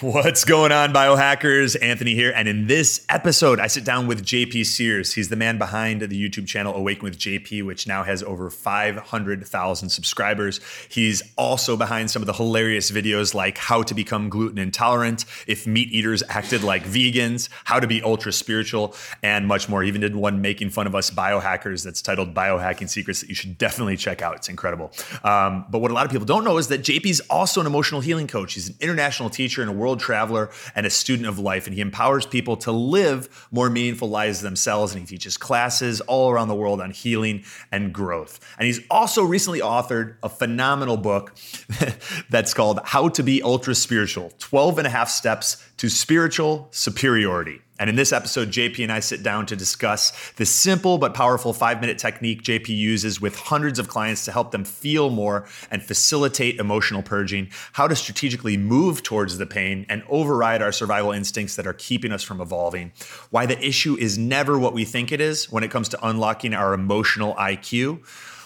What's 0.00 0.44
going 0.44 0.70
on, 0.70 0.92
biohackers? 0.92 1.76
Anthony 1.82 2.14
here. 2.14 2.32
And 2.32 2.46
in 2.46 2.68
this 2.68 3.04
episode, 3.08 3.58
I 3.58 3.66
sit 3.66 3.84
down 3.84 4.06
with 4.06 4.24
JP 4.24 4.64
Sears. 4.64 5.14
He's 5.14 5.28
the 5.28 5.34
man 5.34 5.58
behind 5.58 6.02
the 6.02 6.06
YouTube 6.06 6.46
channel 6.46 6.72
Awaken 6.76 7.02
with 7.02 7.18
JP, 7.18 7.66
which 7.66 7.84
now 7.88 8.04
has 8.04 8.22
over 8.22 8.48
500,000 8.48 9.88
subscribers. 9.88 10.60
He's 10.88 11.24
also 11.36 11.76
behind 11.76 12.12
some 12.12 12.22
of 12.22 12.26
the 12.26 12.32
hilarious 12.32 12.92
videos 12.92 13.34
like 13.34 13.58
how 13.58 13.82
to 13.82 13.92
become 13.92 14.28
gluten 14.28 14.58
intolerant, 14.58 15.24
if 15.48 15.66
meat 15.66 15.90
eaters 15.90 16.22
acted 16.28 16.62
like 16.62 16.84
vegans, 16.84 17.48
how 17.64 17.80
to 17.80 17.88
be 17.88 18.00
ultra 18.00 18.32
spiritual, 18.32 18.94
and 19.24 19.48
much 19.48 19.68
more. 19.68 19.82
He 19.82 19.88
even 19.88 20.02
did 20.02 20.14
one 20.14 20.40
making 20.40 20.70
fun 20.70 20.86
of 20.86 20.94
us 20.94 21.10
biohackers 21.10 21.82
that's 21.82 22.02
titled 22.02 22.34
Biohacking 22.34 22.88
Secrets 22.88 23.22
that 23.22 23.28
you 23.28 23.34
should 23.34 23.58
definitely 23.58 23.96
check 23.96 24.22
out. 24.22 24.36
It's 24.36 24.48
incredible. 24.48 24.92
Um, 25.24 25.64
but 25.68 25.80
what 25.80 25.90
a 25.90 25.94
lot 25.94 26.06
of 26.06 26.12
people 26.12 26.26
don't 26.26 26.44
know 26.44 26.58
is 26.58 26.68
that 26.68 26.82
JP's 26.82 27.18
also 27.22 27.60
an 27.60 27.66
emotional 27.66 28.00
healing 28.00 28.28
coach. 28.28 28.54
He's 28.54 28.68
an 28.68 28.76
international 28.80 29.28
teacher 29.28 29.60
and 29.60 29.68
a 29.68 29.74
world 29.74 29.87
world 29.88 30.00
traveler 30.00 30.50
and 30.74 30.84
a 30.86 30.90
student 30.90 31.28
of 31.28 31.38
life, 31.38 31.66
and 31.66 31.74
he 31.74 31.80
empowers 31.80 32.26
people 32.26 32.56
to 32.58 32.72
live 32.72 33.48
more 33.50 33.70
meaningful 33.70 34.08
lives 34.08 34.40
themselves. 34.40 34.92
And 34.92 35.00
he 35.00 35.06
teaches 35.06 35.36
classes 35.36 36.00
all 36.02 36.30
around 36.30 36.48
the 36.48 36.54
world 36.54 36.80
on 36.80 36.90
healing 36.90 37.44
and 37.72 37.92
growth. 37.92 38.38
And 38.58 38.66
he's 38.66 38.80
also 38.90 39.24
recently 39.24 39.60
authored 39.60 40.16
a 40.22 40.28
phenomenal 40.28 40.96
book 40.96 41.34
that's 42.30 42.52
called 42.54 42.80
How 42.84 43.08
to 43.08 43.22
Be 43.22 43.42
Ultra 43.42 43.74
Spiritual 43.74 44.32
12 44.38 44.78
and 44.78 44.86
a 44.86 44.90
half 44.90 45.08
Steps 45.08 45.64
to 45.78 45.88
Spiritual 45.88 46.68
Superiority. 46.70 47.62
And 47.78 47.88
in 47.88 47.96
this 47.96 48.12
episode, 48.12 48.48
JP 48.48 48.82
and 48.82 48.92
I 48.92 49.00
sit 49.00 49.22
down 49.22 49.46
to 49.46 49.56
discuss 49.56 50.32
the 50.32 50.44
simple 50.44 50.98
but 50.98 51.14
powerful 51.14 51.52
five 51.52 51.80
minute 51.80 51.98
technique 51.98 52.42
JP 52.42 52.68
uses 52.68 53.20
with 53.20 53.36
hundreds 53.36 53.78
of 53.78 53.88
clients 53.88 54.24
to 54.24 54.32
help 54.32 54.50
them 54.50 54.64
feel 54.64 55.10
more 55.10 55.46
and 55.70 55.82
facilitate 55.82 56.58
emotional 56.58 57.02
purging, 57.02 57.48
how 57.72 57.86
to 57.86 57.94
strategically 57.94 58.56
move 58.56 59.02
towards 59.02 59.38
the 59.38 59.46
pain 59.46 59.86
and 59.88 60.02
override 60.08 60.60
our 60.60 60.72
survival 60.72 61.12
instincts 61.12 61.54
that 61.56 61.66
are 61.66 61.72
keeping 61.72 62.10
us 62.10 62.22
from 62.22 62.40
evolving, 62.40 62.92
why 63.30 63.46
the 63.46 63.58
issue 63.64 63.96
is 63.98 64.18
never 64.18 64.58
what 64.58 64.74
we 64.74 64.84
think 64.84 65.12
it 65.12 65.20
is 65.20 65.50
when 65.50 65.62
it 65.62 65.70
comes 65.70 65.88
to 65.88 66.06
unlocking 66.06 66.54
our 66.54 66.74
emotional 66.74 67.34
IQ, 67.34 68.04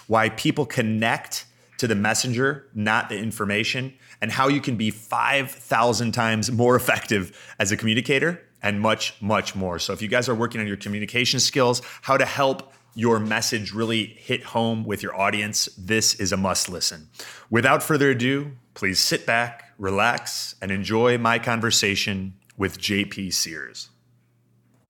why 0.08 0.28
people 0.28 0.66
connect 0.66 1.46
to 1.78 1.86
the 1.86 1.94
messenger, 1.94 2.68
not 2.74 3.08
the 3.08 3.16
information, 3.16 3.94
and 4.20 4.30
how 4.30 4.46
you 4.46 4.60
can 4.60 4.76
be 4.76 4.90
5,000 4.90 6.12
times 6.12 6.52
more 6.52 6.76
effective 6.76 7.36
as 7.58 7.72
a 7.72 7.76
communicator 7.76 8.40
and 8.62 8.80
much, 8.80 9.14
much 9.20 9.54
more. 9.54 9.78
So, 9.78 9.92
if 9.92 10.02
you 10.02 10.08
guys 10.08 10.28
are 10.28 10.34
working 10.34 10.60
on 10.60 10.66
your 10.66 10.76
communication 10.76 11.40
skills, 11.40 11.82
how 12.02 12.16
to 12.16 12.24
help 12.24 12.72
your 12.94 13.18
message 13.18 13.72
really 13.72 14.04
hit 14.04 14.44
home 14.44 14.84
with 14.84 15.02
your 15.02 15.18
audience, 15.18 15.66
this 15.78 16.14
is 16.14 16.32
a 16.32 16.36
must 16.36 16.68
listen. 16.68 17.08
Without 17.50 17.82
further 17.82 18.10
ado, 18.10 18.52
please 18.74 18.98
sit 18.98 19.24
back, 19.24 19.72
relax, 19.78 20.54
and 20.60 20.70
enjoy 20.70 21.16
my 21.18 21.38
conversation 21.38 22.34
with 22.56 22.78
JP 22.78 23.32
Sears. 23.32 23.88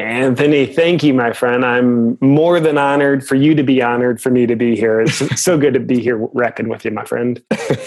Anthony, 0.00 0.64
thank 0.64 1.02
you, 1.02 1.12
my 1.12 1.32
friend. 1.32 1.62
I'm 1.62 2.16
more 2.22 2.58
than 2.58 2.78
honored 2.78 3.26
for 3.26 3.34
you 3.34 3.54
to 3.54 3.62
be 3.62 3.82
honored 3.82 4.20
for 4.20 4.30
me 4.30 4.46
to 4.46 4.56
be 4.56 4.74
here. 4.74 5.02
It's 5.02 5.18
so 5.42 5.58
good 5.58 5.74
to 5.74 5.80
be 5.80 6.00
here 6.00 6.16
wrecking 6.32 6.68
with 6.68 6.86
you, 6.86 6.90
my 6.90 7.04
friend. 7.04 7.42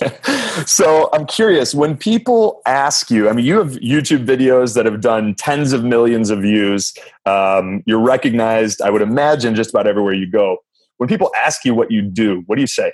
so 0.67 1.09
I'm 1.11 1.25
curious 1.25 1.73
when 1.73 1.97
people 1.97 2.61
ask 2.67 3.09
you, 3.09 3.29
I 3.29 3.33
mean, 3.33 3.45
you 3.45 3.57
have 3.57 3.71
YouTube 3.77 4.25
videos 4.25 4.75
that 4.75 4.85
have 4.85 5.01
done 5.01 5.33
tens 5.33 5.73
of 5.73 5.83
millions 5.83 6.29
of 6.29 6.39
views. 6.39 6.93
Um, 7.25 7.81
you're 7.87 7.99
recognized, 7.99 8.81
I 8.81 8.91
would 8.91 9.01
imagine, 9.01 9.55
just 9.55 9.71
about 9.71 9.87
everywhere 9.87 10.13
you 10.13 10.29
go. 10.29 10.57
When 10.97 11.09
people 11.09 11.31
ask 11.43 11.65
you 11.65 11.73
what 11.73 11.89
you 11.89 12.03
do, 12.03 12.43
what 12.45 12.55
do 12.55 12.61
you 12.61 12.67
say? 12.67 12.93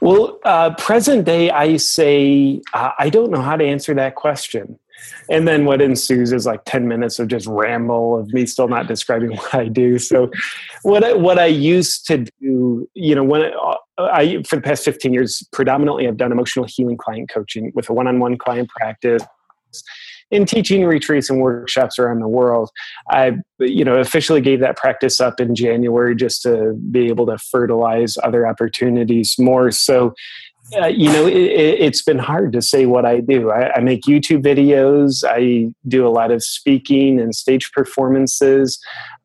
Well, 0.00 0.40
uh, 0.44 0.74
present 0.76 1.26
day, 1.26 1.50
I 1.50 1.76
say, 1.76 2.62
uh, 2.72 2.92
I 2.98 3.10
don't 3.10 3.30
know 3.30 3.42
how 3.42 3.56
to 3.56 3.64
answer 3.64 3.92
that 3.94 4.14
question 4.14 4.78
and 5.30 5.48
then 5.48 5.64
what 5.64 5.80
ensues 5.80 6.32
is 6.32 6.46
like 6.46 6.64
10 6.64 6.86
minutes 6.86 7.18
of 7.18 7.28
just 7.28 7.46
ramble 7.46 8.18
of 8.18 8.32
me 8.32 8.46
still 8.46 8.68
not 8.68 8.86
describing 8.86 9.30
what 9.36 9.54
i 9.54 9.68
do. 9.68 9.98
So 9.98 10.30
what 10.82 11.04
I, 11.04 11.12
what 11.14 11.38
i 11.38 11.46
used 11.46 12.06
to 12.06 12.26
do 12.40 12.88
you 12.94 13.14
know 13.14 13.24
when 13.24 13.42
I, 13.42 13.50
uh, 13.50 13.76
I 13.98 14.42
for 14.42 14.56
the 14.56 14.62
past 14.62 14.84
15 14.84 15.12
years 15.12 15.46
predominantly 15.52 16.06
i've 16.06 16.16
done 16.16 16.32
emotional 16.32 16.66
healing 16.68 16.96
client 16.96 17.30
coaching 17.30 17.72
with 17.74 17.88
a 17.88 17.92
one-on-one 17.92 18.38
client 18.38 18.68
practice 18.68 19.22
in 20.30 20.46
teaching 20.46 20.84
retreats 20.84 21.30
and 21.30 21.40
workshops 21.40 21.98
around 21.98 22.20
the 22.20 22.28
world. 22.28 22.70
I 23.10 23.32
you 23.58 23.84
know 23.84 23.98
officially 23.98 24.40
gave 24.40 24.60
that 24.60 24.76
practice 24.76 25.20
up 25.20 25.40
in 25.40 25.54
january 25.54 26.16
just 26.16 26.42
to 26.42 26.72
be 26.90 27.08
able 27.08 27.26
to 27.26 27.38
fertilize 27.38 28.16
other 28.22 28.46
opportunities 28.46 29.36
more. 29.38 29.70
So 29.70 30.14
uh, 30.80 30.86
you 30.86 31.10
know, 31.12 31.26
it, 31.26 31.80
has 31.80 32.02
been 32.02 32.18
hard 32.18 32.52
to 32.52 32.62
say 32.62 32.86
what 32.86 33.04
I 33.04 33.20
do. 33.20 33.50
I, 33.50 33.76
I, 33.76 33.80
make 33.80 34.02
YouTube 34.02 34.42
videos. 34.42 35.24
I 35.26 35.72
do 35.88 36.06
a 36.06 36.10
lot 36.10 36.30
of 36.30 36.42
speaking 36.42 37.20
and 37.20 37.34
stage 37.34 37.72
performances. 37.72 38.78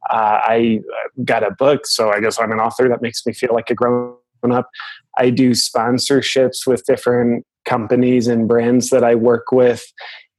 Uh, 0.09 0.39
I 0.43 0.81
got 1.23 1.43
a 1.43 1.51
book, 1.51 1.85
so 1.85 2.11
I 2.11 2.19
guess 2.19 2.39
I'm 2.39 2.51
an 2.51 2.59
author. 2.59 2.87
That 2.89 3.01
makes 3.01 3.25
me 3.25 3.33
feel 3.33 3.53
like 3.53 3.69
a 3.69 3.75
grown 3.75 4.15
up. 4.51 4.69
I 5.17 5.29
do 5.29 5.51
sponsorships 5.51 6.65
with 6.65 6.83
different 6.85 7.45
companies 7.66 8.27
and 8.27 8.47
brands 8.47 8.89
that 8.89 9.03
I 9.03 9.16
work 9.16 9.51
with, 9.51 9.85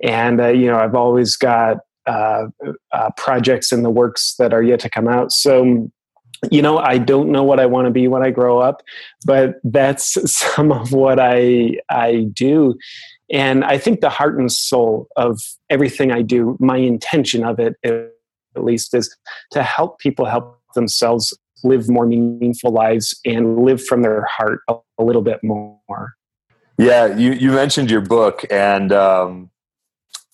and 0.03 0.41
uh, 0.41 0.49
you 0.49 0.67
know, 0.67 0.79
I've 0.79 0.95
always 0.95 1.37
got 1.37 1.79
uh, 2.07 2.47
uh, 2.93 3.11
projects 3.17 3.73
in 3.73 3.83
the 3.83 3.91
works 3.91 4.35
that 4.39 4.53
are 4.53 4.63
yet 4.63 4.81
to 4.81 4.91
come 4.91 5.07
out. 5.07 5.33
So 5.33 5.91
you 6.51 6.63
know 6.63 6.79
i 6.79 6.97
don't 6.97 7.31
know 7.31 7.43
what 7.43 7.61
i 7.61 7.67
want 7.67 7.87
to 7.87 7.91
be 7.91 8.09
when 8.09 8.23
i 8.23 8.31
grow 8.31 8.59
up 8.59 8.83
but 9.25 9.57
that's 9.65 10.17
some 10.39 10.73
of 10.73 10.93
what 10.93 11.19
i 11.21 11.77
i 11.91 12.27
do. 12.33 12.77
And 13.33 13.65
i 13.65 13.79
think 13.79 14.01
the 14.01 14.11
heart 14.11 14.39
and 14.39 14.51
soul 14.51 15.09
of 15.17 15.41
everything 15.69 16.11
i 16.11 16.23
do 16.23 16.57
my 16.61 16.77
intention 16.77 17.45
of 17.45 17.59
it 17.59 17.75
at 17.85 18.65
least 18.65 18.95
is 18.95 19.15
to 19.53 19.63
help 19.63 19.99
people 19.99 20.25
help 20.25 20.61
themselves 20.75 21.37
live 21.63 21.89
more 21.89 22.07
meaningful 22.07 22.73
lives 22.73 23.19
and 23.25 23.59
live 23.59 23.85
from 23.85 24.03
their 24.03 24.25
heart 24.25 24.61
a, 24.69 24.77
little 24.99 25.23
bit 25.23 25.43
more. 25.43 26.15
Yeah 26.79 27.17
you 27.17 27.33
you 27.33 27.53
mentioned 27.53 27.91
your 27.91 28.03
book 28.03 28.45
and 28.51 28.93
um 28.93 29.51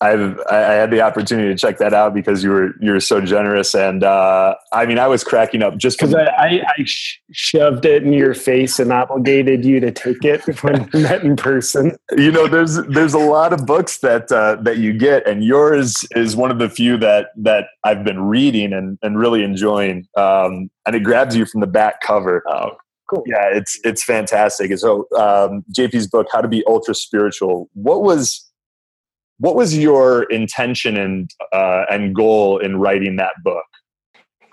I've 0.00 0.38
I 0.50 0.56
had 0.56 0.90
the 0.90 1.00
opportunity 1.00 1.48
to 1.48 1.56
check 1.56 1.78
that 1.78 1.94
out 1.94 2.12
because 2.12 2.44
you 2.44 2.50
were 2.50 2.74
you 2.80 2.92
were 2.92 3.00
so 3.00 3.22
generous, 3.22 3.74
and 3.74 4.04
uh, 4.04 4.54
I 4.70 4.84
mean 4.84 4.98
I 4.98 5.06
was 5.06 5.24
cracking 5.24 5.62
up 5.62 5.78
just 5.78 5.98
because 5.98 6.14
I, 6.14 6.24
I, 6.24 6.46
I 6.76 6.84
sh- 6.84 7.18
shoved 7.32 7.86
it 7.86 8.02
in 8.02 8.12
your 8.12 8.34
face 8.34 8.78
and 8.78 8.92
obligated 8.92 9.64
you 9.64 9.80
to 9.80 9.90
take 9.90 10.22
it 10.22 10.42
when 10.62 10.90
we 10.92 11.02
met 11.02 11.22
in 11.22 11.34
person. 11.34 11.96
You 12.14 12.30
know, 12.30 12.46
there's 12.46 12.76
there's 12.88 13.14
a 13.14 13.18
lot 13.18 13.54
of 13.54 13.64
books 13.64 13.98
that 13.98 14.30
uh, 14.30 14.56
that 14.62 14.76
you 14.76 14.92
get, 14.92 15.26
and 15.26 15.42
yours 15.42 16.04
is 16.10 16.36
one 16.36 16.50
of 16.50 16.58
the 16.58 16.68
few 16.68 16.98
that 16.98 17.28
that 17.36 17.68
I've 17.82 18.04
been 18.04 18.20
reading 18.20 18.74
and 18.74 18.98
and 19.00 19.18
really 19.18 19.42
enjoying, 19.42 20.06
um, 20.14 20.70
and 20.84 20.94
it 20.94 21.04
grabs 21.04 21.34
you 21.34 21.46
from 21.46 21.62
the 21.62 21.66
back 21.66 22.02
cover. 22.02 22.42
Oh, 22.48 22.72
cool. 23.08 23.22
Yeah, 23.26 23.48
it's 23.50 23.80
it's 23.82 24.04
fantastic. 24.04 24.76
So 24.78 25.06
um, 25.16 25.64
JP's 25.72 26.06
book, 26.06 26.26
How 26.30 26.42
to 26.42 26.48
Be 26.48 26.62
Ultra 26.66 26.94
Spiritual. 26.94 27.70
What 27.72 28.02
was 28.02 28.45
what 29.38 29.54
was 29.54 29.76
your 29.76 30.24
intention 30.24 30.96
and 30.96 31.30
uh, 31.52 31.84
and 31.90 32.14
goal 32.14 32.58
in 32.58 32.78
writing 32.78 33.16
that 33.16 33.34
book? 33.42 33.64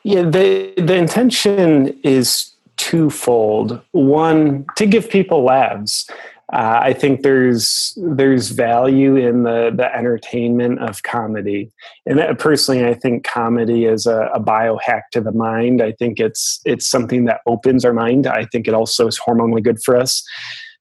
Yeah, 0.03 0.23
the 0.23 0.73
the 0.77 0.95
intention 0.95 1.99
is 2.03 2.53
twofold. 2.77 3.81
One, 3.91 4.65
to 4.75 4.85
give 4.85 5.09
people 5.09 5.43
laughs. 5.43 6.09
Uh, 6.51 6.79
I 6.83 6.93
think 6.93 7.21
there's 7.21 7.97
there's 7.97 8.49
value 8.49 9.15
in 9.15 9.43
the 9.43 9.71
the 9.75 9.95
entertainment 9.95 10.79
of 10.79 11.01
comedy, 11.01 11.71
and 12.05 12.19
that, 12.19 12.37
personally, 12.37 12.85
I 12.85 12.93
think 12.93 13.23
comedy 13.23 13.85
is 13.85 14.05
a, 14.05 14.29
a 14.33 14.39
biohack 14.39 15.03
to 15.13 15.21
the 15.21 15.31
mind. 15.31 15.81
I 15.81 15.93
think 15.93 16.19
it's 16.19 16.59
it's 16.65 16.87
something 16.87 17.25
that 17.25 17.39
opens 17.47 17.85
our 17.85 17.93
mind. 17.93 18.27
I 18.27 18.45
think 18.45 18.67
it 18.67 18.73
also 18.73 19.07
is 19.07 19.17
hormonally 19.17 19.63
good 19.63 19.81
for 19.81 19.95
us. 19.95 20.21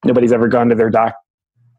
Nobody's 0.05 0.33
ever 0.33 0.49
gone 0.49 0.69
to 0.69 0.75
their 0.75 0.91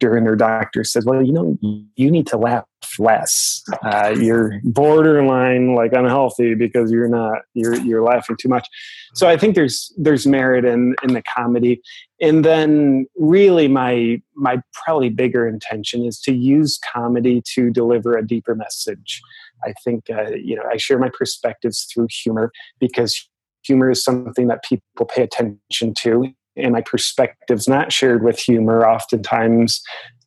doctor 0.03 0.17
and 0.17 0.25
their 0.25 0.35
doctor 0.35 0.83
says, 0.83 1.05
"Well, 1.05 1.21
you 1.23 1.31
know, 1.31 1.57
you 1.95 2.11
need 2.11 2.27
to 2.27 2.37
laugh 2.37 2.65
less. 2.99 3.63
Uh, 3.83 4.15
you're 4.17 4.59
borderline 4.63 5.75
like 5.75 5.93
unhealthy 5.93 6.55
because 6.55 6.91
you're 6.91 7.07
not 7.07 7.39
you're 7.53 7.75
you're 7.75 8.03
laughing 8.03 8.37
too 8.39 8.49
much." 8.49 8.67
So 9.13 9.27
I 9.27 9.37
think 9.37 9.55
there's 9.55 9.93
there's 9.97 10.27
merit 10.27 10.65
in 10.65 10.95
in 11.03 11.13
the 11.13 11.23
comedy, 11.23 11.81
and 12.21 12.43
then 12.43 13.05
really 13.17 13.67
my 13.67 14.21
my 14.35 14.61
probably 14.73 15.09
bigger 15.09 15.47
intention 15.47 16.03
is 16.03 16.19
to 16.21 16.33
use 16.33 16.79
comedy 16.93 17.41
to 17.53 17.71
deliver 17.71 18.17
a 18.17 18.25
deeper 18.25 18.55
message. 18.55 19.21
I 19.65 19.73
think 19.83 20.09
uh, 20.09 20.31
you 20.35 20.55
know 20.55 20.63
I 20.71 20.77
share 20.77 20.99
my 20.99 21.09
perspectives 21.09 21.87
through 21.93 22.07
humor 22.23 22.51
because 22.79 23.29
humor 23.63 23.89
is 23.89 24.03
something 24.03 24.47
that 24.47 24.63
people 24.63 25.05
pay 25.05 25.23
attention 25.23 25.93
to 25.93 26.33
and 26.55 26.73
my 26.73 26.81
perspectives 26.81 27.67
not 27.67 27.91
shared 27.91 28.23
with 28.23 28.39
humor 28.39 28.87
oftentimes 28.87 29.81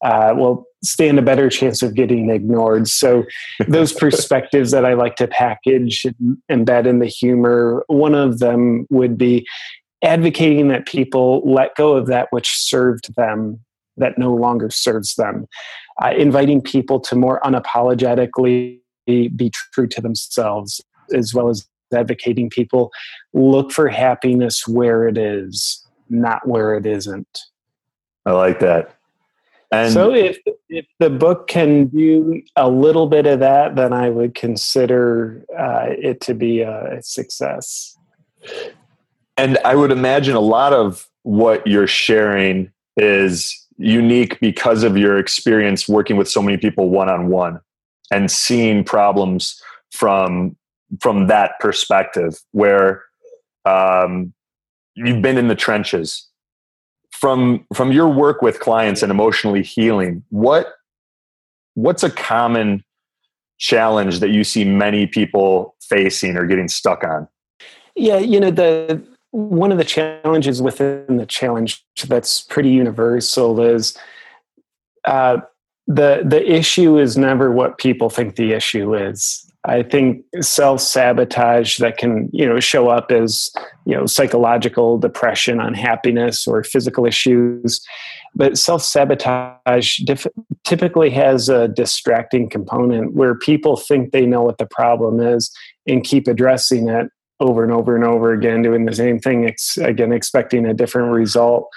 uh, 0.04 0.34
will 0.36 0.66
stand 0.84 1.18
a 1.18 1.22
better 1.22 1.48
chance 1.48 1.82
of 1.82 1.94
getting 1.94 2.30
ignored. 2.30 2.88
So, 2.88 3.24
those 3.68 3.92
perspectives 3.92 4.70
that 4.70 4.84
I 4.84 4.94
like 4.94 5.16
to 5.16 5.26
package 5.26 6.04
and 6.04 6.38
embed 6.50 6.86
in 6.86 6.98
the 6.98 7.06
humor, 7.06 7.84
one 7.88 8.14
of 8.14 8.38
them 8.38 8.86
would 8.90 9.16
be 9.16 9.46
advocating 10.02 10.68
that 10.68 10.86
people 10.86 11.42
let 11.44 11.74
go 11.74 11.96
of 11.96 12.06
that 12.06 12.28
which 12.30 12.50
served 12.50 13.14
them 13.16 13.60
that 13.96 14.18
no 14.18 14.34
longer 14.34 14.68
serves 14.68 15.14
them, 15.14 15.46
uh, 16.02 16.12
inviting 16.16 16.60
people 16.60 17.00
to 17.00 17.16
more 17.16 17.40
unapologetically 17.40 18.78
be 19.06 19.50
true 19.72 19.86
to 19.86 20.00
themselves, 20.02 20.82
as 21.14 21.32
well 21.32 21.48
as 21.48 21.66
advocating 21.94 22.50
people 22.50 22.90
look 23.32 23.72
for 23.72 23.88
happiness 23.88 24.66
where 24.66 25.08
it 25.08 25.16
is 25.16 25.85
not 26.08 26.46
where 26.46 26.76
it 26.76 26.86
isn't. 26.86 27.40
I 28.24 28.32
like 28.32 28.60
that. 28.60 28.96
And 29.72 29.92
so 29.92 30.14
if 30.14 30.38
if 30.68 30.86
the 31.00 31.10
book 31.10 31.48
can 31.48 31.86
do 31.86 32.40
a 32.54 32.68
little 32.68 33.08
bit 33.08 33.26
of 33.26 33.40
that, 33.40 33.76
then 33.76 33.92
I 33.92 34.10
would 34.10 34.34
consider 34.34 35.44
uh, 35.56 35.86
it 35.88 36.20
to 36.22 36.34
be 36.34 36.60
a 36.60 36.98
success. 37.02 37.96
And 39.36 39.58
I 39.64 39.74
would 39.74 39.90
imagine 39.90 40.36
a 40.36 40.40
lot 40.40 40.72
of 40.72 41.08
what 41.22 41.66
you're 41.66 41.88
sharing 41.88 42.70
is 42.96 43.66
unique 43.76 44.38
because 44.40 44.82
of 44.82 44.96
your 44.96 45.18
experience 45.18 45.88
working 45.88 46.16
with 46.16 46.28
so 46.28 46.40
many 46.40 46.56
people 46.56 46.88
one 46.88 47.10
on 47.10 47.28
one 47.28 47.60
and 48.10 48.30
seeing 48.30 48.84
problems 48.84 49.60
from 49.90 50.56
from 51.00 51.26
that 51.26 51.58
perspective 51.60 52.38
where 52.52 53.02
um, 53.64 54.32
you've 54.96 55.22
been 55.22 55.38
in 55.38 55.48
the 55.48 55.54
trenches. 55.54 56.28
From 57.12 57.64
from 57.72 57.92
your 57.92 58.08
work 58.08 58.42
with 58.42 58.60
clients 58.60 59.02
and 59.02 59.10
emotionally 59.10 59.62
healing 59.62 60.22
what 60.28 60.74
what's 61.74 62.02
a 62.02 62.10
common 62.10 62.84
challenge 63.58 64.20
that 64.20 64.30
you 64.30 64.44
see 64.44 64.64
many 64.64 65.06
people 65.06 65.74
facing 65.80 66.36
or 66.36 66.46
getting 66.46 66.68
stuck 66.68 67.04
on? 67.04 67.26
Yeah 67.94 68.18
you 68.18 68.38
know 68.38 68.50
the 68.50 69.02
one 69.30 69.72
of 69.72 69.78
the 69.78 69.84
challenges 69.84 70.60
within 70.60 71.16
the 71.16 71.26
challenge 71.26 71.84
that's 72.06 72.42
pretty 72.42 72.70
universal 72.70 73.60
is 73.60 73.96
uh, 75.06 75.38
the 75.86 76.22
the 76.24 76.52
issue 76.52 76.98
is 76.98 77.16
never 77.16 77.52
what 77.52 77.78
people 77.78 78.10
think 78.10 78.36
the 78.36 78.52
issue 78.52 78.94
is 78.94 79.45
I 79.68 79.82
think 79.82 80.24
self 80.40 80.80
sabotage 80.80 81.78
that 81.78 81.98
can 81.98 82.30
you 82.32 82.46
know 82.46 82.60
show 82.60 82.88
up 82.88 83.10
as 83.10 83.50
you 83.84 83.96
know 83.96 84.06
psychological 84.06 84.96
depression, 84.96 85.60
unhappiness, 85.60 86.46
or 86.46 86.62
physical 86.62 87.04
issues, 87.04 87.84
but 88.34 88.56
self 88.56 88.82
sabotage 88.82 89.98
dif- 89.98 90.26
typically 90.64 91.10
has 91.10 91.48
a 91.48 91.66
distracting 91.68 92.48
component 92.48 93.14
where 93.14 93.34
people 93.34 93.76
think 93.76 94.12
they 94.12 94.24
know 94.24 94.42
what 94.42 94.58
the 94.58 94.66
problem 94.66 95.20
is 95.20 95.50
and 95.86 96.04
keep 96.04 96.28
addressing 96.28 96.88
it 96.88 97.10
over 97.40 97.64
and 97.64 97.72
over 97.72 97.94
and 97.96 98.04
over 98.04 98.32
again, 98.32 98.62
doing 98.62 98.86
the 98.86 98.94
same 98.94 99.18
thing 99.18 99.46
ex- 99.46 99.76
again, 99.78 100.12
expecting 100.12 100.64
a 100.64 100.74
different 100.74 101.12
result. 101.12 101.68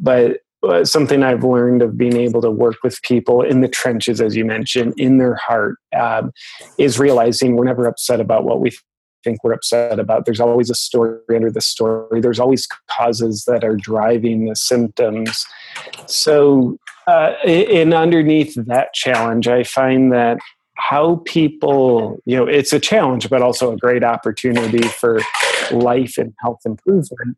But 0.00 0.40
something 0.84 1.22
I've 1.22 1.44
learned 1.44 1.82
of 1.82 1.96
being 1.96 2.16
able 2.16 2.40
to 2.42 2.50
work 2.50 2.76
with 2.82 3.00
people 3.02 3.42
in 3.42 3.60
the 3.60 3.68
trenches, 3.68 4.20
as 4.20 4.36
you 4.36 4.44
mentioned, 4.44 4.94
in 4.96 5.18
their 5.18 5.34
heart, 5.34 5.76
um, 5.98 6.32
is 6.78 6.98
realizing 6.98 7.56
we're 7.56 7.64
never 7.64 7.86
upset 7.86 8.20
about 8.20 8.44
what 8.44 8.60
we 8.60 8.70
think 9.26 9.42
we're 9.42 9.52
upset 9.52 9.98
about. 9.98 10.24
There's 10.24 10.40
always 10.40 10.70
a 10.70 10.74
story 10.74 11.18
under 11.34 11.50
the 11.50 11.60
story. 11.60 12.20
There's 12.20 12.38
always 12.38 12.68
causes 12.88 13.44
that 13.46 13.64
are 13.64 13.76
driving 13.76 14.46
the 14.46 14.54
symptoms. 14.54 15.44
So, 16.06 16.78
uh, 17.06 17.32
underneath 17.44 18.54
that 18.54 18.94
challenge, 18.94 19.48
I 19.48 19.64
find 19.64 20.12
that 20.12 20.38
how 20.76 21.22
people, 21.24 22.18
you 22.24 22.36
know, 22.36 22.46
it's 22.46 22.72
a 22.72 22.80
challenge, 22.80 23.28
but 23.28 23.42
also 23.42 23.72
a 23.72 23.76
great 23.76 24.04
opportunity 24.04 24.86
for 24.88 25.20
life 25.70 26.18
and 26.18 26.32
health 26.40 26.60
improvement. 26.64 27.36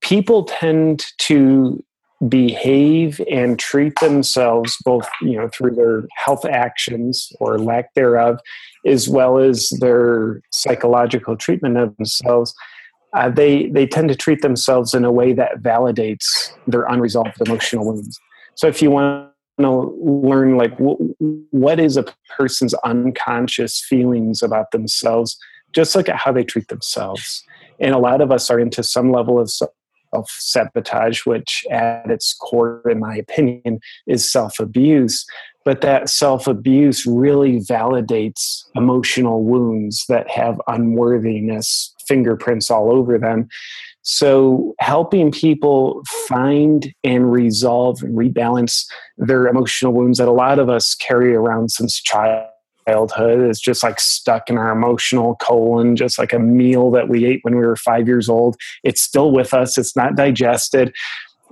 People 0.00 0.44
tend 0.44 1.06
to 1.18 1.82
behave 2.28 3.20
and 3.30 3.58
treat 3.58 3.98
themselves 4.00 4.76
both 4.84 5.08
you 5.22 5.36
know 5.36 5.48
through 5.48 5.74
their 5.74 6.04
health 6.16 6.44
actions 6.44 7.32
or 7.40 7.58
lack 7.58 7.94
thereof 7.94 8.38
as 8.84 9.08
well 9.08 9.38
as 9.38 9.70
their 9.80 10.42
psychological 10.52 11.34
treatment 11.34 11.78
of 11.78 11.96
themselves 11.96 12.54
uh, 13.12 13.28
they 13.28 13.66
they 13.68 13.86
tend 13.86 14.08
to 14.08 14.14
treat 14.14 14.42
themselves 14.42 14.94
in 14.94 15.04
a 15.04 15.10
way 15.10 15.32
that 15.32 15.60
validates 15.62 16.52
their 16.66 16.84
unresolved 16.84 17.40
emotional 17.44 17.84
wounds. 17.84 18.20
So 18.54 18.68
if 18.68 18.80
you 18.80 18.90
want 18.90 19.30
to 19.58 19.98
learn 20.00 20.56
like 20.56 20.76
w- 20.78 21.14
what 21.50 21.80
is 21.80 21.96
a 21.96 22.04
person's 22.36 22.74
unconscious 22.84 23.82
feelings 23.82 24.42
about 24.42 24.70
themselves 24.70 25.36
just 25.72 25.94
look 25.94 26.08
at 26.08 26.16
how 26.16 26.32
they 26.32 26.44
treat 26.44 26.68
themselves. 26.68 27.44
And 27.78 27.94
a 27.94 27.98
lot 27.98 28.20
of 28.20 28.32
us 28.32 28.50
are 28.50 28.58
into 28.58 28.82
some 28.82 29.12
level 29.12 29.38
of 29.38 29.50
self 30.14 30.30
sabotage, 30.38 31.26
which 31.26 31.64
at 31.70 32.10
its 32.10 32.34
core, 32.34 32.82
in 32.90 33.00
my 33.00 33.16
opinion, 33.16 33.80
is 34.06 34.30
self 34.30 34.58
abuse. 34.58 35.24
But 35.64 35.82
that 35.82 36.08
self 36.08 36.46
abuse 36.46 37.06
really 37.06 37.60
validates 37.60 38.64
emotional 38.74 39.44
wounds 39.44 40.04
that 40.08 40.28
have 40.30 40.60
unworthiness 40.66 41.94
fingerprints 42.06 42.70
all 42.70 42.90
over 42.90 43.18
them. 43.18 43.48
So, 44.02 44.74
helping 44.80 45.30
people 45.30 46.02
find 46.26 46.92
and 47.04 47.30
resolve 47.30 48.02
and 48.02 48.16
rebalance 48.16 48.86
their 49.18 49.46
emotional 49.46 49.92
wounds 49.92 50.18
that 50.18 50.28
a 50.28 50.32
lot 50.32 50.58
of 50.58 50.70
us 50.70 50.94
carry 50.94 51.34
around 51.34 51.70
since 51.70 52.00
child 52.00 52.49
childhood 52.88 53.48
is 53.48 53.60
just 53.60 53.82
like 53.82 54.00
stuck 54.00 54.48
in 54.48 54.58
our 54.58 54.72
emotional 54.72 55.36
colon, 55.36 55.96
just 55.96 56.18
like 56.18 56.32
a 56.32 56.38
meal 56.38 56.90
that 56.90 57.08
we 57.08 57.24
ate 57.24 57.40
when 57.42 57.56
we 57.56 57.64
were 57.64 57.76
five 57.76 58.06
years 58.06 58.28
old. 58.28 58.56
It's 58.82 59.02
still 59.02 59.32
with 59.32 59.54
us, 59.54 59.78
it's 59.78 59.96
not 59.96 60.16
digested. 60.16 60.94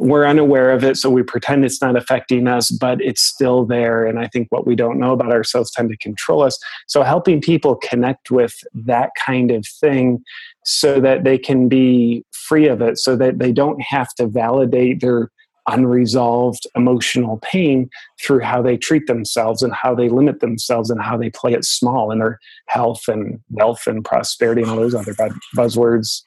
We're 0.00 0.26
unaware 0.26 0.70
of 0.70 0.84
it, 0.84 0.96
so 0.96 1.10
we 1.10 1.24
pretend 1.24 1.64
it's 1.64 1.82
not 1.82 1.96
affecting 1.96 2.46
us, 2.46 2.70
but 2.70 3.00
it's 3.00 3.20
still 3.20 3.64
there. 3.64 4.06
And 4.06 4.20
I 4.20 4.28
think 4.28 4.46
what 4.50 4.64
we 4.64 4.76
don't 4.76 5.00
know 5.00 5.12
about 5.12 5.32
ourselves 5.32 5.72
tend 5.72 5.88
to 5.88 5.96
control 5.96 6.44
us. 6.44 6.56
So, 6.86 7.02
helping 7.02 7.40
people 7.40 7.74
connect 7.74 8.30
with 8.30 8.62
that 8.74 9.10
kind 9.26 9.50
of 9.50 9.66
thing 9.66 10.22
so 10.64 11.00
that 11.00 11.24
they 11.24 11.36
can 11.36 11.68
be 11.68 12.24
free 12.30 12.68
of 12.68 12.80
it, 12.80 12.98
so 12.98 13.16
that 13.16 13.40
they 13.40 13.50
don't 13.50 13.82
have 13.82 14.14
to 14.14 14.28
validate 14.28 15.00
their 15.00 15.32
unresolved 15.68 16.66
emotional 16.74 17.38
pain 17.42 17.88
through 18.20 18.40
how 18.40 18.60
they 18.62 18.76
treat 18.76 19.06
themselves 19.06 19.62
and 19.62 19.72
how 19.72 19.94
they 19.94 20.08
limit 20.08 20.40
themselves 20.40 20.90
and 20.90 21.00
how 21.00 21.16
they 21.16 21.30
play 21.30 21.52
it 21.52 21.64
small 21.64 22.10
in 22.10 22.18
their 22.18 22.40
health 22.66 23.06
and 23.08 23.40
wealth 23.50 23.86
and 23.86 24.04
prosperity 24.04 24.62
and 24.62 24.70
all 24.70 24.76
those 24.76 24.94
other 24.94 25.14
buzzwords. 25.54 26.22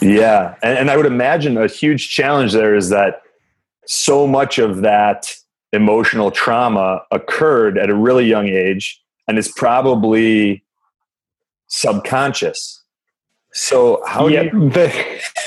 Yeah. 0.00 0.54
And, 0.62 0.78
and 0.78 0.90
I 0.90 0.96
would 0.96 1.06
imagine 1.06 1.56
a 1.56 1.66
huge 1.66 2.08
challenge 2.08 2.52
there 2.52 2.74
is 2.74 2.88
that 2.90 3.22
so 3.86 4.26
much 4.26 4.58
of 4.58 4.82
that 4.82 5.34
emotional 5.72 6.30
trauma 6.30 7.02
occurred 7.10 7.78
at 7.78 7.90
a 7.90 7.94
really 7.94 8.26
young 8.26 8.48
age 8.48 9.02
and 9.26 9.38
is 9.38 9.48
probably 9.48 10.64
subconscious 11.66 12.77
so 13.58 14.00
how 14.06 14.28
do 14.28 14.34
you 14.34 14.70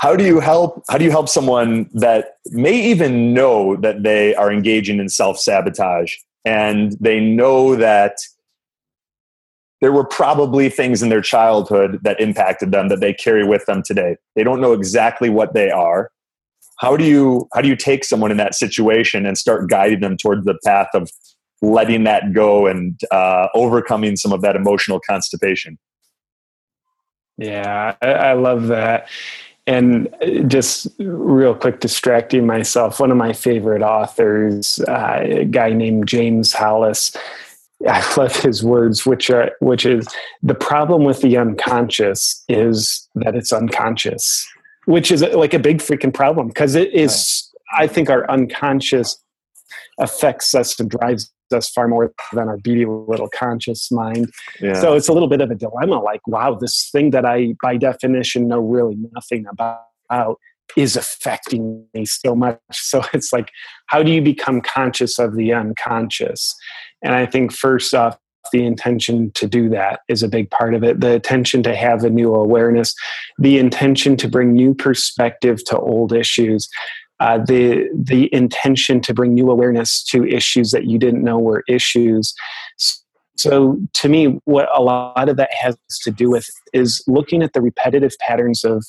how 0.00 0.16
do 0.16 0.24
you 0.24 0.40
help 0.40 0.82
how 0.88 0.98
do 0.98 1.04
you 1.04 1.10
help 1.10 1.28
someone 1.28 1.88
that 1.94 2.38
may 2.50 2.74
even 2.74 3.32
know 3.32 3.76
that 3.76 4.02
they 4.02 4.34
are 4.34 4.52
engaging 4.52 4.98
in 4.98 5.08
self 5.08 5.38
sabotage 5.38 6.14
and 6.44 6.96
they 7.00 7.20
know 7.20 7.76
that 7.76 8.16
there 9.80 9.92
were 9.92 10.04
probably 10.04 10.68
things 10.68 11.00
in 11.00 11.10
their 11.10 11.20
childhood 11.20 12.00
that 12.02 12.18
impacted 12.20 12.72
them 12.72 12.88
that 12.88 13.00
they 13.00 13.12
carry 13.12 13.44
with 13.46 13.66
them 13.66 13.82
today. 13.82 14.16
They 14.34 14.42
don't 14.42 14.60
know 14.60 14.72
exactly 14.72 15.30
what 15.30 15.54
they 15.54 15.70
are. 15.70 16.10
how 16.80 16.96
do 16.96 17.04
you 17.04 17.48
how 17.54 17.60
do 17.60 17.68
you 17.68 17.76
take 17.76 18.04
someone 18.04 18.32
in 18.32 18.36
that 18.38 18.56
situation 18.56 19.24
and 19.26 19.38
start 19.38 19.70
guiding 19.70 20.00
them 20.00 20.16
towards 20.16 20.44
the 20.44 20.58
path 20.64 20.88
of 20.92 21.08
letting 21.62 22.02
that 22.02 22.32
go 22.32 22.66
and 22.66 23.00
uh, 23.12 23.46
overcoming 23.54 24.16
some 24.16 24.32
of 24.32 24.42
that 24.42 24.56
emotional 24.56 25.00
constipation 25.08 25.78
yeah 27.36 27.94
I, 28.00 28.06
I 28.06 28.32
love 28.34 28.68
that. 28.68 29.08
And 29.66 30.14
just 30.46 30.88
real 30.98 31.54
quick 31.54 31.80
distracting 31.80 32.46
myself 32.46 33.00
one 33.00 33.10
of 33.10 33.16
my 33.16 33.32
favorite 33.32 33.80
authors 33.80 34.78
uh, 34.80 35.20
a 35.22 35.44
guy 35.46 35.70
named 35.70 36.06
james 36.06 36.52
hollis 36.52 37.16
i 37.88 38.14
love 38.16 38.36
his 38.36 38.62
words 38.62 39.06
which 39.06 39.30
are 39.30 39.52
which 39.60 39.86
is 39.86 40.06
the 40.42 40.54
problem 40.54 41.04
with 41.04 41.22
the 41.22 41.38
unconscious 41.38 42.44
is 42.46 43.08
that 43.14 43.34
it's 43.34 43.54
unconscious 43.54 44.46
which 44.84 45.10
is 45.10 45.22
like 45.22 45.54
a 45.54 45.58
big 45.58 45.78
freaking 45.78 46.12
problem 46.12 46.48
because 46.48 46.74
it 46.74 46.92
is 46.92 47.50
i 47.78 47.86
think 47.86 48.10
our 48.10 48.30
unconscious 48.30 49.18
affects 49.98 50.54
us 50.54 50.78
and 50.78 50.90
drives 50.90 51.32
us 51.52 51.70
far 51.70 51.88
more 51.88 52.12
than 52.32 52.48
our 52.48 52.56
beady 52.58 52.86
little 52.86 53.28
conscious 53.28 53.90
mind. 53.90 54.30
Yeah. 54.60 54.74
So 54.74 54.94
it's 54.94 55.08
a 55.08 55.12
little 55.12 55.28
bit 55.28 55.40
of 55.40 55.50
a 55.50 55.54
dilemma 55.54 56.00
like, 56.00 56.26
wow, 56.26 56.54
this 56.54 56.88
thing 56.90 57.10
that 57.10 57.24
I, 57.24 57.54
by 57.62 57.76
definition, 57.76 58.48
know 58.48 58.60
really 58.60 58.96
nothing 59.12 59.46
about 59.50 60.38
is 60.76 60.96
affecting 60.96 61.84
me 61.94 62.04
so 62.04 62.34
much. 62.34 62.58
So 62.72 63.02
it's 63.12 63.32
like, 63.32 63.50
how 63.86 64.02
do 64.02 64.12
you 64.12 64.22
become 64.22 64.60
conscious 64.60 65.18
of 65.18 65.36
the 65.36 65.52
unconscious? 65.52 66.54
And 67.02 67.14
I 67.14 67.26
think 67.26 67.52
first 67.52 67.94
off, 67.94 68.18
the 68.52 68.64
intention 68.64 69.30
to 69.32 69.46
do 69.46 69.68
that 69.70 70.00
is 70.08 70.22
a 70.22 70.28
big 70.28 70.50
part 70.50 70.74
of 70.74 70.84
it. 70.84 71.00
The 71.00 71.14
intention 71.14 71.62
to 71.62 71.74
have 71.74 72.04
a 72.04 72.10
new 72.10 72.34
awareness, 72.34 72.94
the 73.38 73.58
intention 73.58 74.16
to 74.18 74.28
bring 74.28 74.52
new 74.52 74.74
perspective 74.74 75.64
to 75.64 75.78
old 75.78 76.12
issues 76.12 76.68
uh, 77.20 77.38
the 77.38 77.88
the 77.94 78.32
intention 78.34 79.00
to 79.00 79.14
bring 79.14 79.34
new 79.34 79.50
awareness 79.50 80.02
to 80.04 80.24
issues 80.24 80.70
that 80.72 80.84
you 80.84 80.98
didn't 80.98 81.22
know 81.22 81.38
were 81.38 81.62
issues. 81.68 82.34
So, 83.36 83.78
to 83.94 84.08
me, 84.08 84.40
what 84.44 84.68
a 84.76 84.82
lot 84.82 85.28
of 85.28 85.36
that 85.36 85.50
has 85.54 85.76
to 86.02 86.10
do 86.10 86.30
with 86.30 86.48
is 86.72 87.02
looking 87.06 87.42
at 87.42 87.52
the 87.52 87.60
repetitive 87.60 88.12
patterns 88.20 88.64
of 88.64 88.84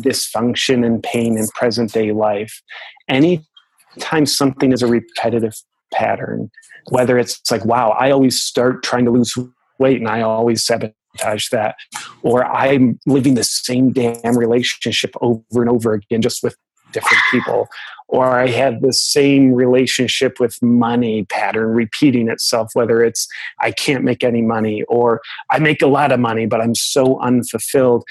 dysfunction 0.00 0.84
and 0.84 1.02
pain 1.02 1.38
in 1.38 1.46
present 1.48 1.92
day 1.92 2.12
life. 2.12 2.62
Anytime 3.08 4.26
something 4.26 4.72
is 4.72 4.82
a 4.82 4.86
repetitive 4.86 5.54
pattern, 5.92 6.50
whether 6.90 7.18
it's 7.18 7.40
like, 7.50 7.64
wow, 7.64 7.90
I 7.98 8.10
always 8.10 8.40
start 8.40 8.82
trying 8.82 9.04
to 9.06 9.10
lose 9.10 9.34
weight 9.78 9.98
and 9.98 10.08
I 10.08 10.22
always 10.22 10.64
sabotage 10.64 11.48
that, 11.50 11.76
or 12.22 12.44
I'm 12.44 12.98
living 13.06 13.34
the 13.34 13.44
same 13.44 13.92
damn 13.92 14.36
relationship 14.36 15.14
over 15.20 15.42
and 15.52 15.70
over 15.70 15.94
again, 15.94 16.22
just 16.22 16.42
with 16.42 16.56
different 16.92 17.22
people 17.30 17.68
or 18.08 18.38
i 18.38 18.46
have 18.46 18.80
the 18.80 18.92
same 18.92 19.52
relationship 19.52 20.38
with 20.38 20.60
money 20.62 21.24
pattern 21.24 21.68
repeating 21.68 22.28
itself 22.28 22.70
whether 22.74 23.02
it's 23.02 23.26
i 23.60 23.70
can't 23.70 24.04
make 24.04 24.22
any 24.22 24.42
money 24.42 24.82
or 24.84 25.20
i 25.50 25.58
make 25.58 25.82
a 25.82 25.86
lot 25.86 26.12
of 26.12 26.20
money 26.20 26.46
but 26.46 26.60
i'm 26.60 26.74
so 26.74 27.20
unfulfilled. 27.20 28.04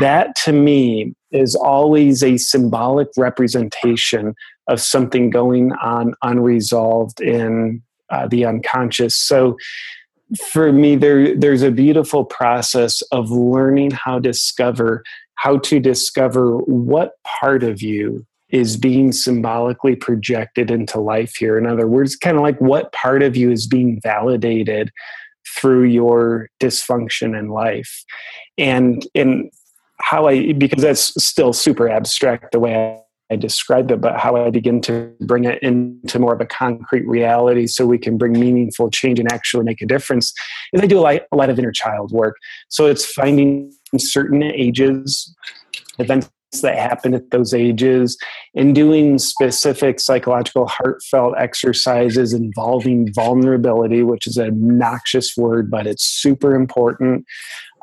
That 0.00 0.34
to 0.44 0.52
me 0.52 1.14
is 1.30 1.54
always 1.54 2.22
a 2.22 2.36
symbolic 2.36 3.08
representation 3.16 4.34
of 4.68 4.80
something 4.80 5.30
going 5.30 5.72
on 5.72 6.14
unresolved 6.22 7.20
in 7.20 7.82
uh, 8.10 8.28
the 8.28 8.44
unconscious. 8.44 9.16
So 9.16 9.56
for 10.52 10.72
me 10.72 10.94
there 10.94 11.36
there's 11.36 11.62
a 11.62 11.72
beautiful 11.72 12.24
process 12.24 13.02
of 13.10 13.30
learning 13.30 13.90
how 13.90 14.14
to 14.14 14.20
discover 14.20 15.02
how 15.40 15.56
to 15.56 15.80
discover 15.80 16.58
what 16.58 17.12
part 17.24 17.62
of 17.62 17.80
you 17.80 18.26
is 18.50 18.76
being 18.76 19.10
symbolically 19.10 19.96
projected 19.96 20.70
into 20.70 21.00
life 21.00 21.34
here. 21.36 21.56
In 21.56 21.66
other 21.66 21.86
words, 21.86 22.14
kind 22.14 22.36
of 22.36 22.42
like 22.42 22.60
what 22.60 22.92
part 22.92 23.22
of 23.22 23.38
you 23.38 23.50
is 23.50 23.66
being 23.66 23.98
validated 24.02 24.90
through 25.56 25.84
your 25.84 26.50
dysfunction 26.60 27.38
in 27.38 27.48
life. 27.48 28.04
And 28.58 29.06
and 29.14 29.50
how 30.02 30.28
I 30.28 30.52
because 30.52 30.82
that's 30.82 31.24
still 31.24 31.54
super 31.54 31.88
abstract 31.88 32.52
the 32.52 32.60
way 32.60 33.00
I, 33.30 33.36
described 33.36 33.90
it, 33.90 34.00
but 34.00 34.18
how 34.18 34.36
I 34.36 34.50
begin 34.50 34.80
to 34.82 35.12
bring 35.20 35.44
it 35.44 35.62
into 35.62 36.18
more 36.18 36.34
of 36.34 36.40
a 36.40 36.46
concrete 36.46 37.06
reality 37.06 37.66
so 37.66 37.86
we 37.86 37.98
can 37.98 38.18
bring 38.18 38.32
meaningful 38.32 38.90
change 38.90 39.18
and 39.18 39.30
actually 39.32 39.64
make 39.64 39.80
a 39.80 39.86
difference 39.86 40.32
is 40.72 40.80
I 40.80 40.86
do 40.86 40.98
a 40.98 41.00
lot, 41.00 41.22
a 41.32 41.36
lot 41.36 41.50
of 41.50 41.58
inner 41.58 41.72
child 41.72 42.12
work. 42.12 42.36
So 42.68 42.86
it's 42.86 43.04
finding 43.04 43.72
certain 43.96 44.42
ages, 44.42 45.34
events 45.98 46.30
that 46.62 46.76
happen 46.76 47.14
at 47.14 47.30
those 47.30 47.54
ages 47.54 48.18
and 48.56 48.74
doing 48.74 49.18
specific 49.18 50.00
psychological 50.00 50.66
heartfelt 50.66 51.34
exercises 51.38 52.32
involving 52.32 53.12
vulnerability 53.14 54.02
which 54.02 54.26
is 54.26 54.36
a 54.36 54.50
noxious 54.50 55.36
word 55.36 55.70
but 55.70 55.86
it's 55.86 56.02
super 56.02 56.56
important 56.56 57.24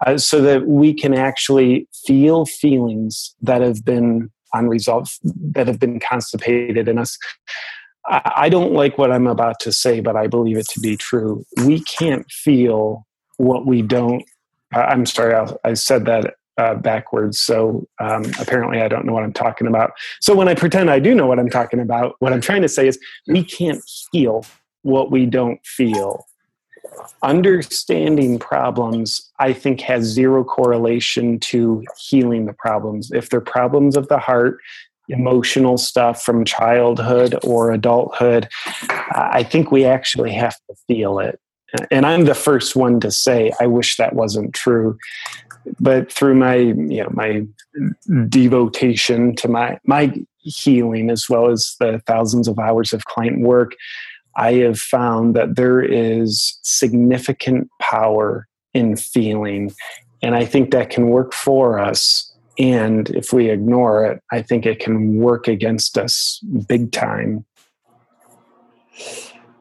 uh, 0.05 0.17
so 0.17 0.41
that 0.41 0.67
we 0.67 0.93
can 0.93 1.13
actually 1.13 1.87
feel 2.05 2.45
feelings 2.45 3.35
that 3.41 3.61
have 3.61 3.85
been 3.85 4.29
unresolved 4.57 5.19
that 5.53 5.67
have 5.67 5.79
been 5.79 5.99
constipated 5.99 6.87
in 6.87 6.97
us 6.97 7.17
I 8.09 8.47
don't 8.47 8.71
like 8.71 8.97
what 8.97 9.11
I'm 9.11 9.27
about 9.27 9.59
to 9.61 9.71
say, 9.71 9.99
but 9.99 10.15
I 10.15 10.27
believe 10.27 10.57
it 10.57 10.67
to 10.69 10.79
be 10.79 10.95
true. 10.95 11.45
We 11.65 11.81
can't 11.81 12.29
feel 12.31 13.05
what 13.35 13.65
we 13.65 13.81
don't. 13.81 14.23
I'm 14.73 15.05
sorry, 15.05 15.35
I 15.65 15.73
said 15.73 16.05
that 16.05 16.35
uh, 16.57 16.75
backwards. 16.75 17.39
So 17.39 17.85
um, 17.99 18.23
apparently, 18.39 18.81
I 18.81 18.87
don't 18.87 19.05
know 19.05 19.13
what 19.13 19.23
I'm 19.23 19.33
talking 19.33 19.67
about. 19.67 19.91
So 20.21 20.33
when 20.33 20.47
I 20.47 20.55
pretend 20.55 20.89
I 20.89 20.99
do 20.99 21.13
know 21.13 21.27
what 21.27 21.37
I'm 21.37 21.49
talking 21.49 21.79
about, 21.79 22.15
what 22.19 22.31
I'm 22.31 22.41
trying 22.41 22.61
to 22.61 22.69
say 22.69 22.87
is 22.87 22.97
we 23.27 23.43
can't 23.43 23.81
heal 24.11 24.45
what 24.83 25.11
we 25.11 25.25
don't 25.25 25.59
feel. 25.65 26.25
Understanding 27.23 28.39
problems, 28.39 29.31
I 29.39 29.53
think, 29.53 29.81
has 29.81 30.03
zero 30.03 30.43
correlation 30.43 31.39
to 31.41 31.83
healing 31.99 32.45
the 32.45 32.53
problems. 32.53 33.11
If 33.11 33.29
they're 33.29 33.41
problems 33.41 33.95
of 33.97 34.07
the 34.07 34.19
heart, 34.19 34.59
emotional 35.09 35.77
stuff 35.77 36.21
from 36.21 36.45
childhood 36.45 37.35
or 37.43 37.71
adulthood, 37.71 38.49
I 38.89 39.43
think 39.43 39.71
we 39.71 39.85
actually 39.85 40.33
have 40.33 40.55
to 40.69 40.75
feel 40.87 41.19
it. 41.19 41.39
And 41.91 42.05
I'm 42.05 42.25
the 42.25 42.35
first 42.35 42.75
one 42.75 42.99
to 43.01 43.11
say, 43.11 43.51
I 43.59 43.67
wish 43.67 43.97
that 43.97 44.13
wasn't 44.13 44.53
true 44.53 44.97
but 45.79 46.11
through 46.11 46.35
my 46.35 46.55
you 46.55 47.03
know 47.03 47.09
my 47.11 47.45
devotion 48.29 49.35
to 49.35 49.47
my 49.47 49.79
my 49.85 50.13
healing 50.37 51.09
as 51.09 51.27
well 51.29 51.49
as 51.49 51.75
the 51.79 52.01
thousands 52.07 52.47
of 52.47 52.57
hours 52.59 52.93
of 52.93 53.05
client 53.05 53.41
work 53.41 53.75
i 54.37 54.53
have 54.53 54.79
found 54.79 55.35
that 55.35 55.55
there 55.55 55.81
is 55.81 56.59
significant 56.63 57.69
power 57.81 58.47
in 58.73 58.95
feeling 58.95 59.71
and 60.21 60.35
i 60.35 60.45
think 60.45 60.71
that 60.71 60.89
can 60.89 61.09
work 61.09 61.33
for 61.33 61.79
us. 61.79 62.23
And 62.59 63.11
if 63.11 63.31
we 63.31 63.49
ignore 63.49 64.05
it 64.05 64.21
i 64.31 64.41
think 64.41 64.65
it 64.65 64.79
can 64.79 65.17
work 65.17 65.47
against 65.47 65.97
us 65.97 66.41
big 66.67 66.91
time. 66.91 67.45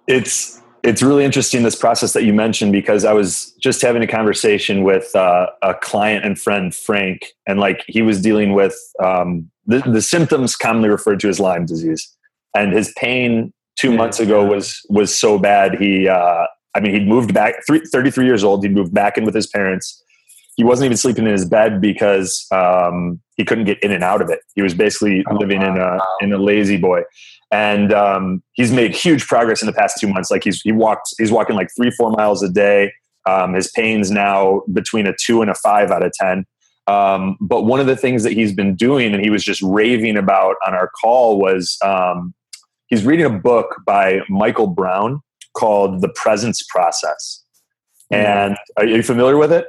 It's 0.07 0.63
it's 0.87 1.03
really 1.03 1.25
interesting 1.25 1.65
this 1.65 1.75
process 1.75 2.13
that 2.13 2.23
you 2.23 2.33
mentioned 2.33 2.71
because 2.71 3.05
I 3.05 3.13
was 3.13 3.53
just 3.61 3.83
having 3.83 4.03
a 4.03 4.07
conversation 4.07 4.85
with 4.85 5.15
uh, 5.17 5.49
a 5.61 5.75
client 5.75 6.25
and 6.25 6.39
friend 6.39 6.73
Frank, 6.73 7.27
and 7.47 7.59
like 7.59 7.85
he 7.89 8.03
was 8.03 8.23
dealing 8.23 8.53
with 8.53 8.77
um, 9.03 9.51
the, 9.67 9.81
the 9.81 10.01
symptoms 10.01 10.55
commonly 10.55 10.89
referred 10.89 11.19
to 11.21 11.29
as 11.29 11.41
Lyme 11.41 11.67
disease, 11.67 12.09
and 12.55 12.73
his 12.73 12.93
pain 12.97 13.53
two 13.77 13.91
yeah. 13.91 13.97
months 13.97 14.21
ago 14.21 14.45
was 14.45 14.81
was 14.89 15.15
so 15.15 15.39
bad. 15.39 15.79
He, 15.79 16.09
uh, 16.09 16.47
I 16.75 16.81
mean, 16.81 16.93
he'd 16.95 17.09
moved 17.09 17.33
back. 17.33 17.55
Three, 17.67 17.81
33 17.93 18.27
years 18.27 18.45
old. 18.45 18.63
He'd 18.63 18.75
moved 18.75 18.93
back 18.93 19.17
in 19.17 19.25
with 19.25 19.35
his 19.35 19.47
parents. 19.47 20.03
He 20.57 20.65
wasn't 20.65 20.87
even 20.87 20.97
sleeping 20.97 21.27
in 21.27 21.33
his 21.33 21.45
bed 21.45 21.81
because 21.81 22.47
um, 22.51 23.21
he 23.37 23.45
couldn't 23.45 23.65
get 23.65 23.83
in 23.83 23.93
and 23.93 24.03
out 24.03 24.23
of 24.23 24.31
it. 24.31 24.41
He 24.55 24.63
was 24.63 24.73
basically 24.73 25.25
oh, 25.31 25.35
living 25.35 25.61
wow. 25.61 25.69
in 25.69 25.77
a 25.77 26.25
in 26.25 26.33
a 26.33 26.39
La-Z-Boy 26.39 27.03
and 27.53 27.93
um, 27.93 28.43
he's 28.55 28.73
made 28.73 28.95
huge 28.95 29.27
progress 29.27 29.63
in 29.63 29.67
the 29.67 29.73
past 29.73 29.99
two 30.01 30.09
months. 30.09 30.31
Like 30.31 30.45
he's 30.45 30.61
he 30.63 30.73
walked 30.73 31.15
he's 31.19 31.31
walking 31.31 31.57
like 31.57 31.69
three 31.77 31.91
four 31.91 32.11
miles 32.11 32.43
a 32.43 32.49
day. 32.49 32.93
Um, 33.27 33.55
his 33.55 33.71
pain's 33.71 34.11
now 34.11 34.63
between 34.73 35.07
a 35.07 35.15
two 35.21 35.43
and 35.43 35.51
a 35.51 35.55
five 35.55 35.91
out 35.91 36.05
of 36.05 36.13
ten. 36.13 36.45
Um, 36.89 37.37
but 37.41 37.63
one 37.63 37.81
of 37.81 37.87
the 37.87 37.97
things 37.97 38.23
that 38.23 38.33
he's 38.33 38.53
been 38.53 38.77
doing, 38.77 39.13
and 39.13 39.23
he 39.23 39.31
was 39.31 39.43
just 39.43 39.61
raving 39.63 40.17
about 40.17 40.57
on 40.67 40.75
our 40.75 40.89
call, 40.89 41.39
was 41.39 41.77
um, 41.85 42.33
he's 42.89 43.05
reading 43.05 43.27
a 43.27 43.31
book 43.31 43.77
by 43.87 44.21
Michael 44.29 44.67
Brown 44.67 45.21
called 45.55 46.01
The 46.01 46.09
Presence 46.09 46.63
Process. 46.69 47.43
Mm-hmm. 48.13 48.27
And 48.27 48.57
are 48.77 48.87
you 48.87 49.03
familiar 49.03 49.37
with 49.37 49.53
it? 49.53 49.67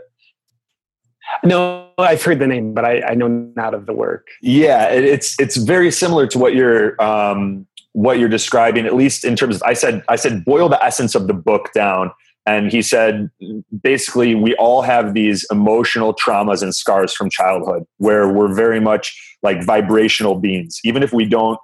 No, 1.43 1.89
I've 1.97 2.23
heard 2.23 2.39
the 2.39 2.47
name, 2.47 2.73
but 2.73 2.85
I, 2.85 3.01
I 3.01 3.13
know 3.15 3.27
not 3.27 3.73
of 3.73 3.85
the 3.85 3.93
work. 3.93 4.27
Yeah, 4.41 4.89
it, 4.89 5.03
it's 5.03 5.37
it's 5.39 5.57
very 5.57 5.91
similar 5.91 6.25
to 6.27 6.39
what 6.39 6.55
you're 6.55 7.01
um, 7.01 7.67
what 7.91 8.17
you're 8.17 8.29
describing, 8.29 8.85
at 8.85 8.95
least 8.95 9.25
in 9.25 9.35
terms 9.35 9.57
of. 9.57 9.63
I 9.63 9.73
said 9.73 10.03
I 10.07 10.15
said 10.15 10.45
boil 10.45 10.69
the 10.69 10.81
essence 10.81 11.15
of 11.15 11.27
the 11.27 11.33
book 11.33 11.73
down, 11.73 12.11
and 12.47 12.71
he 12.71 12.81
said 12.81 13.29
basically 13.83 14.33
we 14.33 14.55
all 14.55 14.81
have 14.81 15.13
these 15.13 15.45
emotional 15.51 16.15
traumas 16.15 16.63
and 16.63 16.73
scars 16.73 17.13
from 17.13 17.29
childhood 17.29 17.83
where 17.97 18.29
we're 18.29 18.53
very 18.55 18.79
much 18.79 19.15
like 19.43 19.63
vibrational 19.63 20.35
beings 20.35 20.79
even 20.83 21.03
if 21.03 21.13
we 21.13 21.25
don't 21.25 21.59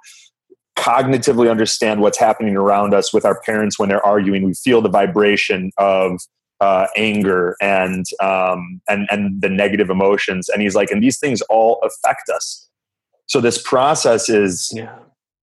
cognitively 0.83 1.49
understand 1.49 2.01
what's 2.01 2.17
happening 2.17 2.55
around 2.57 2.93
us 2.93 3.13
with 3.13 3.25
our 3.25 3.39
parents 3.41 3.79
when 3.79 3.89
they're 3.89 4.05
arguing. 4.05 4.43
We 4.43 4.53
feel 4.53 4.81
the 4.81 4.89
vibration 4.89 5.71
of 5.77 6.19
uh, 6.59 6.87
anger 6.97 7.55
and 7.61 8.05
um, 8.21 8.81
and 8.89 9.07
and 9.09 9.41
the 9.41 9.49
negative 9.49 9.89
emotions. 9.89 10.49
And 10.49 10.61
he's 10.61 10.75
like 10.75 10.91
and 10.91 11.01
these 11.01 11.19
things 11.19 11.41
all 11.43 11.79
affect 11.83 12.29
us. 12.29 12.69
So 13.27 13.39
this 13.39 13.61
process 13.61 14.29
is 14.29 14.71
Yeah. 14.75 14.95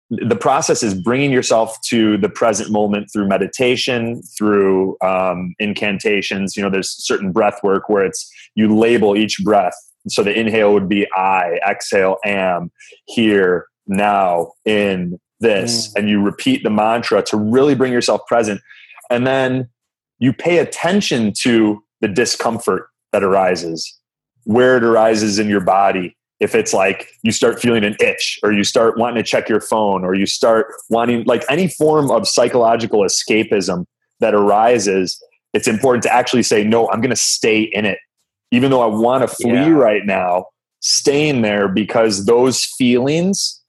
the 0.09 0.35
process 0.35 0.83
is 0.83 0.93
bringing 0.93 1.31
yourself 1.31 1.77
to 1.91 2.17
the 2.17 2.29
present 2.29 2.69
moment 2.69 3.09
through 3.11 3.27
meditation 3.27 4.21
through 4.37 4.97
um, 5.01 5.53
incantations. 5.59 6.55
You 6.57 6.63
know 6.63 6.69
there's 6.69 6.91
certain 7.05 7.31
breath 7.31 7.59
work 7.63 7.87
where 7.89 8.05
it's 8.05 8.29
you 8.55 8.75
label 8.77 9.15
each 9.15 9.37
breath. 9.43 9.75
So 10.09 10.23
the 10.23 10.37
inhale 10.37 10.73
would 10.73 10.89
be 10.89 11.07
i 11.15 11.59
exhale 11.69 12.17
am 12.25 12.71
here 13.05 13.67
now 13.87 14.51
in 14.65 15.19
this 15.39 15.87
mm. 15.87 15.95
and 15.97 16.09
you 16.09 16.21
repeat 16.21 16.63
the 16.63 16.69
mantra 16.69 17.21
to 17.23 17.37
really 17.37 17.75
bring 17.75 17.91
yourself 17.91 18.21
present. 18.27 18.61
And 19.09 19.27
then 19.27 19.69
you 20.19 20.31
pay 20.33 20.59
attention 20.59 21.33
to 21.41 21.83
the 21.99 22.07
discomfort 22.07 22.87
that 23.11 23.23
arises 23.23 23.97
where 24.45 24.77
it 24.77 24.83
arises 24.83 25.39
in 25.39 25.49
your 25.49 25.61
body. 25.61 26.15
If 26.39 26.55
it's 26.55 26.73
like 26.73 27.07
you 27.21 27.31
start 27.31 27.59
feeling 27.59 27.83
an 27.83 27.95
itch 27.99 28.39
or 28.41 28.51
you 28.51 28.63
start 28.63 28.97
wanting 28.97 29.23
to 29.23 29.29
check 29.29 29.47
your 29.47 29.61
phone 29.61 30.03
or 30.03 30.15
you 30.15 30.25
start 30.25 30.67
wanting 30.89 31.23
like 31.25 31.43
any 31.49 31.67
form 31.67 32.09
of 32.09 32.27
psychological 32.27 33.01
escapism 33.01 33.85
that 34.19 34.33
arises 34.33 35.21
it's 35.53 35.67
important 35.67 36.01
to 36.03 36.13
actually 36.13 36.43
say 36.43 36.63
no 36.63 36.89
i'm 36.91 37.01
going 37.01 37.09
to 37.09 37.15
stay 37.15 37.61
in 37.61 37.85
it. 37.85 37.99
Even 38.51 38.71
though 38.71 38.81
i 38.81 38.87
want 38.87 39.21
to 39.21 39.27
flee 39.27 39.51
Yeah. 39.53 39.69
right 39.69 40.05
now 40.05 40.45
staying 40.79 41.41
there 41.43 41.67
because 41.67 42.25
those 42.25 42.65
feelings 42.77 43.60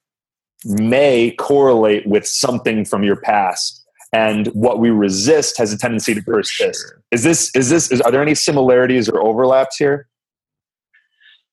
may 0.65 1.33
correlate 1.39 2.07
with 2.07 2.27
something 2.27 2.85
from 2.85 3.03
your 3.03 3.17
past 3.17 3.85
and 4.13 4.49
what 4.49 4.79
we 4.79 4.91
resist 4.91 5.57
has 5.57 5.73
a 5.73 5.79
tendency 5.79 6.15
to 6.15 6.23
persist 6.23 6.95
is 7.11 7.23
this 7.23 7.51
is 7.55 7.71
this 7.71 7.91
is, 7.91 8.01
are 8.03 8.11
there 8.11 8.23
any 8.23 8.35
similarities 8.35 9.09
or 9.09 9.21
overlaps 9.23 9.77
here 9.77 10.07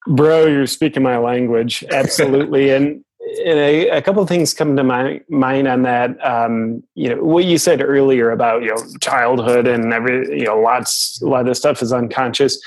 Bro, 0.07 0.47
you're 0.47 0.67
speaking 0.67 1.03
my 1.03 1.17
language. 1.17 1.83
Absolutely. 1.91 2.71
and 2.71 3.03
and 3.45 3.59
a, 3.59 3.89
a 3.89 4.01
couple 4.01 4.21
of 4.21 4.29
things 4.29 4.53
come 4.53 4.75
to 4.75 4.83
my 4.83 5.21
mind 5.29 5.67
on 5.67 5.83
that. 5.83 6.23
Um, 6.25 6.83
you 6.95 7.09
know, 7.09 7.23
what 7.23 7.45
you 7.45 7.57
said 7.57 7.81
earlier 7.81 8.31
about 8.31 8.63
you 8.63 8.69
know 8.69 8.81
childhood 9.01 9.67
and 9.67 9.93
every 9.93 10.39
you 10.39 10.45
know 10.45 10.59
lots 10.59 11.21
a 11.21 11.27
lot 11.27 11.41
of 11.41 11.47
this 11.47 11.59
stuff 11.59 11.81
is 11.81 11.93
unconscious. 11.93 12.59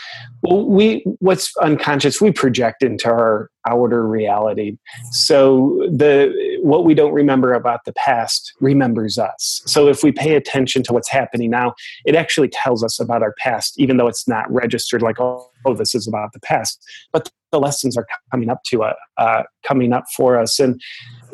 Well, 0.42 0.66
we 0.66 1.04
what's 1.18 1.56
unconscious 1.58 2.20
we 2.20 2.32
project 2.32 2.82
into 2.82 3.08
our 3.08 3.50
outer 3.66 4.06
reality. 4.06 4.76
So 5.10 5.88
the 5.90 6.32
what 6.62 6.84
we 6.84 6.94
don't 6.94 7.12
remember 7.12 7.54
about 7.54 7.84
the 7.84 7.92
past 7.92 8.52
remembers 8.60 9.18
us. 9.18 9.62
So 9.66 9.88
if 9.88 10.02
we 10.02 10.12
pay 10.12 10.34
attention 10.34 10.82
to 10.84 10.92
what's 10.92 11.08
happening 11.10 11.50
now, 11.50 11.74
it 12.04 12.14
actually 12.14 12.48
tells 12.48 12.82
us 12.82 13.00
about 13.00 13.22
our 13.22 13.34
past, 13.38 13.78
even 13.78 13.96
though 13.96 14.08
it's 14.08 14.26
not 14.28 14.50
registered 14.52 15.02
like 15.02 15.20
oh, 15.20 15.48
oh 15.64 15.74
this 15.74 15.94
is 15.94 16.06
about 16.06 16.32
the 16.32 16.40
past. 16.40 16.84
But 17.12 17.30
the 17.52 17.60
lessons 17.60 17.96
are 17.96 18.06
coming 18.30 18.50
up 18.50 18.62
to 18.64 18.82
uh, 18.82 18.94
uh, 19.18 19.42
coming 19.64 19.92
up 19.92 20.04
for 20.16 20.38
us. 20.38 20.58
And 20.58 20.80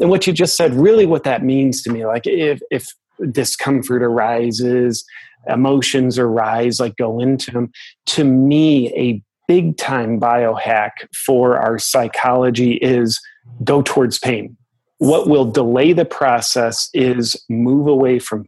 and 0.00 0.10
what 0.10 0.26
you 0.26 0.32
just 0.32 0.56
said 0.56 0.75
really 0.75 1.06
what 1.06 1.25
that 1.25 1.42
means 1.42 1.82
to 1.82 1.90
me 1.90 2.04
like 2.06 2.26
if 2.26 2.60
if 2.70 2.87
discomfort 3.32 4.02
arises 4.02 5.04
emotions 5.48 6.18
arise 6.18 6.78
like 6.78 6.96
go 6.96 7.18
into 7.18 7.50
them 7.50 7.70
to 8.06 8.25
me 8.25 8.92
a 8.94 9.22
big 9.48 9.76
time 9.76 10.20
biohack 10.20 10.90
for 11.26 11.58
our 11.58 11.78
psychology 11.78 12.75
is 12.75 13.18
go 13.64 13.82
towards 13.82 14.18
pain. 14.18 14.56
What 14.98 15.28
will 15.28 15.50
delay 15.50 15.92
the 15.94 16.04
process 16.04 16.90
is 16.92 17.42
move 17.48 17.87
away 17.87 18.18
from 18.18 18.44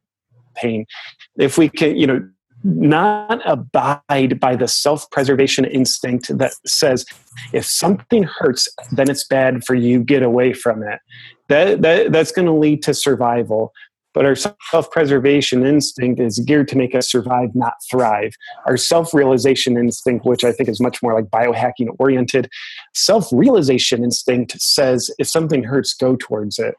pain. 0.56 0.84
If 1.38 1.56
we 1.56 1.68
can 1.68 1.96
you 1.96 2.06
know 2.06 2.28
not 2.64 3.40
abide 3.44 4.38
by 4.40 4.56
the 4.56 4.68
self 4.68 5.10
preservation 5.10 5.64
instinct 5.64 6.36
that 6.38 6.54
says 6.66 7.04
if 7.52 7.64
something 7.64 8.24
hurts, 8.24 8.68
then 8.92 9.10
it's 9.10 9.26
bad 9.26 9.64
for 9.64 9.74
you, 9.74 10.02
get 10.02 10.22
away 10.22 10.52
from 10.52 10.82
it. 10.82 11.00
That, 11.48 11.82
that, 11.82 12.12
that's 12.12 12.32
going 12.32 12.46
to 12.46 12.52
lead 12.52 12.82
to 12.84 12.94
survival. 12.94 13.72
But 14.12 14.26
our 14.26 14.34
self 14.34 14.90
preservation 14.90 15.64
instinct 15.64 16.20
is 16.20 16.40
geared 16.40 16.66
to 16.68 16.76
make 16.76 16.94
us 16.94 17.10
survive, 17.10 17.54
not 17.54 17.74
thrive. 17.90 18.32
Our 18.66 18.76
self 18.76 19.14
realization 19.14 19.76
instinct, 19.76 20.26
which 20.26 20.44
I 20.44 20.52
think 20.52 20.68
is 20.68 20.80
much 20.80 21.02
more 21.02 21.14
like 21.14 21.26
biohacking 21.26 21.94
oriented, 21.98 22.48
self 22.94 23.28
realization 23.32 24.02
instinct 24.02 24.60
says 24.60 25.10
if 25.18 25.28
something 25.28 25.62
hurts, 25.62 25.94
go 25.94 26.16
towards 26.16 26.58
it 26.58 26.74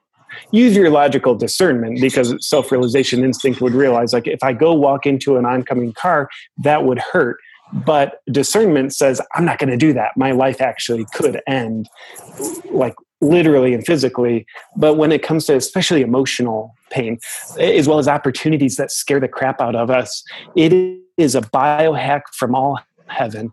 use 0.51 0.75
your 0.75 0.89
logical 0.89 1.35
discernment 1.35 1.99
because 1.99 2.35
self-realization 2.47 3.23
instinct 3.23 3.61
would 3.61 3.73
realize 3.73 4.13
like 4.13 4.27
if 4.27 4.43
i 4.43 4.53
go 4.53 4.73
walk 4.73 5.05
into 5.05 5.37
an 5.37 5.45
oncoming 5.45 5.93
car 5.93 6.29
that 6.57 6.83
would 6.83 6.99
hurt. 6.99 7.37
But 7.73 8.19
discernment 8.31 8.93
says 8.93 9.21
i'm 9.35 9.45
not 9.45 9.59
going 9.59 9.69
to 9.69 9.77
do 9.77 9.93
that. 9.93 10.11
My 10.17 10.31
life 10.31 10.59
actually 10.61 11.05
could 11.13 11.41
end 11.47 11.89
like 12.71 12.95
literally 13.21 13.73
and 13.73 13.85
physically. 13.85 14.45
But 14.75 14.95
when 14.95 15.11
it 15.11 15.21
comes 15.21 15.45
to 15.45 15.55
especially 15.55 16.01
emotional 16.01 16.75
pain 16.89 17.19
as 17.59 17.87
well 17.87 17.99
as 17.99 18.07
opportunities 18.07 18.75
that 18.75 18.91
scare 18.91 19.19
the 19.19 19.27
crap 19.27 19.61
out 19.61 19.75
of 19.75 19.89
us 19.89 20.23
it 20.55 20.73
is 21.17 21.35
a 21.35 21.41
biohack 21.41 22.21
from 22.33 22.53
all 22.53 22.79
heaven 23.07 23.51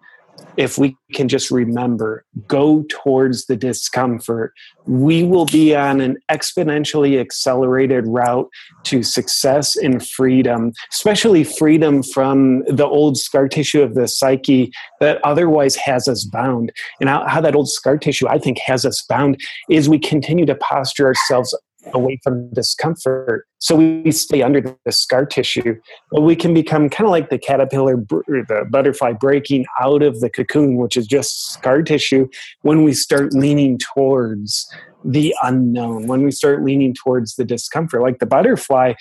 if 0.59 0.77
we 0.77 0.97
can 1.15 1.29
just 1.29 1.53
remember, 1.53 2.25
go 2.49 2.85
towards 2.89 3.47
the 3.47 3.57
discomfort, 3.57 4.53
we 4.87 5.23
will 5.23 5.47
be 5.47 5.75
on 5.75 6.01
an 6.01 6.19
exponentially 6.31 7.21
accelerated 7.21 8.05
route 8.09 8.49
to 8.83 9.05
success 9.05 9.77
and 9.77 10.05
freedom, 10.07 10.73
especially 10.93 11.45
freedom 11.45 12.03
from 12.03 12.65
the 12.65 12.87
old 12.87 13.17
scar 13.17 13.47
tissue 13.47 13.83
of 13.83 13.95
the 13.95 14.09
psyche 14.09 14.73
that 14.99 15.25
otherwise 15.25 15.77
has 15.77 16.09
us 16.09 16.25
bound. 16.25 16.73
And 17.01 17.09
how, 17.09 17.25
how 17.29 17.41
that 17.41 17.55
old 17.55 17.71
scar 17.71 17.97
tissue, 17.97 18.27
I 18.29 18.39
think, 18.39 18.59
has 18.59 18.85
us 18.85 19.01
bound 19.09 19.41
is 19.71 19.89
we 19.89 20.01
continue 20.01 20.45
to 20.47 20.57
posture 20.57 21.07
ourselves 21.07 21.57
away 21.95 22.19
from 22.23 22.51
discomfort. 22.51 23.47
So 23.59 23.77
we 23.77 24.11
stay 24.13 24.43
under 24.43 24.77
the 24.85 24.93
scar 24.93 25.27
tissue, 25.27 25.77
but 26.11 26.23
we 26.23 26.37
can 26.37 26.55
become 26.55 26.89
kind 26.89 27.07
of 27.07 27.11
like 27.11 27.31
the 27.31 27.39
caterpillar, 27.39 27.97
the 27.97 28.67
butterfly 28.71 29.13
breaking 29.13 29.67
out 29.81 30.03
of 30.03 30.21
the 30.21 30.31
cocoon, 30.31 30.77
which 30.77 30.97
is 30.97 31.07
just 31.07 31.53
scar 31.53 31.83
tissue, 31.83 32.29
when 32.63 32.85
we 32.85 32.93
start 32.93 33.33
leaning 33.33 33.79
towards 33.79 34.69
the 35.05 35.35
unknown, 35.43 36.07
when 36.07 36.23
we 36.23 36.31
start 36.31 36.63
leaning 36.63 36.95
towards 36.95 37.37
the 37.37 37.45
discomfort. 37.45 38.03
Like 38.03 38.19
the 38.19 38.27
butterfly, 38.27 38.95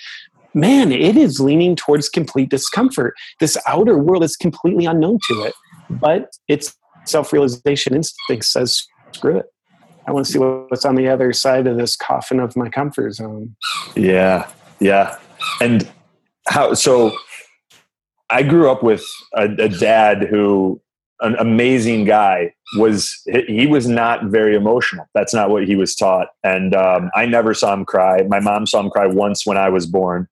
man, 0.54 0.92
it 0.92 1.16
is 1.16 1.40
leaning 1.40 1.76
towards 1.76 2.08
complete 2.08 2.50
discomfort. 2.50 3.14
This 3.40 3.56
outer 3.66 3.98
world 3.98 4.24
is 4.24 4.36
completely 4.36 4.86
unknown 4.86 5.18
to 5.28 5.42
it, 5.42 5.54
but 5.90 6.32
its 6.48 6.76
self 7.04 7.32
realization 7.32 7.94
instinct 7.94 8.44
says, 8.44 8.86
screw 9.12 9.38
it. 9.38 9.46
I 10.08 10.12
want 10.12 10.24
to 10.24 10.32
see 10.32 10.38
what's 10.38 10.86
on 10.86 10.94
the 10.94 11.06
other 11.06 11.34
side 11.34 11.66
of 11.66 11.76
this 11.76 11.94
coffin 11.94 12.40
of 12.40 12.56
my 12.56 12.70
comfort 12.70 13.12
zone. 13.12 13.54
Yeah, 13.94 14.50
yeah. 14.80 15.18
And 15.60 15.86
how? 16.48 16.72
So, 16.72 17.14
I 18.30 18.42
grew 18.42 18.70
up 18.70 18.82
with 18.82 19.04
a, 19.34 19.44
a 19.44 19.68
dad 19.68 20.22
who, 20.22 20.80
an 21.20 21.36
amazing 21.38 22.06
guy, 22.06 22.54
was 22.78 23.20
he 23.46 23.66
was 23.66 23.86
not 23.86 24.24
very 24.24 24.56
emotional. 24.56 25.04
That's 25.14 25.34
not 25.34 25.50
what 25.50 25.66
he 25.66 25.76
was 25.76 25.94
taught, 25.94 26.28
and 26.42 26.74
um, 26.74 27.10
I 27.14 27.26
never 27.26 27.52
saw 27.52 27.74
him 27.74 27.84
cry. 27.84 28.22
My 28.22 28.40
mom 28.40 28.64
saw 28.64 28.80
him 28.80 28.88
cry 28.88 29.06
once 29.06 29.44
when 29.44 29.58
I 29.58 29.68
was 29.68 29.86
born, 29.86 30.26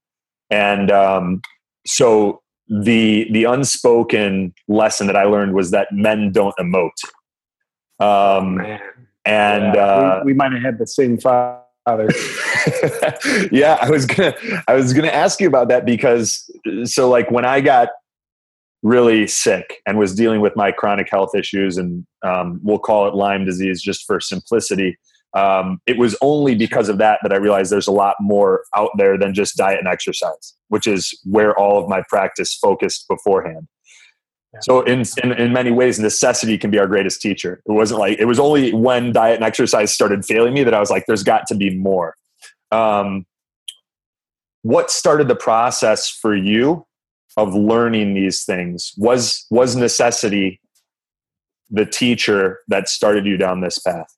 and 0.48 0.90
um, 0.90 1.42
so 1.86 2.40
the 2.66 3.28
the 3.30 3.44
unspoken 3.44 4.54
lesson 4.68 5.06
that 5.06 5.16
I 5.16 5.24
learned 5.24 5.52
was 5.52 5.70
that 5.72 5.88
men 5.92 6.32
don't 6.32 6.54
emote. 6.58 6.90
Um, 8.00 8.56
Man. 8.56 8.80
And 9.26 9.74
Yeah, 9.74 9.80
uh, 9.80 10.22
we, 10.24 10.32
we 10.32 10.34
might 10.34 10.52
have 10.52 10.62
had 10.62 10.78
the 10.78 10.86
same 10.86 11.18
father. 11.18 11.58
yeah, 13.52 13.78
I 13.80 13.90
was 13.90 14.06
gonna 14.06 14.34
I 14.66 14.74
was 14.74 14.92
gonna 14.92 15.08
ask 15.08 15.40
you 15.40 15.48
about 15.48 15.68
that 15.68 15.84
because 15.84 16.50
so 16.84 17.08
like 17.08 17.30
when 17.30 17.44
I 17.44 17.60
got 17.60 17.90
really 18.82 19.26
sick 19.26 19.80
and 19.86 19.98
was 19.98 20.14
dealing 20.14 20.40
with 20.40 20.54
my 20.54 20.70
chronic 20.70 21.08
health 21.10 21.34
issues 21.34 21.76
and 21.76 22.06
um, 22.22 22.60
we'll 22.62 22.78
call 22.78 23.08
it 23.08 23.14
Lyme 23.14 23.44
disease 23.44 23.82
just 23.82 24.06
for 24.06 24.20
simplicity. 24.20 24.96
Um, 25.34 25.80
it 25.86 25.98
was 25.98 26.16
only 26.22 26.54
because 26.54 26.88
of 26.88 26.98
that 26.98 27.18
that 27.22 27.32
I 27.32 27.36
realized 27.36 27.70
there's 27.70 27.88
a 27.88 27.92
lot 27.92 28.16
more 28.20 28.62
out 28.74 28.90
there 28.96 29.18
than 29.18 29.34
just 29.34 29.56
diet 29.56 29.78
and 29.78 29.88
exercise, 29.88 30.54
which 30.68 30.86
is 30.86 31.18
where 31.24 31.58
all 31.58 31.82
of 31.82 31.88
my 31.88 32.02
practice 32.08 32.54
focused 32.54 33.06
beforehand. 33.08 33.66
So 34.60 34.80
in, 34.82 35.04
in 35.22 35.32
in 35.32 35.52
many 35.52 35.70
ways, 35.70 35.98
necessity 35.98 36.56
can 36.56 36.70
be 36.70 36.78
our 36.78 36.86
greatest 36.86 37.20
teacher. 37.20 37.62
It 37.66 37.72
wasn't 37.72 38.00
like 38.00 38.18
it 38.18 38.24
was 38.24 38.38
only 38.38 38.72
when 38.72 39.12
diet 39.12 39.36
and 39.36 39.44
exercise 39.44 39.92
started 39.92 40.24
failing 40.24 40.54
me 40.54 40.64
that 40.64 40.74
I 40.74 40.80
was 40.80 40.90
like, 40.90 41.04
"There's 41.06 41.22
got 41.22 41.46
to 41.48 41.54
be 41.54 41.74
more." 41.74 42.14
Um, 42.72 43.26
what 44.62 44.90
started 44.90 45.28
the 45.28 45.36
process 45.36 46.08
for 46.08 46.34
you 46.34 46.86
of 47.36 47.54
learning 47.54 48.14
these 48.14 48.44
things? 48.44 48.94
Was 48.96 49.46
was 49.50 49.76
necessity 49.76 50.60
the 51.70 51.86
teacher 51.86 52.60
that 52.68 52.88
started 52.88 53.26
you 53.26 53.36
down 53.36 53.60
this 53.60 53.78
path? 53.78 54.16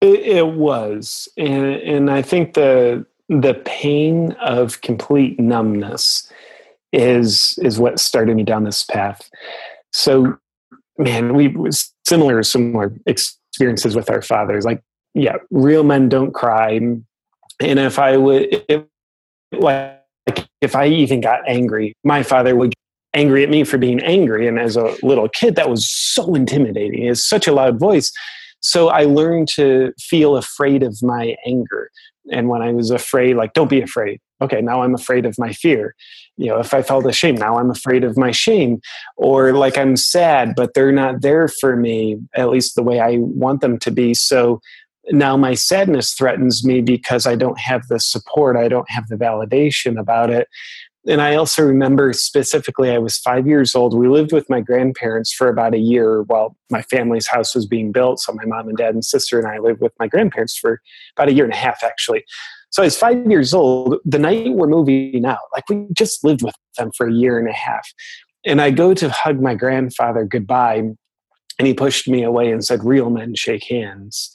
It, 0.00 0.20
it 0.20 0.46
was, 0.48 1.28
and 1.36 1.64
and 1.64 2.10
I 2.10 2.22
think 2.22 2.54
the 2.54 3.06
the 3.28 3.54
pain 3.64 4.32
of 4.32 4.80
complete 4.82 5.40
numbness 5.40 6.30
is 6.94 7.58
is 7.62 7.78
what 7.78 7.98
started 7.98 8.36
me 8.36 8.44
down 8.44 8.64
this 8.64 8.84
path. 8.84 9.28
So, 9.92 10.38
man, 10.96 11.34
we 11.34 11.54
similar 12.06 12.42
similar 12.42 12.92
experiences 13.06 13.96
with 13.96 14.10
our 14.10 14.22
fathers. 14.22 14.64
Like, 14.64 14.82
yeah, 15.14 15.36
real 15.50 15.84
men 15.84 16.08
don't 16.08 16.32
cry, 16.32 16.70
and 16.70 17.04
if 17.60 17.98
I 17.98 18.16
would, 18.16 18.64
it, 18.68 18.88
like, 19.52 20.00
if 20.60 20.74
I 20.74 20.86
even 20.86 21.20
got 21.20 21.40
angry, 21.46 21.94
my 22.04 22.22
father 22.22 22.56
would 22.56 22.74
angry 23.14 23.44
at 23.44 23.50
me 23.50 23.64
for 23.64 23.78
being 23.78 24.00
angry. 24.02 24.48
And 24.48 24.58
as 24.58 24.76
a 24.76 24.96
little 25.02 25.28
kid, 25.28 25.54
that 25.56 25.70
was 25.70 25.88
so 25.88 26.34
intimidating. 26.34 27.04
It's 27.04 27.24
such 27.24 27.46
a 27.46 27.52
loud 27.52 27.78
voice. 27.78 28.10
So 28.60 28.88
I 28.88 29.04
learned 29.04 29.48
to 29.50 29.92
feel 30.00 30.36
afraid 30.36 30.82
of 30.82 31.00
my 31.02 31.36
anger. 31.46 31.90
And 32.32 32.48
when 32.48 32.62
I 32.62 32.72
was 32.72 32.90
afraid, 32.90 33.36
like, 33.36 33.52
don't 33.52 33.70
be 33.70 33.82
afraid. 33.82 34.20
Okay, 34.44 34.60
now 34.60 34.82
I'm 34.82 34.94
afraid 34.94 35.26
of 35.26 35.38
my 35.38 35.52
fear. 35.52 35.94
You 36.36 36.48
know, 36.48 36.58
if 36.58 36.74
I 36.74 36.82
felt 36.82 37.06
ashamed, 37.06 37.38
now 37.38 37.58
I'm 37.58 37.70
afraid 37.70 38.04
of 38.04 38.16
my 38.16 38.30
shame. 38.30 38.80
Or 39.16 39.52
like 39.52 39.78
I'm 39.78 39.96
sad, 39.96 40.54
but 40.56 40.74
they're 40.74 40.92
not 40.92 41.22
there 41.22 41.48
for 41.48 41.76
me, 41.76 42.18
at 42.34 42.50
least 42.50 42.74
the 42.74 42.82
way 42.82 43.00
I 43.00 43.18
want 43.18 43.60
them 43.60 43.78
to 43.80 43.90
be. 43.90 44.14
So 44.14 44.60
now 45.10 45.36
my 45.36 45.54
sadness 45.54 46.14
threatens 46.14 46.64
me 46.64 46.80
because 46.80 47.26
I 47.26 47.36
don't 47.36 47.58
have 47.58 47.86
the 47.88 48.00
support, 48.00 48.56
I 48.56 48.68
don't 48.68 48.90
have 48.90 49.08
the 49.08 49.16
validation 49.16 49.98
about 49.98 50.30
it 50.30 50.48
and 51.06 51.20
I 51.20 51.34
also 51.34 51.62
remember 51.62 52.12
specifically, 52.14 52.90
I 52.90 52.98
was 52.98 53.18
five 53.18 53.46
years 53.46 53.74
old. 53.74 53.96
We 53.96 54.08
lived 54.08 54.32
with 54.32 54.48
my 54.48 54.60
grandparents 54.60 55.32
for 55.32 55.48
about 55.48 55.74
a 55.74 55.78
year 55.78 56.22
while 56.22 56.56
my 56.70 56.80
family's 56.82 57.26
house 57.26 57.54
was 57.54 57.66
being 57.66 57.92
built. 57.92 58.20
So 58.20 58.32
my 58.32 58.44
mom 58.46 58.68
and 58.68 58.76
dad 58.76 58.94
and 58.94 59.04
sister 59.04 59.38
and 59.38 59.46
I 59.46 59.58
lived 59.58 59.82
with 59.82 59.92
my 59.98 60.08
grandparents 60.08 60.56
for 60.56 60.80
about 61.16 61.28
a 61.28 61.32
year 61.32 61.44
and 61.44 61.52
a 61.52 61.56
half, 61.56 61.82
actually. 61.84 62.24
So 62.74 62.82
I 62.82 62.86
was 62.86 62.98
five 62.98 63.24
years 63.30 63.54
old. 63.54 63.96
The 64.04 64.18
night 64.18 64.52
we're 64.52 64.66
moving 64.66 65.24
out, 65.24 65.38
like 65.52 65.68
we 65.70 65.86
just 65.92 66.24
lived 66.24 66.42
with 66.42 66.54
them 66.76 66.90
for 66.96 67.06
a 67.06 67.12
year 67.12 67.38
and 67.38 67.48
a 67.48 67.52
half. 67.52 67.88
And 68.44 68.60
I 68.60 68.70
go 68.70 68.94
to 68.94 69.08
hug 69.08 69.40
my 69.40 69.54
grandfather 69.54 70.24
goodbye, 70.24 70.82
and 71.58 71.66
he 71.66 71.72
pushed 71.72 72.08
me 72.08 72.24
away 72.24 72.50
and 72.50 72.64
said, 72.64 72.84
Real 72.84 73.10
men 73.10 73.34
shake 73.34 73.64
hands 73.64 74.30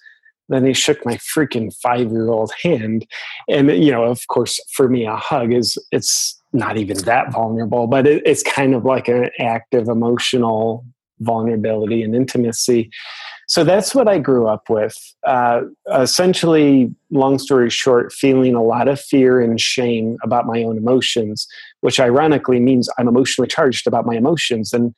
then 0.51 0.65
he 0.65 0.73
shook 0.73 1.05
my 1.05 1.13
freaking 1.17 1.71
five 1.79 2.09
year 2.11 2.29
old 2.29 2.51
hand 2.63 3.05
and 3.47 3.69
you 3.69 3.91
know 3.91 4.03
of 4.03 4.25
course 4.29 4.59
for 4.73 4.89
me 4.89 5.05
a 5.05 5.15
hug 5.15 5.53
is 5.53 5.77
it's 5.91 6.39
not 6.53 6.77
even 6.77 6.97
that 6.99 7.31
vulnerable, 7.31 7.87
but 7.87 8.07
it, 8.07 8.23
it's 8.25 8.43
kind 8.43 8.73
of 8.73 8.85
like 8.85 9.07
an 9.07 9.29
act 9.39 9.73
of 9.73 9.87
emotional 9.87 10.85
vulnerability 11.19 12.01
and 12.01 12.15
intimacy. 12.15 12.89
So 13.49 13.63
that's 13.63 13.95
what 13.95 14.07
I 14.07 14.19
grew 14.19 14.47
up 14.47 14.69
with. 14.69 14.95
Uh, 15.25 15.61
essentially, 15.91 16.93
long 17.09 17.39
story 17.39 17.71
short, 17.71 18.13
feeling 18.13 18.53
a 18.53 18.63
lot 18.63 18.87
of 18.87 19.01
fear 19.01 19.41
and 19.41 19.59
shame 19.59 20.17
about 20.23 20.45
my 20.45 20.61
own 20.61 20.77
emotions, 20.77 21.47
which 21.81 21.99
ironically 21.99 22.59
means 22.59 22.87
I'm 22.99 23.07
emotionally 23.07 23.47
charged 23.47 23.87
about 23.87 24.05
my 24.05 24.15
emotions. 24.15 24.71
And 24.71 24.93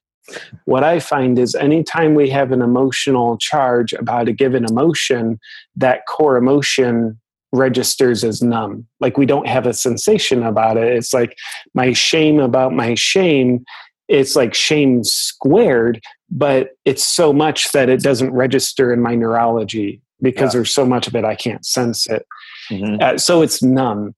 what 0.66 0.84
I 0.84 1.00
find 1.00 1.40
is 1.40 1.56
anytime 1.56 2.14
we 2.14 2.30
have 2.30 2.52
an 2.52 2.62
emotional 2.62 3.38
charge 3.38 3.94
about 3.94 4.28
a 4.28 4.34
given 4.34 4.66
emotion, 4.66 5.40
that 5.78 6.06
core 6.08 6.36
emotion 6.36 7.22
registers 7.54 8.22
as 8.26 8.42
numb. 8.42 8.86
Like 9.00 9.18
we 9.18 9.26
don't 9.26 9.48
have 9.48 9.66
a 9.66 9.74
sensation 9.74 10.44
about 10.44 10.76
it. 10.76 10.94
It's 10.94 11.14
like 11.14 11.38
my 11.74 11.94
shame 11.94 12.42
about 12.42 12.74
my 12.74 12.96
shame. 12.96 13.64
It's 14.12 14.36
like 14.36 14.54
shame 14.54 15.04
squared, 15.04 16.02
but 16.30 16.71
it's 16.86 17.08
so 17.08 17.34
much 17.34 17.71
that 17.71 17.89
it 17.89 18.02
doesn't 18.02 18.32
register 18.32 18.93
in 18.93 19.02
my 19.02 19.15
neurology 19.15 20.02
because 20.21 20.54
yeah. 20.54 20.60
there's 20.60 20.74
so 20.74 20.86
much 20.86 21.08
of 21.08 21.15
it 21.15 21.26
I 21.26 21.36
can't 21.36 21.65
sense 21.65 22.08
it. 22.08 22.26
Mm-hmm. 22.69 23.02
Uh, 23.02 23.17
so 23.17 23.41
it's 23.41 23.63
numb. 23.63 24.13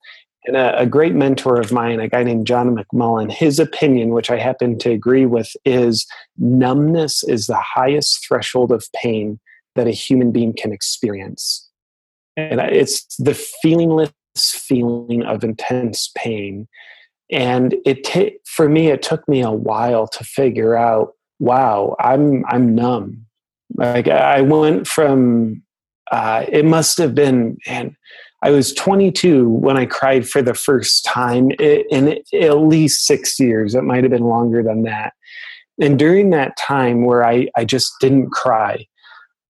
And 0.45 0.57
a, 0.57 0.81
a, 0.81 0.85
great 0.85 1.15
mentor 1.15 1.57
of 1.61 1.71
mine, 1.71 2.01
a 2.01 2.09
guy 2.09 2.23
named 2.23 2.47
John 2.47 2.75
McMullen, 2.75 3.31
his 3.31 3.59
opinion, 3.59 4.09
which 4.09 4.29
I 4.29 4.37
happen 4.37 4.77
to 4.79 4.91
agree 4.91 5.25
with, 5.25 5.55
is 5.63 6.05
numbness 6.37 7.23
is 7.23 7.47
the 7.47 7.61
highest 7.61 8.27
threshold 8.27 8.73
of 8.73 8.85
pain 8.93 9.39
that 9.75 9.87
a 9.87 9.91
human 9.91 10.33
being 10.33 10.53
can 10.53 10.73
experience 10.73 11.69
and 12.35 12.59
it's 12.59 13.15
the 13.17 13.31
feelingless 13.63 14.11
feeling 14.35 15.23
of 15.23 15.43
intense 15.43 16.11
pain 16.15 16.67
and 17.33 17.75
it 17.85 18.03
t- 18.03 18.37
for 18.45 18.69
me 18.69 18.87
it 18.87 19.01
took 19.01 19.27
me 19.27 19.41
a 19.41 19.51
while 19.51 20.07
to 20.07 20.23
figure 20.23 20.75
out 20.75 21.13
wow 21.39 21.95
i'm 21.99 22.45
i'm 22.47 22.75
numb. 22.75 23.25
Like 23.75 24.07
i 24.07 24.41
went 24.41 24.87
from 24.87 25.63
uh, 26.11 26.45
it 26.47 26.65
must 26.65 26.97
have 26.99 27.15
been 27.15 27.57
and 27.65 27.95
i 28.43 28.51
was 28.51 28.73
22 28.73 29.49
when 29.49 29.77
i 29.77 29.85
cried 29.85 30.27
for 30.27 30.41
the 30.41 30.53
first 30.53 31.03
time 31.05 31.51
in 31.59 32.19
at 32.33 32.57
least 32.57 33.05
six 33.05 33.39
years. 33.39 33.75
It 33.75 33.83
might 33.83 34.03
have 34.03 34.11
been 34.11 34.25
longer 34.25 34.61
than 34.61 34.83
that. 34.83 35.13
And 35.81 35.97
during 35.97 36.29
that 36.29 36.55
time 36.57 37.05
where 37.05 37.25
i 37.25 37.47
i 37.57 37.65
just 37.65 37.91
didn't 37.99 38.31
cry 38.31 38.85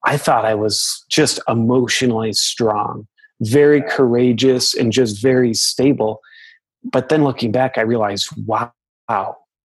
I 0.06 0.18
thought 0.18 0.46
I 0.46 0.56
was 0.56 1.06
just 1.10 1.40
emotionally 1.48 2.34
strong, 2.34 3.08
very 3.42 3.82
courageous, 3.82 4.74
and 4.74 4.92
just 4.92 5.22
very 5.22 5.54
stable. 5.54 6.20
But 6.84 7.10
then 7.10 7.24
looking 7.24 7.52
back, 7.52 7.78
I 7.78 7.82
realized, 7.82 8.30
wow, 8.46 8.72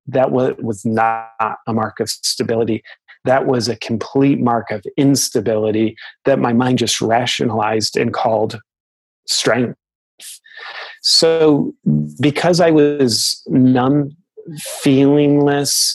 that 0.07 0.31
was 0.31 0.85
not 0.85 1.59
a 1.67 1.73
mark 1.73 2.01
of 2.01 2.09
stability. 2.09 2.83
That 3.25 3.47
was 3.47 3.69
a 3.69 3.77
complete 3.77 4.41
mark 4.41 4.71
of 4.71 4.85
instability 4.97 5.97
that 6.25 6.39
my 6.39 6.53
mind 6.53 6.79
just 6.79 7.01
rationalized 7.01 7.97
and 7.97 8.13
called 8.13 8.61
strength. 9.27 9.79
So, 11.03 11.75
because 12.21 12.61
I 12.61 12.71
was 12.71 13.43
numb, 13.49 14.17
feelingless, 14.83 15.95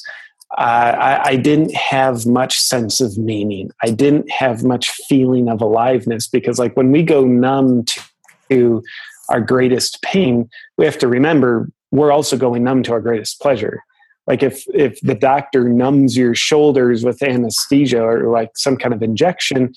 uh, 0.58 0.62
I, 0.62 1.30
I, 1.30 1.36
didn't 1.36 1.74
have 1.74 2.28
much 2.28 2.60
sense 2.60 3.02
of 3.02 3.18
meaning. 3.18 3.72
I 3.82 3.90
didn't 3.90 4.30
have 4.30 4.64
much 4.64 4.92
feeling 5.10 5.50
of 5.50 5.62
aliveness 5.62 6.28
because, 6.28 6.60
like, 6.60 6.78
when 6.78 6.92
we 6.92 7.02
go 7.02 7.26
numb 7.26 7.86
to 8.52 8.84
our 9.30 9.42
greatest 9.42 10.02
pain, 10.02 10.50
we 10.78 10.86
have 10.86 10.98
to 11.00 11.08
remember 11.08 11.70
we're 11.92 12.12
also 12.12 12.36
going 12.38 12.64
numb 12.64 12.84
to 12.84 12.92
our 12.92 13.02
greatest 13.02 13.40
pleasure. 13.40 13.84
Like, 14.26 14.42
if 14.42 14.64
if 14.74 15.00
the 15.02 15.16
doctor 15.16 15.70
numbs 15.70 16.18
your 16.18 16.34
shoulders 16.34 17.04
with 17.04 17.22
anesthesia 17.22 18.02
or 18.02 18.30
like 18.30 18.52
some 18.56 18.78
kind 18.78 18.94
of 18.94 19.04
injection, 19.04 19.74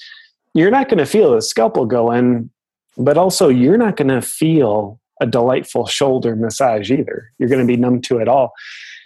you're 0.55 0.71
not 0.71 0.89
going 0.89 0.99
to 0.99 1.07
feel 1.07 1.33
the 1.33 1.43
scalpel 1.43 1.85
go 1.85 2.11
in, 2.13 2.51
but 2.97 3.19
also 3.19 3.49
you're 3.49 3.77
not 3.77 3.97
going 3.97 4.09
to 4.09 4.23
feel 4.23 5.01
a 5.21 5.27
delightful 5.27 5.87
shoulder 5.87 6.37
massage 6.37 6.91
either. 6.91 7.33
You're 7.39 7.49
going 7.49 7.61
to 7.61 7.67
be 7.67 7.77
numb 7.77 8.01
to 8.03 8.19
it 8.19 8.29
all. 8.29 8.53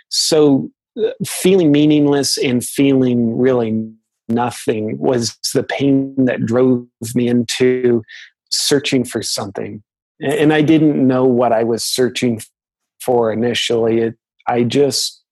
So 0.09 0.70
uh, 1.03 1.11
feeling 1.26 1.72
meaningless 1.72 2.37
and 2.37 2.64
feeling 2.64 3.37
really 3.38 3.90
nothing 4.29 4.98
was 4.98 5.37
the 5.55 5.62
pain 5.62 6.14
that 6.24 6.44
drove 6.46 6.87
me 7.14 7.29
into 7.29 8.03
searching 8.50 9.05
for 9.05 9.22
something. 9.22 9.83
And 10.20 10.52
I 10.52 10.62
didn't 10.62 11.06
know 11.06 11.24
what 11.24 11.52
I 11.52 11.64
was 11.64 11.85
searching 11.85 12.40
for 13.00 13.33
initially. 13.33 14.00
It, 14.00 14.14
I 14.46 14.64
just, 14.64 15.22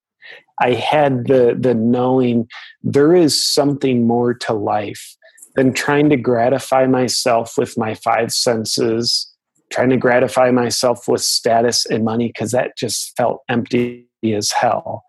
I 0.60 0.72
had 0.72 1.26
the, 1.26 1.56
the 1.58 1.74
knowing 1.74 2.48
there 2.82 3.14
is 3.14 3.42
something 3.42 4.06
more 4.06 4.34
to 4.34 4.52
life 4.54 5.16
than 5.56 5.72
trying 5.72 6.08
to 6.10 6.16
gratify 6.16 6.86
myself 6.86 7.54
with 7.58 7.76
my 7.76 7.94
five 7.94 8.32
senses, 8.32 9.30
trying 9.70 9.90
to 9.90 9.96
gratify 9.96 10.50
myself 10.50 11.08
with 11.08 11.20
status 11.20 11.84
and 11.84 12.04
money, 12.04 12.28
because 12.28 12.52
that 12.52 12.76
just 12.76 13.16
felt 13.16 13.42
empty 13.48 14.06
as 14.24 14.52
hell. 14.52 15.04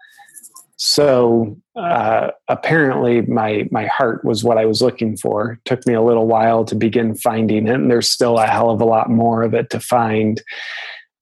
So 0.81 1.57
uh, 1.75 2.31
apparently, 2.47 3.21
my 3.23 3.67
my 3.69 3.85
heart 3.87 4.23
was 4.23 4.45
what 4.45 4.57
I 4.57 4.65
was 4.65 4.81
looking 4.81 5.17
for. 5.17 5.51
It 5.51 5.65
took 5.65 5.85
me 5.85 5.93
a 5.93 6.01
little 6.01 6.25
while 6.25 6.63
to 6.63 6.73
begin 6.73 7.15
finding 7.15 7.67
it, 7.67 7.75
and 7.75 7.91
there's 7.91 8.07
still 8.07 8.39
a 8.39 8.47
hell 8.47 8.69
of 8.69 8.79
a 8.79 8.85
lot 8.85 9.09
more 9.09 9.43
of 9.43 9.53
it 9.53 9.69
to 9.71 9.81
find. 9.81 10.41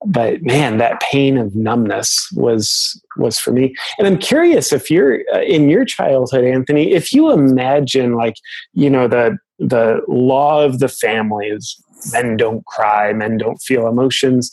But 0.06 0.44
man, 0.44 0.78
that 0.78 1.02
pain 1.02 1.40
of 1.40 1.56
numbness 1.56 2.30
was 2.36 3.02
was 3.18 3.40
for 3.40 3.52
me. 3.52 3.74
And 3.98 4.06
I'm 4.06 4.20
curious 4.20 4.72
if 4.72 4.92
you're 4.92 5.22
uh, 5.34 5.42
in 5.42 5.70
your 5.70 5.86
childhood, 5.86 6.46
Anthony, 6.46 6.92
if 6.92 7.12
you 7.12 7.32
imagine 7.32 8.14
like 8.14 8.36
you 8.74 8.92
know 8.92 9.08
the 9.08 9.40
the 9.58 10.02
law 10.08 10.64
of 10.64 10.78
the 10.78 10.88
family 10.88 11.48
is 11.48 11.84
men 12.14 12.38
don't 12.38 12.64
cry, 12.68 13.12
men 13.12 13.38
don't 13.38 13.58
feel 13.58 13.88
emotions. 13.88 14.52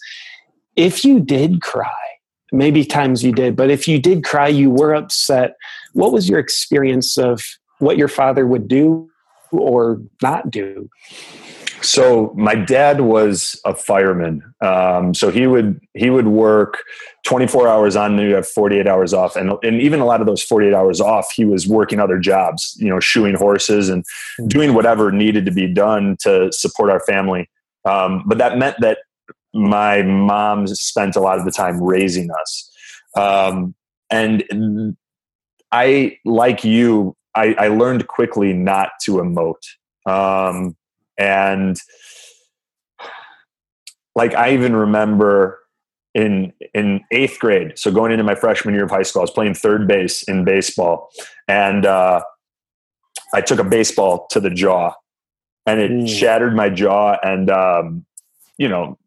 If 0.77 1.05
you 1.05 1.21
did 1.21 1.61
cry, 1.61 1.93
maybe 2.55 2.85
times 2.85 3.23
you 3.23 3.33
did, 3.33 3.57
but 3.57 3.71
if 3.71 3.87
you 3.87 3.99
did 3.99 4.25
cry, 4.25 4.49
you 4.49 4.71
were 4.71 4.95
upset. 4.95 5.57
What 5.93 6.13
was 6.13 6.29
your 6.29 6.39
experience 6.39 7.19
of 7.19 7.43
what 7.79 7.99
your 7.99 8.09
father 8.09 8.47
would 8.47 8.69
do 8.69 9.11
or 9.51 10.01
not 10.23 10.51
do? 10.51 10.89
So 11.85 12.33
my 12.35 12.55
dad 12.55 13.03
was 13.03 13.61
a 13.67 13.75
fireman. 13.75 14.43
Um, 14.63 15.13
so 15.13 15.31
he 15.31 15.47
would 15.47 15.79
he 15.93 16.09
would 16.09 16.27
work 16.27 16.83
24 17.27 17.69
hours 17.69 17.95
on, 17.95 18.19
and 18.19 18.29
you 18.29 18.35
have 18.35 18.49
48 18.49 18.87
hours 18.87 19.13
off, 19.13 19.37
and 19.37 19.53
and 19.63 19.81
even 19.83 20.01
a 20.01 20.07
lot 20.07 20.21
of 20.21 20.27
those 20.27 20.43
48 20.43 20.73
hours 20.73 21.01
off, 21.01 21.31
he 21.33 21.45
was 21.45 21.69
working 21.69 22.01
other 22.01 22.19
jobs, 22.19 22.75
you 22.79 22.89
know, 22.89 23.01
shoeing 23.01 23.35
horses 23.35 23.91
and 23.91 24.05
doing 24.47 24.73
whatever 24.73 25.13
needed 25.13 25.45
to 25.45 25.53
be 25.53 25.67
done 25.67 26.17
to 26.21 26.51
support 26.53 26.89
our 26.91 27.01
family. 27.01 27.51
Um, 27.85 28.23
but 28.27 28.39
that 28.39 28.57
meant 28.57 28.77
that 28.81 28.99
my 29.55 30.03
mom 30.03 30.67
spent 30.67 31.17
a 31.17 31.21
lot 31.21 31.39
of 31.39 31.45
the 31.45 31.53
time 31.53 31.83
raising 31.83 32.31
us, 32.31 32.71
um, 33.17 33.75
and 34.11 34.97
I, 35.73 36.19
like 36.25 36.65
you, 36.65 37.17
I, 37.35 37.55
I 37.55 37.69
learned 37.69 38.07
quickly 38.07 38.53
not 38.53 38.91
to 39.03 39.13
emote. 39.15 39.55
Um, 40.07 40.77
and 41.19 41.77
like 44.15 44.35
I 44.35 44.53
even 44.53 44.77
remember 44.77 45.59
in 46.15 46.53
in 46.75 47.01
eighth 47.11 47.39
grade, 47.41 47.77
so 47.77 47.91
going 47.91 48.13
into 48.13 48.25
my 48.25 48.35
freshman 48.35 48.75
year 48.75 48.85
of 48.85 48.91
high 48.91 49.03
school, 49.03 49.21
I 49.21 49.25
was 49.25 49.31
playing 49.31 49.55
third 49.55 49.89
base 49.89 50.23
in 50.25 50.45
baseball, 50.45 51.11
and 51.49 51.87
uh, 51.87 52.23
I 53.33 53.41
took 53.41 53.59
a 53.59 53.65
baseball 53.65 54.27
to 54.31 54.41
the 54.41 54.51
jaw, 54.51 54.93
and 55.67 55.81
it 55.81 55.91
mm. 55.91 56.09
shattered 56.09 56.55
my 56.55 56.69
jaw, 56.69 57.17
and 57.23 57.51
um, 57.51 58.07
you 58.59 58.69
know. 58.69 58.99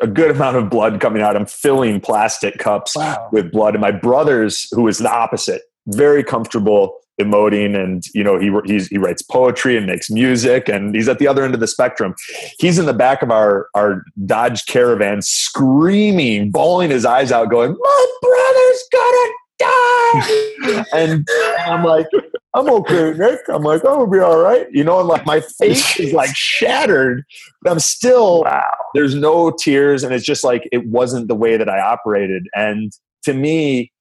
A 0.00 0.06
good 0.06 0.30
amount 0.30 0.56
of 0.56 0.70
blood 0.70 1.00
coming 1.00 1.22
out. 1.22 1.36
I'm 1.36 1.46
filling 1.46 2.00
plastic 2.00 2.58
cups 2.58 2.96
wow. 2.96 3.28
with 3.32 3.52
blood. 3.52 3.74
And 3.74 3.80
my 3.80 3.92
brothers, 3.92 4.68
who 4.72 4.88
is 4.88 4.98
the 4.98 5.10
opposite, 5.10 5.62
very 5.86 6.24
comfortable 6.24 6.98
emoting 7.20 7.80
and 7.80 8.04
you 8.12 8.24
know 8.24 8.38
he 8.38 8.78
he 8.90 8.98
writes 8.98 9.22
poetry 9.22 9.76
and 9.76 9.86
makes 9.86 10.10
music 10.10 10.68
and 10.68 10.96
he's 10.96 11.08
at 11.08 11.20
the 11.20 11.28
other 11.28 11.44
end 11.44 11.54
of 11.54 11.60
the 11.60 11.66
spectrum 11.68 12.12
he's 12.58 12.76
in 12.76 12.86
the 12.86 12.92
back 12.92 13.22
of 13.22 13.30
our 13.30 13.68
our 13.74 14.04
dodge 14.26 14.66
caravan 14.66 15.22
screaming 15.22 16.50
bawling 16.50 16.90
his 16.90 17.04
eyes 17.04 17.30
out 17.30 17.50
going 17.50 17.70
my 17.78 18.06
brother's 18.20 18.84
gonna 18.90 19.32
die! 19.64 20.84
And 20.92 21.26
i'm 21.66 21.84
like 21.84 22.06
i'm 22.54 22.68
okay 22.70 23.12
nick. 23.16 23.40
I'm 23.48 23.62
like 23.62 23.84
i'm 23.84 23.94
gonna 23.94 24.10
be 24.10 24.18
all 24.18 24.38
right. 24.38 24.66
You 24.70 24.84
know 24.84 25.00
and 25.00 25.08
like 25.08 25.26
my 25.26 25.40
face 25.40 25.98
is 25.98 26.12
like 26.12 26.34
shattered 26.34 27.24
but 27.62 27.72
i'm 27.72 27.80
still 27.80 28.42
wow. 28.42 28.62
there's 28.94 29.14
no 29.14 29.50
tears 29.50 30.04
and 30.04 30.14
it's 30.14 30.24
just 30.24 30.44
like 30.44 30.68
it 30.72 30.86
wasn't 30.86 31.28
the 31.28 31.34
way 31.34 31.56
that 31.56 31.68
i 31.68 31.80
operated. 31.80 32.46
And 32.54 32.92
to 33.24 33.34
me 33.34 33.92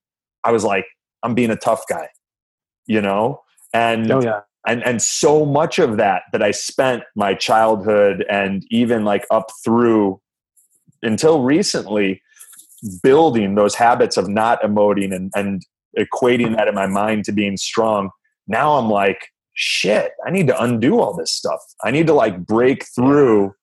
i 0.43 0.52
was 0.52 0.63
like 0.63 0.86
i'm 1.23 1.34
being 1.34 1.52
a 1.52 1.56
tough 1.56 1.84
guy 1.89 2.08
you 2.88 3.02
know? 3.02 3.41
And 3.73 4.12
oh, 4.12 4.21
yeah. 4.21 4.41
and 4.67 4.84
and 4.84 5.02
so 5.02 5.45
much 5.45 5.80
of 5.80 5.97
that 5.97 6.23
that 6.32 6.43
i 6.43 6.52
spent 6.52 7.04
my 7.15 7.34
childhood 7.34 8.23
and 8.30 8.63
even 8.69 9.04
like 9.04 9.26
up 9.32 9.47
through 9.63 10.21
until 11.02 11.41
recently 11.41 12.21
building 13.01 13.55
those 13.55 13.75
habits 13.75 14.17
of 14.17 14.27
not 14.27 14.61
emoting 14.61 15.13
and 15.13 15.31
and 15.35 15.63
equating 15.97 16.55
that 16.55 16.67
in 16.67 16.75
my 16.75 16.87
mind 16.87 17.23
to 17.23 17.31
being 17.31 17.57
strong 17.57 18.09
now 18.47 18.73
i'm 18.73 18.89
like 18.89 19.27
shit 19.53 20.11
i 20.25 20.31
need 20.31 20.47
to 20.47 20.63
undo 20.63 20.99
all 20.99 21.15
this 21.15 21.31
stuff 21.31 21.61
i 21.83 21.91
need 21.91 22.07
to 22.07 22.13
like 22.13 22.45
break 22.45 22.85
through 22.95 23.53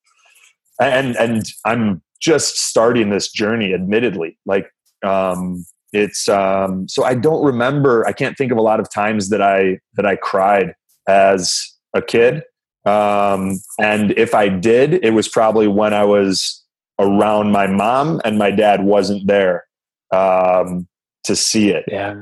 and 0.81 1.17
and 1.17 1.45
i'm 1.65 2.01
just 2.21 2.59
starting 2.59 3.11
this 3.11 3.31
journey 3.33 3.75
admittedly 3.75 4.39
like 4.47 4.71
um 5.05 5.65
it's 5.93 6.29
um, 6.29 6.89
so 6.89 7.05
I 7.05 7.15
don't 7.15 7.45
remember. 7.45 8.07
I 8.07 8.13
can't 8.13 8.37
think 8.37 8.53
of 8.53 8.59
a 8.59 8.63
lot 8.63 8.81
of 8.81 8.93
times 8.93 9.29
that 9.31 9.43
I 9.43 9.79
that 9.95 10.07
I 10.07 10.17
cried 10.17 10.75
as 11.09 11.61
a 11.95 12.03
kid. 12.03 12.43
Um, 12.87 13.61
and 13.79 14.13
if 14.13 14.35
I 14.35 14.49
did, 14.49 15.05
it 15.05 15.11
was 15.11 15.29
probably 15.29 15.69
when 15.69 15.93
I 15.93 16.05
was 16.05 16.60
around 17.01 17.51
my 17.51 17.67
mom 17.67 18.21
and 18.25 18.39
my 18.39 18.51
dad 18.51 18.85
wasn't 18.85 19.27
there 19.27 19.65
um, 20.13 20.87
to 21.25 21.35
see 21.35 21.71
it. 21.71 21.85
Yeah. 21.89 22.15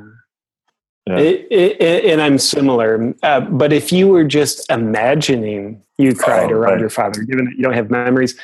yeah. 1.07 1.19
It, 1.19 1.47
it, 1.51 2.05
and 2.05 2.21
I'm 2.21 2.39
similar. 2.39 3.15
Uh, 3.23 3.41
but 3.41 3.73
if 3.73 3.93
you 3.93 4.09
were 4.09 4.25
just 4.25 4.71
imagining 4.71 5.83
you 5.99 6.15
cried 6.15 6.53
oh, 6.53 6.57
around 6.57 6.73
right. 6.75 6.81
your 6.81 6.91
father, 6.91 7.23
given 7.23 7.47
that 7.47 7.57
you 7.57 7.63
don't 7.63 7.75
have 7.75 7.91
memories, 7.91 8.39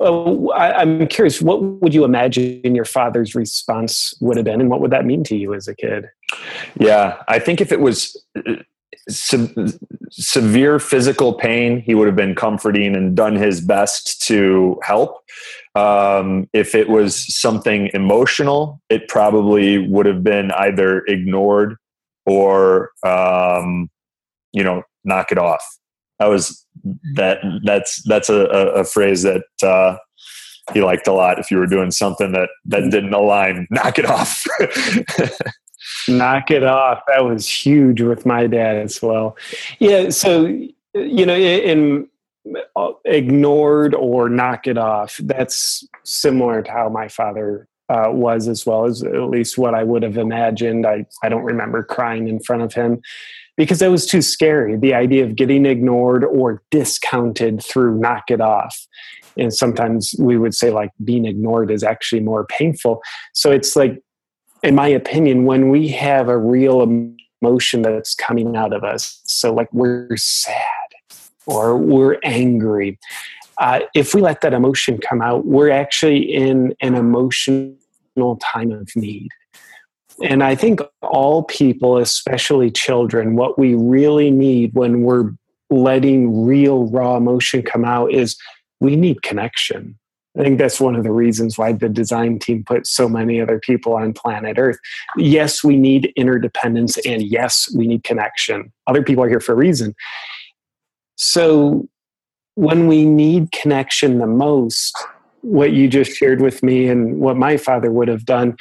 uh, 0.00 0.46
I, 0.48 0.82
am 0.82 1.06
curious, 1.06 1.40
what 1.40 1.62
would 1.62 1.94
you 1.94 2.04
imagine 2.04 2.74
your 2.74 2.84
father's 2.84 3.36
response 3.36 4.14
would 4.20 4.36
have 4.36 4.44
been, 4.44 4.60
and 4.60 4.68
what 4.68 4.80
would 4.80 4.90
that 4.90 5.06
mean 5.06 5.22
to 5.24 5.36
you 5.36 5.54
as 5.54 5.68
a 5.68 5.76
kid? 5.76 6.06
Yeah, 6.78 7.22
I 7.28 7.38
think 7.38 7.60
if 7.60 7.70
it 7.70 7.80
was 7.80 8.20
uh, 8.36 8.54
se- 9.08 9.54
severe 10.10 10.78
physical 10.78 11.34
pain, 11.34 11.80
he 11.80 11.94
would 11.94 12.06
have 12.06 12.16
been 12.16 12.34
comforting 12.34 12.96
and 12.96 13.16
done 13.16 13.36
his 13.36 13.60
best 13.60 14.20
to 14.22 14.78
help. 14.82 15.22
Um, 15.74 16.48
if 16.52 16.74
it 16.74 16.88
was 16.88 17.34
something 17.34 17.90
emotional, 17.94 18.80
it 18.88 19.08
probably 19.08 19.78
would 19.78 20.06
have 20.06 20.24
been 20.24 20.50
either 20.52 21.04
ignored 21.06 21.76
or, 22.26 22.90
um, 23.04 23.90
you 24.52 24.64
know, 24.64 24.82
knock 25.04 25.32
it 25.32 25.38
off. 25.38 25.64
That 26.18 26.26
was 26.26 26.66
that 27.14 27.38
that's 27.64 28.02
that's 28.02 28.28
a, 28.28 28.46
a, 28.46 28.84
phrase 28.84 29.22
that 29.22 29.44
uh, 29.62 29.98
he 30.72 30.82
liked 30.82 31.06
a 31.06 31.12
lot. 31.12 31.38
If 31.38 31.50
you 31.50 31.58
were 31.58 31.66
doing 31.66 31.92
something 31.92 32.32
that 32.32 32.48
that 32.66 32.90
didn't 32.90 33.14
align, 33.14 33.68
knock 33.70 33.98
it 33.98 34.06
off. 34.06 34.44
knock 36.08 36.50
it 36.50 36.64
off. 36.64 37.02
That 37.06 37.24
was 37.24 37.48
huge 37.48 38.00
with 38.00 38.26
my 38.26 38.48
dad 38.48 38.76
as 38.76 39.00
well. 39.00 39.36
Yeah. 39.78 40.10
So 40.10 40.46
you 40.94 41.26
know, 41.26 41.36
in 41.36 42.08
ignored 43.04 43.94
or 43.94 44.28
knock 44.28 44.66
it 44.66 44.78
off. 44.78 45.18
That's 45.22 45.86
similar 46.04 46.62
to 46.62 46.70
how 46.70 46.88
my 46.88 47.08
father 47.08 47.68
uh, 47.88 48.08
was 48.08 48.48
as 48.48 48.66
well 48.66 48.84
as 48.84 49.02
at 49.02 49.30
least 49.30 49.56
what 49.56 49.74
I 49.74 49.82
would 49.82 50.02
have 50.02 50.18
imagined. 50.18 50.86
I, 50.86 51.06
I 51.22 51.28
don't 51.28 51.44
remember 51.44 51.82
crying 51.82 52.28
in 52.28 52.40
front 52.40 52.62
of 52.62 52.74
him 52.74 53.00
because 53.56 53.78
that 53.78 53.90
was 53.90 54.06
too 54.06 54.22
scary. 54.22 54.76
The 54.76 54.94
idea 54.94 55.24
of 55.24 55.36
getting 55.36 55.66
ignored 55.66 56.24
or 56.24 56.62
discounted 56.70 57.64
through 57.64 57.98
knock 57.98 58.30
it 58.30 58.40
off. 58.40 58.78
And 59.36 59.54
sometimes 59.54 60.14
we 60.18 60.36
would 60.36 60.54
say, 60.54 60.70
like, 60.70 60.90
being 61.04 61.24
ignored 61.24 61.70
is 61.70 61.82
actually 61.82 62.20
more 62.20 62.44
painful. 62.46 63.00
So 63.32 63.50
it's 63.50 63.76
like, 63.76 64.02
in 64.62 64.74
my 64.74 64.88
opinion, 64.88 65.44
when 65.44 65.70
we 65.70 65.88
have 65.88 66.28
a 66.28 66.36
real 66.36 66.82
emotion 66.82 67.82
that's 67.82 68.14
coming 68.14 68.56
out 68.56 68.72
of 68.72 68.84
us, 68.84 69.20
so 69.24 69.54
like 69.54 69.72
we're 69.72 70.16
sad 70.16 70.87
or 71.48 71.76
we're 71.76 72.18
angry, 72.22 72.98
uh, 73.58 73.80
if 73.94 74.14
we 74.14 74.20
let 74.20 74.40
that 74.42 74.54
emotion 74.54 74.98
come 74.98 75.20
out, 75.20 75.46
we're 75.46 75.70
actually 75.70 76.18
in 76.18 76.74
an 76.80 76.94
emotional 76.94 78.36
time 78.40 78.70
of 78.70 78.88
need. 78.94 79.30
And 80.22 80.42
I 80.42 80.54
think 80.54 80.80
all 81.02 81.44
people, 81.44 81.96
especially 81.96 82.70
children, 82.70 83.36
what 83.36 83.58
we 83.58 83.74
really 83.74 84.30
need 84.30 84.74
when 84.74 85.02
we're 85.02 85.30
letting 85.70 86.44
real 86.44 86.86
raw 86.86 87.16
emotion 87.16 87.62
come 87.62 87.84
out 87.84 88.12
is 88.12 88.36
we 88.80 88.96
need 88.96 89.22
connection. 89.22 89.98
I 90.38 90.42
think 90.42 90.58
that's 90.58 90.80
one 90.80 90.94
of 90.94 91.02
the 91.02 91.10
reasons 91.10 91.58
why 91.58 91.72
the 91.72 91.88
design 91.88 92.38
team 92.38 92.62
put 92.64 92.86
so 92.86 93.08
many 93.08 93.40
other 93.40 93.58
people 93.58 93.94
on 93.94 94.12
planet 94.12 94.56
Earth. 94.58 94.78
Yes, 95.16 95.64
we 95.64 95.76
need 95.76 96.12
interdependence, 96.16 96.96
and 96.98 97.22
yes, 97.22 97.68
we 97.74 97.88
need 97.88 98.04
connection. 98.04 98.72
Other 98.86 99.02
people 99.02 99.24
are 99.24 99.28
here 99.28 99.40
for 99.40 99.52
a 99.52 99.56
reason. 99.56 99.96
So, 101.18 101.88
when 102.54 102.86
we 102.86 103.04
need 103.04 103.52
connection 103.52 104.18
the 104.18 104.26
most, 104.26 104.96
what 105.42 105.72
you 105.72 105.88
just 105.88 106.12
shared 106.12 106.40
with 106.40 106.62
me 106.62 106.88
and 106.88 107.20
what 107.20 107.36
my 107.36 107.56
father 107.56 107.92
would 107.92 108.08
have 108.08 108.24
done 108.24 108.56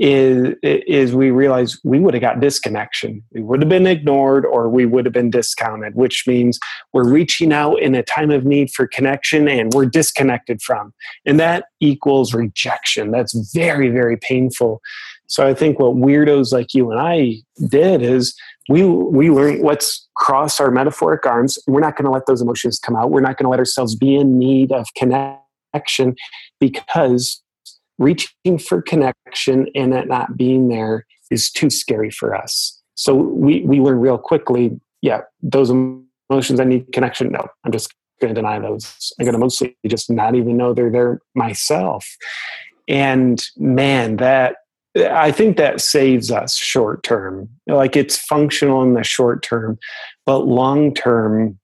is 0.00 0.54
is 0.62 1.14
we 1.14 1.30
realize 1.30 1.78
we 1.84 2.00
would 2.00 2.14
have 2.14 2.20
got 2.22 2.40
disconnection. 2.40 3.22
We 3.32 3.42
would 3.42 3.60
have 3.60 3.68
been 3.68 3.86
ignored 3.86 4.46
or 4.46 4.68
we 4.68 4.86
would 4.86 5.04
have 5.04 5.12
been 5.12 5.30
discounted, 5.30 5.94
which 5.94 6.24
means 6.26 6.58
we're 6.92 7.08
reaching 7.08 7.52
out 7.52 7.80
in 7.80 7.94
a 7.94 8.02
time 8.02 8.30
of 8.30 8.44
need 8.44 8.70
for 8.70 8.86
connection 8.86 9.46
and 9.46 9.72
we're 9.74 9.86
disconnected 9.86 10.62
from. 10.62 10.94
And 11.26 11.38
that 11.38 11.66
equals 11.80 12.32
rejection. 12.32 13.10
That's 13.10 13.34
very, 13.52 13.90
very 13.90 14.16
painful. 14.16 14.80
So 15.30 15.46
I 15.46 15.54
think 15.54 15.78
what 15.78 15.94
weirdos 15.94 16.52
like 16.52 16.74
you 16.74 16.90
and 16.90 17.00
I 17.00 17.36
did 17.68 18.02
is 18.02 18.34
we 18.68 18.84
we 18.84 19.30
learned 19.30 19.62
let's 19.62 20.08
cross 20.16 20.58
our 20.58 20.72
metaphoric 20.72 21.24
arms. 21.24 21.56
We're 21.68 21.80
not 21.80 21.96
going 21.96 22.06
to 22.06 22.10
let 22.10 22.26
those 22.26 22.42
emotions 22.42 22.80
come 22.80 22.96
out. 22.96 23.10
We're 23.10 23.20
not 23.20 23.36
going 23.36 23.44
to 23.44 23.50
let 23.50 23.60
ourselves 23.60 23.94
be 23.94 24.16
in 24.16 24.40
need 24.40 24.72
of 24.72 24.88
connection 24.96 26.16
because 26.58 27.40
reaching 27.98 28.58
for 28.58 28.82
connection 28.82 29.68
and 29.76 29.94
it 29.94 30.08
not 30.08 30.36
being 30.36 30.68
there 30.68 31.06
is 31.30 31.48
too 31.48 31.70
scary 31.70 32.10
for 32.10 32.34
us. 32.34 32.80
So 32.96 33.14
we, 33.14 33.60
we 33.60 33.78
learn 33.78 34.00
real 34.00 34.18
quickly, 34.18 34.80
yeah, 35.00 35.20
those 35.42 35.70
emotions 35.70 36.58
I 36.58 36.64
need 36.64 36.92
connection. 36.92 37.30
No, 37.30 37.46
I'm 37.64 37.70
just 37.70 37.94
going 38.20 38.34
to 38.34 38.40
deny 38.40 38.58
those. 38.58 39.12
I'm 39.18 39.26
going 39.26 39.34
to 39.34 39.38
mostly 39.38 39.76
just 39.86 40.10
not 40.10 40.34
even 40.34 40.56
know 40.56 40.74
they're 40.74 40.90
there 40.90 41.20
myself. 41.36 42.04
And 42.88 43.40
man, 43.56 44.16
that 44.16 44.56
I 44.96 45.30
think 45.30 45.56
that 45.56 45.80
saves 45.80 46.30
us 46.30 46.56
short 46.56 47.02
term. 47.02 47.48
Like 47.66 47.96
it's 47.96 48.16
functional 48.16 48.82
in 48.82 48.94
the 48.94 49.04
short 49.04 49.42
term, 49.42 49.78
but 50.26 50.40
long 50.40 50.94
term, 50.94 51.58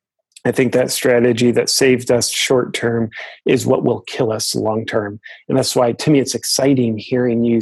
I 0.45 0.53
think 0.53 0.73
that 0.75 0.93
strategy 0.93 1.51
that 1.51 1.69
saved 1.69 2.11
us 2.13 2.31
short 2.31 2.73
term 2.73 3.11
is 3.45 3.67
what 3.67 3.83
will 3.83 4.03
kill 4.03 4.31
us 4.31 4.55
long 4.55 4.87
term. 4.87 5.19
And 5.49 5.59
that's 5.59 5.75
why, 5.75 5.91
to 5.93 6.11
me, 6.11 6.21
it's 6.21 6.37
exciting 6.37 6.99
hearing 6.99 7.43
you 7.43 7.61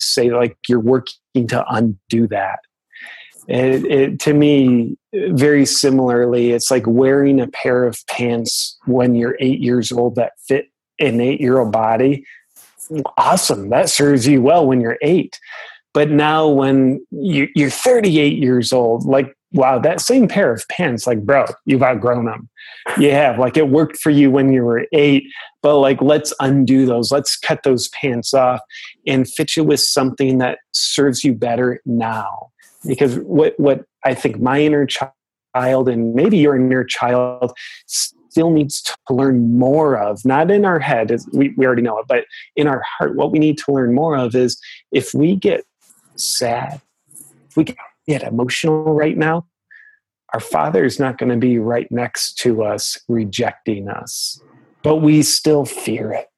say, 0.00 0.30
like, 0.30 0.56
you're 0.66 0.80
working 0.80 1.46
to 1.48 1.64
undo 1.68 2.26
that. 2.28 2.60
It, 3.48 3.84
it, 3.84 4.20
to 4.20 4.32
me, 4.32 4.96
very 5.12 5.66
similarly, 5.66 6.52
it's 6.52 6.70
like 6.70 6.86
wearing 6.86 7.38
a 7.38 7.48
pair 7.48 7.84
of 7.84 7.98
pants 8.06 8.78
when 8.86 9.14
you're 9.14 9.36
eight 9.40 9.60
years 9.60 9.92
old 9.92 10.14
that 10.14 10.32
fit 10.46 10.70
an 10.98 11.20
eight 11.20 11.40
year 11.40 11.58
old 11.58 11.72
body. 11.72 12.24
Awesome. 13.16 13.70
That 13.70 13.88
serves 13.88 14.26
you 14.26 14.42
well 14.42 14.66
when 14.66 14.80
you're 14.80 14.98
eight. 15.02 15.38
But 15.94 16.10
now, 16.10 16.48
when 16.48 17.04
you're 17.10 17.70
38 17.70 18.38
years 18.38 18.72
old, 18.72 19.04
like 19.04 19.36
wow, 19.52 19.78
that 19.78 20.00
same 20.00 20.28
pair 20.28 20.52
of 20.52 20.66
pants, 20.68 21.06
like, 21.06 21.22
bro, 21.24 21.44
you've 21.64 21.82
outgrown 21.82 22.24
them. 22.24 22.48
You 22.98 23.12
have, 23.12 23.38
like, 23.38 23.56
it 23.56 23.68
worked 23.68 23.98
for 23.98 24.10
you 24.10 24.30
when 24.30 24.52
you 24.52 24.64
were 24.64 24.86
eight, 24.92 25.24
but 25.62 25.78
like, 25.78 26.00
let's 26.00 26.32
undo 26.40 26.86
those. 26.86 27.12
Let's 27.12 27.36
cut 27.36 27.62
those 27.62 27.88
pants 27.88 28.34
off 28.34 28.60
and 29.06 29.28
fit 29.28 29.56
you 29.56 29.64
with 29.64 29.80
something 29.80 30.38
that 30.38 30.58
serves 30.72 31.22
you 31.22 31.34
better 31.34 31.80
now. 31.84 32.50
Because 32.84 33.16
what, 33.18 33.58
what 33.58 33.84
I 34.04 34.14
think 34.14 34.40
my 34.40 34.60
inner 34.60 34.86
child 34.86 35.88
and 35.88 36.14
maybe 36.14 36.38
your 36.38 36.56
inner 36.56 36.84
child 36.84 37.52
still 38.32 38.50
needs 38.50 38.80
to 38.80 38.96
learn 39.10 39.58
more 39.58 39.98
of, 39.98 40.24
not 40.24 40.50
in 40.50 40.64
our 40.64 40.78
head, 40.78 41.10
as 41.10 41.28
we, 41.34 41.52
we 41.58 41.66
already 41.66 41.82
know 41.82 41.98
it, 41.98 42.06
but 42.08 42.24
in 42.56 42.66
our 42.66 42.82
heart, 42.98 43.14
what 43.14 43.30
we 43.30 43.38
need 43.38 43.58
to 43.58 43.72
learn 43.72 43.94
more 43.94 44.16
of 44.16 44.34
is 44.34 44.58
if 44.90 45.12
we 45.12 45.36
get 45.36 45.66
sad, 46.16 46.80
if 47.50 47.56
we 47.58 47.66
get 48.06 48.22
emotional 48.22 48.84
right 48.84 49.18
now, 49.18 49.46
our 50.32 50.40
Father 50.40 50.82
is 50.82 50.98
not 50.98 51.18
going 51.18 51.28
to 51.28 51.36
be 51.36 51.58
right 51.58 51.92
next 51.92 52.38
to 52.38 52.62
us 52.64 52.98
rejecting 53.06 53.86
us, 53.86 54.40
but 54.82 54.96
we 54.96 55.22
still 55.22 55.66
fear 55.66 56.10
it. 56.10 56.28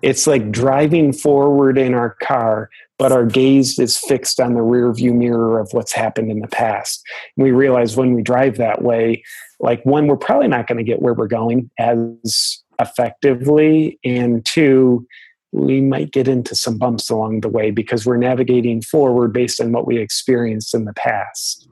It's 0.00 0.28
like 0.28 0.52
driving 0.52 1.12
forward 1.12 1.76
in 1.76 1.92
our 1.94 2.16
car, 2.22 2.70
but 2.98 3.10
our 3.10 3.26
gaze 3.26 3.80
is 3.80 3.96
fixed 3.96 4.38
on 4.38 4.54
the 4.54 4.62
rear 4.62 4.92
view 4.92 5.12
mirror 5.12 5.58
of 5.58 5.68
what's 5.72 5.92
happened 5.92 6.30
in 6.30 6.40
the 6.40 6.48
past. 6.48 7.02
And 7.36 7.44
we 7.44 7.50
realize 7.50 7.96
when 7.96 8.14
we 8.14 8.22
drive 8.22 8.58
that 8.58 8.82
way, 8.82 9.24
like 9.62 9.84
one, 9.86 10.08
we're 10.08 10.16
probably 10.16 10.48
not 10.48 10.66
going 10.66 10.78
to 10.78 10.84
get 10.84 11.00
where 11.00 11.14
we're 11.14 11.28
going 11.28 11.70
as 11.78 12.62
effectively, 12.80 13.98
and 14.04 14.44
two, 14.44 15.06
we 15.52 15.80
might 15.80 16.10
get 16.10 16.26
into 16.26 16.56
some 16.56 16.78
bumps 16.78 17.08
along 17.08 17.40
the 17.40 17.48
way 17.48 17.70
because 17.70 18.04
we're 18.04 18.16
navigating 18.16 18.82
forward 18.82 19.32
based 19.32 19.60
on 19.60 19.70
what 19.70 19.86
we 19.86 19.98
experienced 19.98 20.74
in 20.74 20.84
the 20.84 20.94
past. 20.94 21.68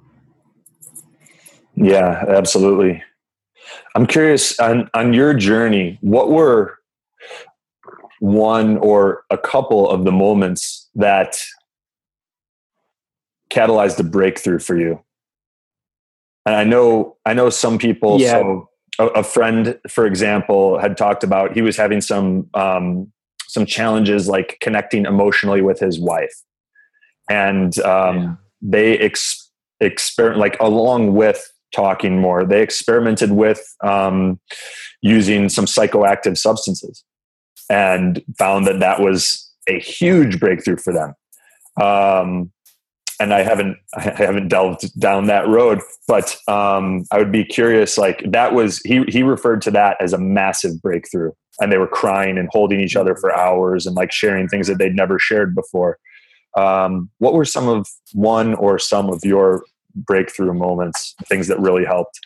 Yeah, 1.74 2.24
absolutely. 2.28 3.02
I'm 3.94 4.06
curious 4.06 4.58
on, 4.60 4.88
on 4.94 5.12
your 5.12 5.34
journey, 5.34 5.98
what 6.00 6.30
were 6.30 6.78
one 8.20 8.76
or 8.78 9.24
a 9.30 9.38
couple 9.38 9.88
of 9.88 10.04
the 10.04 10.12
moments 10.12 10.88
that 10.94 11.38
catalyzed 13.50 13.98
a 13.98 14.04
breakthrough 14.04 14.58
for 14.58 14.76
you? 14.76 15.02
And 16.46 16.54
I 16.54 16.64
know 16.64 17.16
I 17.26 17.34
know 17.34 17.50
some 17.50 17.78
people 17.78 18.20
yeah. 18.20 18.32
so 18.32 18.68
a, 18.98 19.06
a, 19.06 19.22
friend, 19.22 19.78
for 19.88 20.06
example, 20.06 20.78
had 20.78 20.96
talked 20.96 21.22
about 21.22 21.52
he 21.52 21.62
was 21.62 21.76
having 21.76 22.00
some 22.00 22.48
um, 22.54 23.12
some 23.48 23.66
challenges 23.66 24.28
like 24.28 24.58
connecting 24.60 25.06
emotionally 25.06 25.60
with 25.60 25.80
his 25.80 25.98
wife 26.00 26.32
and 27.30 27.78
um, 27.80 28.18
yeah. 28.18 28.34
they 28.60 28.98
ex- 28.98 29.50
experiment 29.80 30.40
like 30.40 30.60
along 30.60 31.14
with 31.14 31.50
talking 31.74 32.20
more 32.20 32.44
they 32.44 32.62
experimented 32.62 33.32
with 33.32 33.64
um, 33.82 34.38
using 35.02 35.48
some 35.48 35.64
psychoactive 35.64 36.36
substances 36.36 37.04
and 37.70 38.22
found 38.38 38.66
that 38.66 38.80
that 38.80 39.00
was 39.00 39.48
a 39.68 39.78
huge 39.78 40.38
breakthrough 40.38 40.76
for 40.76 40.92
them 40.92 41.14
um, 41.80 42.52
and 43.20 43.34
I 43.34 43.42
haven't 43.42 43.76
I 43.94 44.00
haven't 44.00 44.48
delved 44.48 44.98
down 44.98 45.26
that 45.26 45.46
road, 45.46 45.80
but 46.08 46.36
um, 46.48 47.04
I 47.12 47.18
would 47.18 47.30
be 47.30 47.44
curious. 47.44 47.98
Like 47.98 48.24
that 48.26 48.54
was 48.54 48.78
he 48.78 49.04
he 49.08 49.22
referred 49.22 49.62
to 49.62 49.70
that 49.72 49.98
as 50.00 50.12
a 50.12 50.18
massive 50.18 50.80
breakthrough, 50.82 51.32
and 51.60 51.70
they 51.70 51.78
were 51.78 51.86
crying 51.86 52.38
and 52.38 52.48
holding 52.50 52.80
each 52.80 52.96
other 52.96 53.14
for 53.14 53.36
hours 53.36 53.86
and 53.86 53.94
like 53.94 54.10
sharing 54.10 54.48
things 54.48 54.66
that 54.66 54.78
they'd 54.78 54.96
never 54.96 55.18
shared 55.18 55.54
before. 55.54 55.98
Um, 56.56 57.10
what 57.18 57.34
were 57.34 57.44
some 57.44 57.68
of 57.68 57.86
one 58.12 58.54
or 58.54 58.78
some 58.78 59.08
of 59.08 59.20
your 59.22 59.62
breakthrough 59.94 60.52
moments, 60.52 61.14
things 61.28 61.46
that 61.46 61.60
really 61.60 61.84
helped? 61.84 62.18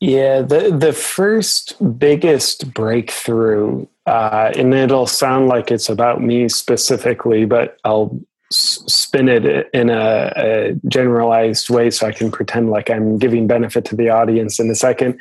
Yeah, 0.00 0.42
the 0.42 0.74
the 0.76 0.92
first 0.92 1.98
biggest 1.98 2.72
breakthrough, 2.72 3.86
uh, 4.06 4.52
and 4.56 4.72
it'll 4.72 5.06
sound 5.06 5.48
like 5.48 5.70
it's 5.70 5.88
about 5.88 6.22
me 6.22 6.48
specifically, 6.48 7.44
but 7.44 7.76
I'll 7.84 8.18
spin 8.52 9.28
it 9.28 9.68
in 9.72 9.90
a, 9.90 10.32
a, 10.36 10.74
generalized 10.88 11.70
way 11.70 11.90
so 11.90 12.06
I 12.06 12.12
can 12.12 12.30
pretend 12.30 12.70
like 12.70 12.90
I'm 12.90 13.16
giving 13.16 13.46
benefit 13.46 13.84
to 13.86 13.96
the 13.96 14.08
audience 14.08 14.58
in 14.58 14.68
a 14.70 14.74
second. 14.74 15.20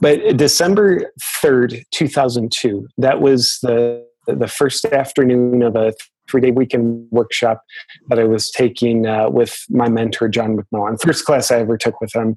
But 0.00 0.36
December 0.36 1.12
3rd, 1.42 1.84
2002, 1.90 2.88
that 2.98 3.20
was 3.20 3.58
the, 3.62 4.06
the 4.26 4.48
first 4.48 4.86
afternoon 4.86 5.62
of 5.62 5.76
a 5.76 5.92
three 6.30 6.40
day 6.40 6.50
weekend 6.50 7.06
workshop 7.10 7.62
that 8.08 8.18
I 8.18 8.24
was 8.24 8.50
taking 8.50 9.06
uh, 9.06 9.28
with 9.28 9.64
my 9.68 9.88
mentor, 9.88 10.28
John 10.28 10.56
McMillan. 10.56 11.00
First 11.00 11.24
class 11.24 11.50
I 11.50 11.58
ever 11.58 11.76
took 11.76 12.00
with 12.00 12.14
him. 12.14 12.36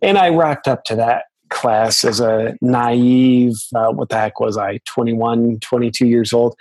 And 0.00 0.16
I 0.16 0.30
rocked 0.30 0.68
up 0.68 0.84
to 0.84 0.96
that 0.96 1.24
class 1.50 2.04
as 2.04 2.20
a 2.20 2.56
naive, 2.60 3.54
uh, 3.74 3.92
what 3.92 4.08
the 4.08 4.16
heck 4.16 4.40
was 4.40 4.56
I, 4.56 4.78
21, 4.84 5.58
22 5.60 6.06
years 6.06 6.32
old 6.32 6.56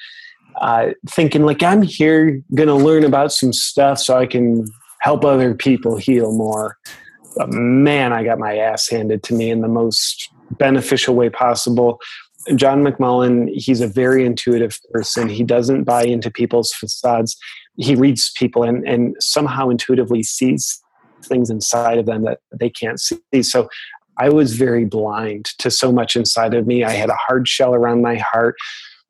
uh, 0.61 0.91
thinking 1.09 1.43
like 1.43 1.63
I'm 1.63 1.81
here 1.81 2.41
going 2.53 2.67
to 2.67 2.75
learn 2.75 3.03
about 3.03 3.31
some 3.31 3.53
stuff 3.53 3.99
so 3.99 4.17
I 4.17 4.25
can 4.25 4.65
help 5.01 5.25
other 5.25 5.53
people 5.53 5.97
heal 5.97 6.31
more. 6.31 6.77
But 7.35 7.49
man, 7.51 8.13
I 8.13 8.23
got 8.23 8.39
my 8.39 8.57
ass 8.57 8.87
handed 8.87 9.23
to 9.23 9.33
me 9.33 9.49
in 9.51 9.61
the 9.61 9.67
most 9.67 10.29
beneficial 10.51 11.15
way 11.15 11.29
possible. 11.29 11.99
John 12.55 12.83
McMullen, 12.83 13.49
he's 13.53 13.81
a 13.81 13.87
very 13.87 14.25
intuitive 14.25 14.79
person. 14.93 15.29
He 15.29 15.43
doesn't 15.43 15.83
buy 15.83 16.03
into 16.03 16.31
people's 16.31 16.71
facades. 16.71 17.35
He 17.77 17.95
reads 17.95 18.31
people 18.35 18.63
and, 18.63 18.87
and 18.87 19.15
somehow 19.19 19.69
intuitively 19.69 20.23
sees 20.23 20.81
things 21.23 21.49
inside 21.49 21.97
of 21.97 22.05
them 22.05 22.23
that 22.23 22.39
they 22.57 22.69
can't 22.69 22.99
see. 22.99 23.19
So 23.41 23.67
I 24.17 24.29
was 24.29 24.55
very 24.55 24.85
blind 24.85 25.45
to 25.59 25.69
so 25.69 25.91
much 25.91 26.15
inside 26.15 26.53
of 26.53 26.67
me. 26.67 26.83
I 26.83 26.91
had 26.91 27.09
a 27.09 27.17
hard 27.27 27.47
shell 27.47 27.73
around 27.73 28.01
my 28.01 28.15
heart 28.15 28.55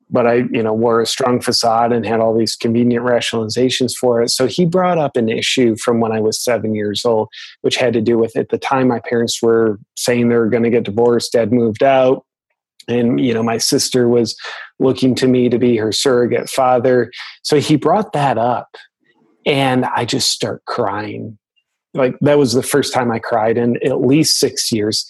but 0.08 0.26
I, 0.26 0.34
you 0.52 0.62
know, 0.62 0.72
wore 0.72 1.00
a 1.00 1.06
strong 1.06 1.40
facade 1.40 1.92
and 1.92 2.06
had 2.06 2.20
all 2.20 2.36
these 2.36 2.54
convenient 2.54 3.04
rationalizations 3.04 3.92
for 3.94 4.22
it. 4.22 4.30
So 4.30 4.46
he 4.46 4.64
brought 4.64 4.98
up 4.98 5.16
an 5.16 5.28
issue 5.28 5.76
from 5.76 6.00
when 6.00 6.12
I 6.12 6.20
was 6.20 6.42
seven 6.42 6.74
years 6.74 7.04
old, 7.04 7.28
which 7.62 7.76
had 7.76 7.92
to 7.94 8.00
do 8.00 8.16
with 8.16 8.36
at 8.36 8.50
the 8.50 8.58
time 8.58 8.88
my 8.88 9.00
parents 9.00 9.42
were 9.42 9.80
saying 9.96 10.28
they 10.28 10.36
were 10.36 10.48
going 10.48 10.62
to 10.62 10.70
get 10.70 10.84
divorced. 10.84 11.32
Dad 11.32 11.52
moved 11.52 11.82
out, 11.82 12.24
and 12.88 13.20
you 13.20 13.34
know, 13.34 13.42
my 13.42 13.58
sister 13.58 14.08
was 14.08 14.36
looking 14.78 15.14
to 15.16 15.26
me 15.26 15.48
to 15.48 15.58
be 15.58 15.76
her 15.76 15.90
surrogate 15.90 16.48
father. 16.48 17.10
So 17.42 17.58
he 17.58 17.76
brought 17.76 18.12
that 18.12 18.38
up, 18.38 18.76
and 19.44 19.86
I 19.86 20.04
just 20.04 20.30
start 20.30 20.64
crying. 20.66 21.36
Like 21.94 22.14
that 22.20 22.38
was 22.38 22.52
the 22.52 22.62
first 22.62 22.92
time 22.92 23.10
I 23.10 23.18
cried 23.18 23.58
in 23.58 23.76
at 23.84 24.02
least 24.02 24.38
six 24.38 24.70
years, 24.70 25.04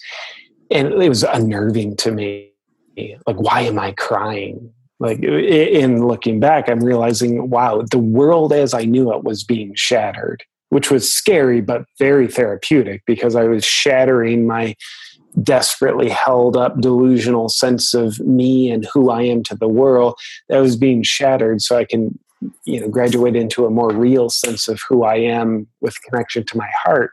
and 0.71 0.87
it 0.87 1.09
was 1.09 1.23
unnerving 1.23 1.97
to 1.97 2.11
me. 2.11 2.51
Like, 3.27 3.39
why 3.39 3.61
am 3.61 3.77
I 3.77 3.91
crying? 3.91 4.73
Like 4.99 5.23
in 5.23 6.05
looking 6.05 6.39
back 6.39 6.69
i'm 6.69 6.83
realizing 6.83 7.49
wow 7.49 7.83
the 7.91 7.99
world 7.99 8.53
as 8.53 8.73
i 8.73 8.83
knew 8.83 9.13
it 9.13 9.23
was 9.23 9.43
being 9.43 9.73
shattered 9.75 10.43
which 10.69 10.91
was 10.91 11.11
scary 11.11 11.61
but 11.61 11.85
very 11.99 12.27
therapeutic 12.27 13.03
because 13.05 13.35
i 13.35 13.43
was 13.43 13.63
shattering 13.63 14.47
my 14.47 14.75
desperately 15.43 16.09
held 16.09 16.57
up 16.57 16.79
delusional 16.81 17.47
sense 17.47 17.93
of 17.93 18.19
me 18.21 18.71
and 18.71 18.87
who 18.91 19.09
i 19.09 19.21
am 19.21 19.43
to 19.43 19.55
the 19.55 19.67
world 19.67 20.17
that 20.49 20.59
was 20.59 20.75
being 20.75 21.03
shattered 21.03 21.61
so 21.61 21.77
i 21.77 21.85
can 21.85 22.17
you 22.65 22.79
know 22.79 22.87
graduate 22.87 23.35
into 23.35 23.65
a 23.65 23.69
more 23.69 23.91
real 23.91 24.29
sense 24.29 24.67
of 24.67 24.79
who 24.87 25.03
i 25.03 25.15
am 25.15 25.67
with 25.81 26.01
connection 26.03 26.43
to 26.45 26.57
my 26.57 26.69
heart. 26.83 27.11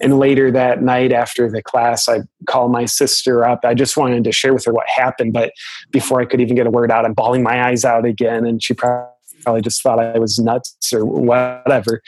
And 0.00 0.20
later 0.20 0.52
that 0.52 0.80
night 0.82 1.12
after 1.12 1.50
the 1.50 1.62
class 1.62 2.08
i 2.08 2.20
called 2.46 2.72
my 2.72 2.84
sister 2.84 3.44
up. 3.44 3.64
I 3.64 3.74
just 3.74 3.96
wanted 3.96 4.24
to 4.24 4.32
share 4.32 4.54
with 4.54 4.64
her 4.64 4.72
what 4.72 4.88
happened 4.88 5.32
but 5.32 5.52
before 5.90 6.20
i 6.20 6.24
could 6.24 6.40
even 6.40 6.56
get 6.56 6.66
a 6.66 6.70
word 6.70 6.90
out 6.90 7.04
i'm 7.04 7.14
bawling 7.14 7.42
my 7.42 7.68
eyes 7.68 7.84
out 7.84 8.04
again 8.04 8.44
and 8.46 8.62
she 8.62 8.74
probably 8.74 9.62
just 9.62 9.82
thought 9.82 9.98
i 9.98 10.18
was 10.18 10.38
nuts 10.38 10.92
or 10.92 11.04
whatever. 11.04 12.02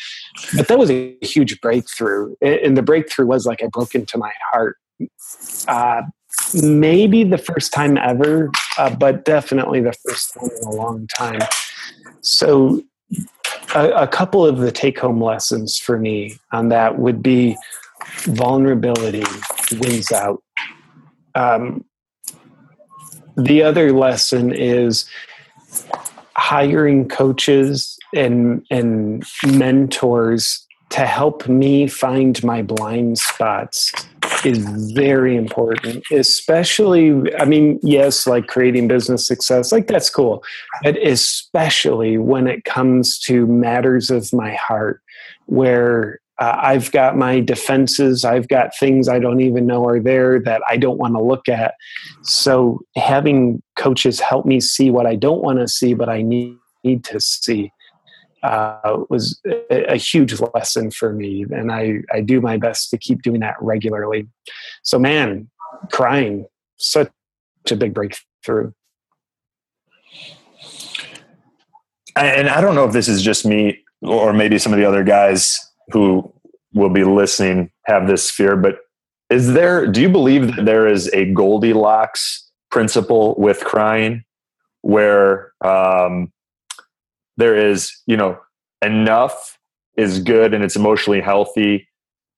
But 0.56 0.68
that 0.68 0.78
was 0.78 0.90
a 0.90 1.16
huge 1.22 1.60
breakthrough 1.60 2.34
and 2.40 2.76
the 2.76 2.82
breakthrough 2.82 3.26
was 3.26 3.46
like 3.46 3.62
i 3.62 3.66
broke 3.66 3.94
into 3.94 4.18
my 4.18 4.32
heart. 4.52 4.76
Uh, 5.66 6.02
maybe 6.62 7.24
the 7.24 7.38
first 7.38 7.72
time 7.72 7.96
ever 7.96 8.50
uh, 8.78 8.94
but 8.94 9.24
definitely 9.24 9.80
the 9.80 9.92
first 10.04 10.34
time 10.34 10.48
in 10.60 10.68
a 10.68 10.70
long 10.70 11.06
time 11.06 11.40
so 12.22 12.82
a, 13.74 13.90
a 13.90 14.08
couple 14.08 14.44
of 14.44 14.58
the 14.58 14.72
take 14.72 14.98
home 14.98 15.22
lessons 15.22 15.78
for 15.78 15.98
me 15.98 16.36
on 16.52 16.68
that 16.68 16.98
would 16.98 17.22
be 17.22 17.56
vulnerability 18.24 19.24
wins 19.72 20.10
out. 20.12 20.42
Um, 21.34 21.84
the 23.36 23.62
other 23.62 23.92
lesson 23.92 24.52
is 24.52 25.08
hiring 26.36 27.08
coaches 27.08 27.98
and 28.14 28.64
and 28.70 29.24
mentors 29.46 30.66
to 30.90 31.06
help 31.06 31.46
me 31.48 31.86
find 31.86 32.42
my 32.42 32.62
blind 32.62 33.18
spots 33.18 33.92
is 34.44 34.92
very 34.92 35.36
important 35.36 36.04
especially 36.12 37.12
i 37.36 37.44
mean 37.44 37.78
yes 37.82 38.26
like 38.26 38.46
creating 38.46 38.88
business 38.88 39.26
success 39.26 39.72
like 39.72 39.86
that's 39.86 40.10
cool 40.10 40.42
but 40.82 40.96
especially 41.06 42.18
when 42.18 42.46
it 42.46 42.64
comes 42.64 43.18
to 43.18 43.46
matters 43.46 44.10
of 44.10 44.32
my 44.32 44.54
heart 44.54 45.02
where 45.46 46.20
uh, 46.40 46.56
I've 46.58 46.90
got 46.90 47.16
my 47.16 47.40
defenses. 47.40 48.24
I've 48.24 48.48
got 48.48 48.74
things 48.76 49.08
I 49.08 49.18
don't 49.18 49.42
even 49.42 49.66
know 49.66 49.86
are 49.86 50.00
there 50.00 50.40
that 50.40 50.62
I 50.68 50.78
don't 50.78 50.96
want 50.96 51.14
to 51.14 51.22
look 51.22 51.48
at. 51.48 51.74
So 52.22 52.80
having 52.96 53.62
coaches 53.76 54.20
help 54.20 54.46
me 54.46 54.58
see 54.58 54.90
what 54.90 55.06
I 55.06 55.16
don't 55.16 55.42
want 55.42 55.58
to 55.58 55.68
see, 55.68 55.92
but 55.92 56.08
I 56.08 56.22
need, 56.22 56.56
need 56.82 57.04
to 57.04 57.20
see, 57.20 57.70
uh, 58.42 58.98
was 59.08 59.40
a, 59.46 59.92
a, 59.92 59.96
huge 59.96 60.40
lesson 60.54 60.90
for 60.90 61.12
me. 61.12 61.44
And 61.50 61.70
I, 61.70 62.00
I 62.12 62.20
do 62.20 62.40
my 62.40 62.56
best 62.56 62.90
to 62.90 62.98
keep 62.98 63.22
doing 63.22 63.40
that 63.40 63.56
regularly. 63.60 64.28
So, 64.82 64.98
man, 64.98 65.50
crying, 65.92 66.46
such 66.78 67.10
a 67.70 67.76
big 67.76 67.92
breakthrough. 67.92 68.72
And 72.16 72.48
I 72.48 72.60
don't 72.60 72.74
know 72.74 72.84
if 72.84 72.92
this 72.92 73.08
is 73.08 73.22
just 73.22 73.44
me 73.44 73.84
or 74.02 74.32
maybe 74.32 74.58
some 74.58 74.72
of 74.72 74.78
the 74.78 74.84
other 74.84 75.04
guys 75.04 75.58
who 75.88 76.32
will 76.72 76.90
be 76.90 77.04
listening 77.04 77.70
have 77.84 78.06
this 78.06 78.30
fear, 78.30 78.56
but 78.56 78.78
is 79.28 79.52
there, 79.52 79.86
do 79.86 80.00
you 80.00 80.08
believe 80.08 80.56
that 80.56 80.64
there 80.64 80.88
is 80.88 81.08
a 81.12 81.26
Goldilocks 81.32 82.50
principle 82.70 83.34
with 83.38 83.60
crying 83.60 84.24
where 84.82 85.52
um, 85.60 86.32
there 87.40 87.56
is, 87.56 87.92
you 88.06 88.16
know, 88.16 88.38
enough 88.82 89.58
is 89.96 90.20
good 90.20 90.54
and 90.54 90.64
it's 90.64 90.76
emotionally 90.76 91.20
healthy. 91.20 91.88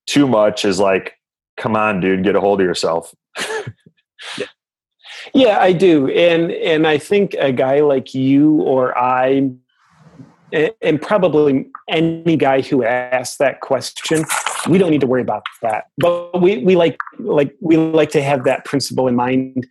Too 0.06 0.26
much 0.26 0.64
is 0.64 0.78
like, 0.78 1.14
come 1.56 1.76
on, 1.76 2.00
dude, 2.00 2.24
get 2.24 2.36
a 2.36 2.40
hold 2.40 2.60
of 2.60 2.66
yourself. 2.66 3.14
yeah. 4.38 4.46
yeah, 5.34 5.58
I 5.60 5.72
do. 5.72 6.08
And, 6.08 6.50
and 6.50 6.86
I 6.86 6.98
think 6.98 7.34
a 7.38 7.52
guy 7.52 7.80
like 7.80 8.14
you 8.14 8.62
or 8.62 8.96
I 8.98 9.52
and 10.82 11.00
probably 11.00 11.66
any 11.88 12.36
guy 12.36 12.60
who 12.60 12.84
asks 12.84 13.38
that 13.38 13.60
question 13.60 14.24
we 14.68 14.78
don't 14.78 14.90
need 14.90 15.00
to 15.00 15.06
worry 15.06 15.22
about 15.22 15.42
that 15.62 15.84
but 15.98 16.40
we, 16.40 16.58
we 16.58 16.76
like 16.76 16.98
like 17.18 17.54
we 17.60 17.76
like 17.76 18.10
to 18.10 18.22
have 18.22 18.44
that 18.44 18.64
principle 18.64 19.08
in 19.08 19.16
mind 19.16 19.66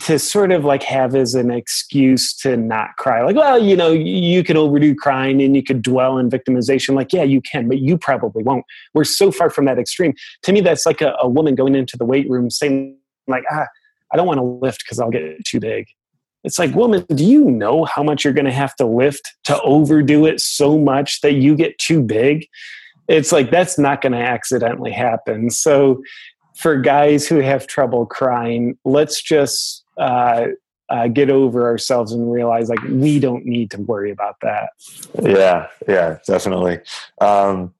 to 0.00 0.18
sort 0.18 0.52
of 0.52 0.64
like 0.64 0.82
have 0.82 1.14
as 1.14 1.34
an 1.34 1.50
excuse 1.50 2.34
to 2.38 2.56
not 2.56 2.90
cry. 2.98 3.22
Like 3.22 3.36
well 3.36 3.58
you 3.58 3.76
know 3.76 3.92
you 3.92 4.44
could 4.44 4.56
overdo 4.56 4.94
crying 4.94 5.42
and 5.42 5.56
you 5.56 5.62
could 5.62 5.82
dwell 5.82 6.18
in 6.18 6.30
victimization. 6.30 6.94
Like 6.94 7.12
yeah 7.12 7.24
you 7.24 7.40
can 7.40 7.68
but 7.68 7.78
you 7.78 7.98
probably 7.98 8.42
won't. 8.42 8.64
We're 8.94 9.04
so 9.04 9.32
far 9.32 9.50
from 9.50 9.64
that 9.66 9.78
extreme. 9.78 10.14
To 10.42 10.52
me 10.52 10.60
that's 10.60 10.86
like 10.86 11.00
a, 11.00 11.14
a 11.20 11.28
woman 11.28 11.54
going 11.54 11.74
into 11.74 11.96
the 11.96 12.04
weight 12.04 12.28
room 12.28 12.50
saying 12.50 12.96
like 13.28 13.44
ah 13.50 13.66
i 14.12 14.16
don't 14.16 14.26
want 14.26 14.38
to 14.38 14.42
lift 14.42 14.82
because 14.84 14.98
i'll 14.98 15.10
get 15.10 15.44
too 15.44 15.60
big. 15.60 15.86
It's 16.44 16.58
like, 16.58 16.74
woman, 16.74 17.04
do 17.08 17.24
you 17.24 17.44
know 17.44 17.84
how 17.84 18.02
much 18.02 18.24
you're 18.24 18.32
going 18.32 18.46
to 18.46 18.52
have 18.52 18.74
to 18.76 18.86
lift 18.86 19.32
to 19.44 19.60
overdo 19.62 20.26
it 20.26 20.40
so 20.40 20.78
much 20.78 21.20
that 21.20 21.34
you 21.34 21.54
get 21.54 21.78
too 21.78 22.02
big? 22.02 22.46
It's 23.08 23.32
like, 23.32 23.50
that's 23.50 23.78
not 23.78 24.02
going 24.02 24.12
to 24.12 24.18
accidentally 24.18 24.92
happen. 24.92 25.50
So, 25.50 26.02
for 26.62 26.76
guys 26.76 27.26
who 27.26 27.40
have 27.40 27.66
trouble 27.66 28.06
crying, 28.06 28.78
let's 28.84 29.20
just 29.20 29.84
uh, 29.98 30.46
uh, 30.88 31.08
get 31.08 31.28
over 31.30 31.66
ourselves 31.66 32.12
and 32.12 32.32
realize 32.32 32.68
like 32.68 32.82
we 32.84 33.18
don't 33.18 33.44
need 33.44 33.70
to 33.72 33.80
worry 33.80 34.10
about 34.10 34.36
that. 34.42 34.70
Yeah, 35.22 35.66
yeah, 35.88 36.18
definitely. 36.26 36.78
Um, 37.20 37.74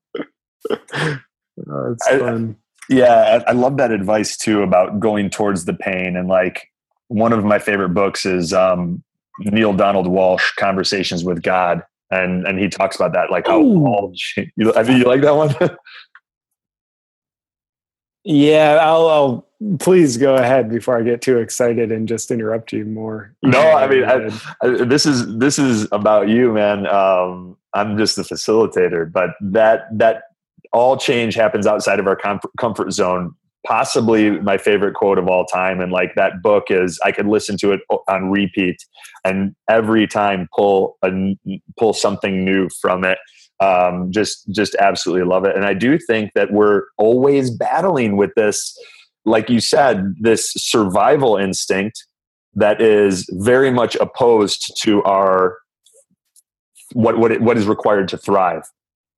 oh, 0.70 1.93
it's 1.93 2.09
fun. 2.09 2.57
Yeah, 2.89 3.43
I 3.47 3.53
love 3.53 3.76
that 3.76 3.93
advice 3.93 4.37
too 4.37 4.62
about 4.62 4.99
going 4.99 5.30
towards 5.30 5.64
the 5.64 5.74
pain 5.74 6.16
and 6.16 6.28
like 6.28 6.68
one 7.09 7.33
of 7.33 7.45
my 7.45 7.59
favorite 7.59 7.91
books 7.91 8.26
is 8.26 8.53
um, 8.53 9.03
Neale 9.39 9.74
Donald 9.74 10.07
Walsch, 10.07 10.55
Conversations 10.57 11.24
with 11.24 11.43
God, 11.43 11.83
and 12.11 12.47
and 12.47 12.59
he 12.59 12.68
talks 12.68 12.97
about 12.97 13.12
that, 13.12 13.30
like 13.30 13.47
how 13.47 13.61
all. 13.61 14.14
I 14.39 14.83
mean, 14.83 14.99
you 14.99 15.05
like 15.05 15.20
that 15.20 15.37
one? 15.37 15.55
yeah, 18.25 18.79
I'll, 18.81 19.09
I'll. 19.09 19.49
Please 19.79 20.16
go 20.16 20.35
ahead 20.35 20.68
before 20.68 20.99
I 20.99 21.03
get 21.03 21.23
too 21.23 21.39
excited 21.39 21.93
and 21.93 22.09
just 22.09 22.33
interrupt 22.33 22.73
you 22.73 22.85
more. 22.85 23.33
No, 23.45 23.61
I 23.61 23.87
mean, 23.87 24.05
I, 24.05 24.27
I, 24.61 24.85
this 24.85 25.07
is 25.07 25.39
this 25.39 25.57
is 25.57 25.87
about 25.93 26.29
you, 26.29 26.53
man. 26.53 26.87
Um, 26.89 27.57
I'm 27.73 27.97
just 27.97 28.16
the 28.16 28.23
facilitator, 28.23 29.11
but 29.11 29.31
that 29.41 29.87
that 29.99 30.25
all 30.73 30.97
change 30.97 31.37
happens 31.37 31.66
outside 31.66 32.01
of 32.01 32.09
our 32.09 32.16
comfort, 32.16 32.51
comfort 32.59 32.93
zone 32.93 33.35
possibly 33.66 34.31
my 34.41 34.59
favorite 34.59 34.95
quote 34.95 35.18
of 35.18 35.29
all 35.29 35.45
time 35.45 35.81
and 35.81 35.93
like 35.93 36.14
that 36.16 36.43
book 36.43 36.64
is 36.68 36.99
i 37.05 37.12
could 37.12 37.27
listen 37.27 37.57
to 37.57 37.70
it 37.70 37.81
on 38.09 38.31
repeat 38.31 38.77
and 39.25 39.55
every 39.68 40.07
time 40.07 40.49
pull 40.55 40.99
a, 41.03 41.37
pull 41.79 41.93
something 41.93 42.45
new 42.45 42.68
from 42.81 43.05
it 43.05 43.18
um, 43.63 44.11
just 44.11 44.49
just 44.51 44.75
absolutely 44.77 45.25
love 45.25 45.45
it 45.45 45.55
and 45.55 45.65
i 45.65 45.75
do 45.75 45.99
think 45.99 46.33
that 46.35 46.53
we're 46.53 46.85
always 46.99 47.51
battling 47.51 48.17
with 48.17 48.31
this 48.35 48.77
like 49.25 49.49
you 49.49 49.61
said 49.61 50.15
this 50.19 50.53
survival 50.57 51.37
instinct 51.37 52.05
that 52.55 52.83
is 52.83 53.27
very 53.33 53.71
much 53.71 53.95
opposed 53.97 54.73
to 54.83 55.03
our 55.05 55.59
what 56.93 57.19
what 57.19 57.31
it, 57.31 57.41
what 57.41 57.57
is 57.57 57.67
required 57.67 58.09
to 58.09 58.19
thrive 58.19 58.65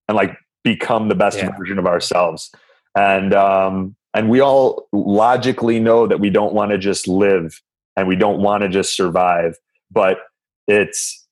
and 0.09 0.17
like 0.17 0.37
become 0.63 1.09
the 1.09 1.15
best 1.15 1.39
yeah. 1.39 1.51
version 1.57 1.79
of 1.79 1.87
ourselves 1.87 2.51
and 2.97 3.33
um 3.33 3.97
and 4.15 4.29
we 4.29 4.41
all 4.41 4.87
logically 4.93 5.81
know 5.81 6.07
that 6.07 6.21
we 6.21 6.31
don't 6.31 6.55
want 6.55 6.71
to 6.71 6.79
just 6.79 7.09
live 7.09 7.61
and 7.97 8.07
we 8.07 8.17
don't 8.17 8.41
want 8.41 8.63
to 8.63 8.69
just 8.69 8.95
survive 8.95 9.57
but 9.91 10.19
it's 10.69 11.27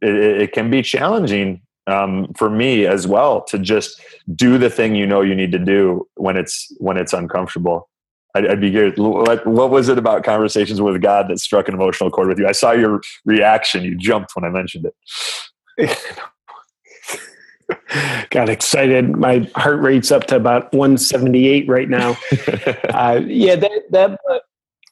it, 0.00 0.14
it 0.14 0.52
can 0.52 0.70
be 0.70 0.82
challenging 0.82 1.60
um, 1.86 2.32
for 2.36 2.50
me 2.50 2.86
as 2.86 3.06
well 3.06 3.42
to 3.44 3.58
just 3.58 4.00
do 4.34 4.58
the 4.58 4.70
thing 4.70 4.94
you 4.94 5.06
know 5.06 5.20
you 5.20 5.34
need 5.34 5.52
to 5.52 5.58
do 5.58 6.06
when 6.16 6.36
it's 6.36 6.72
when 6.78 6.96
it's 6.96 7.12
uncomfortable 7.12 7.88
I'd, 8.34 8.46
I'd 8.46 8.60
be 8.60 8.70
curious 8.70 8.96
what, 8.98 9.46
what 9.46 9.70
was 9.70 9.88
it 9.88 9.98
about 9.98 10.24
conversations 10.24 10.80
with 10.80 11.00
god 11.00 11.28
that 11.28 11.38
struck 11.38 11.68
an 11.68 11.74
emotional 11.74 12.10
chord 12.10 12.28
with 12.28 12.38
you 12.38 12.46
i 12.46 12.52
saw 12.52 12.72
your 12.72 13.00
reaction 13.24 13.84
you 13.84 13.94
jumped 13.96 14.34
when 14.34 14.44
i 14.44 14.48
mentioned 14.48 14.86
it 15.76 15.98
got 18.30 18.48
excited. 18.48 19.16
My 19.16 19.50
heart 19.54 19.80
rate's 19.80 20.12
up 20.12 20.26
to 20.28 20.36
about 20.36 20.72
178 20.72 21.68
right 21.68 21.88
now. 21.88 22.10
uh, 22.90 23.20
yeah, 23.24 23.56
that 23.56 23.82
that 23.90 24.20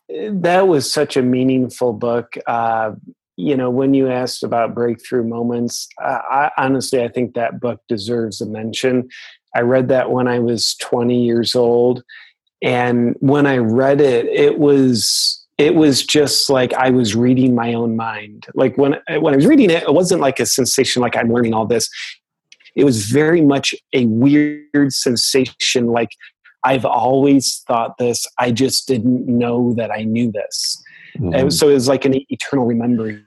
that 0.08 0.68
was 0.68 0.92
such 0.92 1.16
a 1.16 1.22
meaningful 1.22 1.92
book. 1.92 2.36
Uh, 2.46 2.92
you 3.36 3.56
know, 3.56 3.70
when 3.70 3.94
you 3.94 4.10
asked 4.10 4.42
about 4.42 4.74
breakthrough 4.74 5.24
moments, 5.24 5.88
uh, 6.02 6.18
I, 6.30 6.50
honestly, 6.56 7.02
I 7.02 7.08
think 7.08 7.34
that 7.34 7.60
book 7.60 7.80
deserves 7.88 8.40
a 8.40 8.46
mention. 8.46 9.08
I 9.54 9.60
read 9.60 9.88
that 9.88 10.10
when 10.10 10.28
I 10.28 10.38
was 10.38 10.74
20 10.76 11.24
years 11.24 11.54
old, 11.54 12.02
and 12.62 13.16
when 13.20 13.46
I 13.46 13.58
read 13.58 14.00
it, 14.00 14.26
it 14.26 14.58
was 14.58 15.40
it 15.56 15.76
was 15.76 16.04
just 16.04 16.50
like 16.50 16.72
I 16.74 16.90
was 16.90 17.14
reading 17.14 17.54
my 17.54 17.74
own 17.74 17.94
mind. 17.96 18.46
Like 18.54 18.76
when 18.76 18.96
when 19.20 19.34
I 19.34 19.36
was 19.36 19.46
reading 19.46 19.70
it, 19.70 19.84
it 19.84 19.94
wasn't 19.94 20.20
like 20.20 20.40
a 20.40 20.46
sensation 20.46 21.02
like 21.02 21.16
I'm 21.16 21.32
learning 21.32 21.54
all 21.54 21.66
this 21.66 21.88
it 22.74 22.84
was 22.84 23.06
very 23.06 23.40
much 23.40 23.74
a 23.92 24.06
weird 24.06 24.92
sensation 24.92 25.86
like 25.86 26.10
I've 26.64 26.86
always 26.86 27.62
thought 27.66 27.98
this, 27.98 28.26
I 28.38 28.50
just 28.50 28.88
didn't 28.88 29.26
know 29.28 29.74
that 29.74 29.90
I 29.90 30.04
knew 30.04 30.32
this. 30.32 30.82
Mm-hmm. 31.18 31.50
so 31.50 31.68
it 31.68 31.74
was 31.74 31.88
like 31.88 32.04
an 32.04 32.14
eternal 32.30 32.66
remembering 32.66 33.24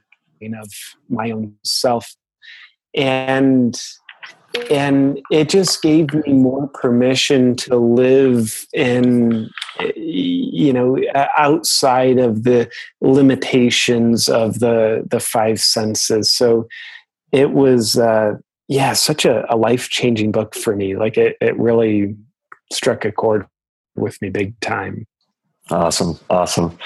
of 0.60 0.70
my 1.08 1.30
own 1.30 1.54
self. 1.64 2.14
And 2.94 3.80
and 4.70 5.20
it 5.30 5.48
just 5.50 5.82
gave 5.82 6.12
me 6.14 6.32
more 6.32 6.68
permission 6.68 7.54
to 7.54 7.76
live 7.76 8.66
in 8.72 9.50
you 9.94 10.72
know 10.72 10.98
outside 11.36 12.18
of 12.18 12.44
the 12.44 12.68
limitations 13.00 14.28
of 14.28 14.60
the 14.60 15.06
the 15.10 15.20
five 15.20 15.60
senses 15.60 16.32
so 16.32 16.66
it 17.32 17.50
was 17.50 17.98
uh, 17.98 18.34
yeah, 18.68 18.92
such 18.92 19.24
a, 19.24 19.44
a 19.52 19.56
life 19.56 19.88
changing 19.88 20.32
book 20.32 20.54
for 20.54 20.76
me. 20.76 20.96
Like 20.96 21.16
it, 21.16 21.36
it 21.40 21.58
really 21.58 22.16
struck 22.72 23.04
a 23.04 23.12
chord 23.12 23.46
with 23.96 24.20
me 24.22 24.28
big 24.28 24.58
time. 24.60 25.06
Awesome. 25.70 26.18
Awesome. 26.30 26.78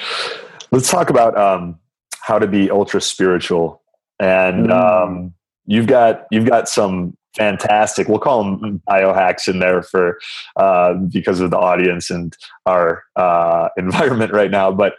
Let's 0.73 0.91
talk 0.91 1.11
about 1.11 1.39
um, 1.39 1.79
how 2.21 2.39
to 2.39 2.47
be 2.47 2.71
ultra 2.71 3.01
spiritual. 3.01 3.83
And 4.19 4.69
mm. 4.69 4.73
um, 4.73 5.35
you've 5.67 5.87
got, 5.87 6.25
you've 6.31 6.47
got 6.47 6.69
some 6.69 7.17
fantastic. 7.37 8.09
We'll 8.09 8.19
call 8.19 8.43
them 8.43 8.83
biohacks 8.89 9.49
in 9.49 9.59
there 9.59 9.83
for 9.83 10.19
uh, 10.57 10.95
because 10.95 11.41
of 11.41 11.51
the 11.51 11.59
audience 11.59 12.11
and 12.11 12.37
our 12.67 13.05
uh, 13.17 13.69
environment 13.77 14.33
right 14.33 14.51
now. 14.51 14.73
But 14.73 14.95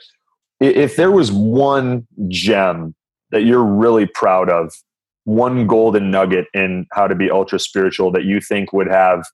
if 0.60 0.96
there 0.96 1.12
was 1.12 1.32
one 1.32 2.08
gem 2.28 2.96
that 3.32 3.44
you're 3.44 3.66
really 3.66 4.06
proud 4.06 4.50
of, 4.50 4.72
one 5.26 5.68
golden 5.68 6.12
nugget 6.12 6.48
in 6.54 6.86
how 6.92 7.08
to 7.08 7.16
be 7.16 7.32
ultra 7.32 7.58
spiritual 7.58 8.12
that 8.12 8.26
you 8.26 8.40
think 8.42 8.74
would 8.74 8.90
have 8.90 9.26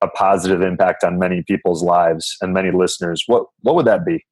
a 0.00 0.08
positive 0.08 0.62
impact 0.62 1.04
on 1.04 1.18
many 1.18 1.42
people's 1.42 1.82
lives 1.82 2.36
and 2.40 2.52
many 2.52 2.70
listeners, 2.70 3.22
what 3.26 3.46
what 3.60 3.74
would 3.76 3.86
that 3.86 4.04
be? 4.04 4.24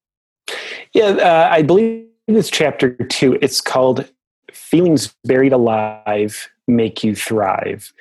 Yeah, 0.92 1.04
uh, 1.04 1.48
I 1.50 1.62
believe 1.62 2.06
it's 2.26 2.50
chapter 2.50 2.90
two. 2.90 3.38
It's 3.40 3.60
called 3.60 4.10
"Feelings 4.52 5.14
Buried 5.24 5.52
Alive 5.52 6.48
Make 6.66 7.04
You 7.04 7.14
Thrive," 7.14 7.92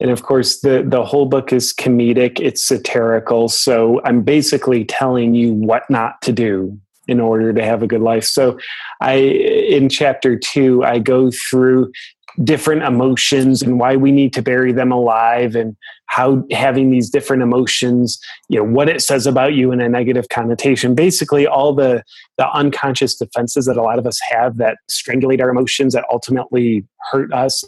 and 0.00 0.10
of 0.10 0.22
course, 0.22 0.60
the 0.60 0.84
the 0.86 1.04
whole 1.04 1.26
book 1.26 1.52
is 1.52 1.72
comedic. 1.72 2.38
It's 2.40 2.64
satirical, 2.64 3.48
so 3.48 4.00
I'm 4.04 4.22
basically 4.22 4.84
telling 4.84 5.34
you 5.34 5.52
what 5.52 5.88
not 5.90 6.22
to 6.22 6.32
do 6.32 6.78
in 7.08 7.20
order 7.20 7.52
to 7.54 7.64
have 7.64 7.82
a 7.82 7.86
good 7.86 8.02
life. 8.02 8.24
So, 8.24 8.58
I 9.00 9.14
in 9.14 9.88
chapter 9.88 10.36
two, 10.38 10.84
I 10.84 11.00
go 11.00 11.30
through 11.30 11.90
different 12.44 12.82
emotions 12.82 13.62
and 13.62 13.80
why 13.80 13.96
we 13.96 14.12
need 14.12 14.32
to 14.32 14.42
bury 14.42 14.72
them 14.72 14.92
alive 14.92 15.56
and 15.56 15.76
how 16.06 16.44
having 16.52 16.90
these 16.90 17.10
different 17.10 17.42
emotions 17.42 18.18
you 18.48 18.58
know 18.58 18.64
what 18.64 18.88
it 18.88 19.02
says 19.02 19.26
about 19.26 19.54
you 19.54 19.72
in 19.72 19.80
a 19.80 19.88
negative 19.88 20.28
connotation. 20.28 20.94
Basically 20.94 21.46
all 21.46 21.74
the 21.74 22.02
the 22.36 22.48
unconscious 22.50 23.16
defenses 23.16 23.66
that 23.66 23.76
a 23.76 23.82
lot 23.82 23.98
of 23.98 24.06
us 24.06 24.20
have 24.30 24.56
that 24.58 24.78
strangulate 24.90 25.40
our 25.40 25.50
emotions 25.50 25.94
that 25.94 26.04
ultimately 26.12 26.84
hurt 27.10 27.32
us 27.32 27.64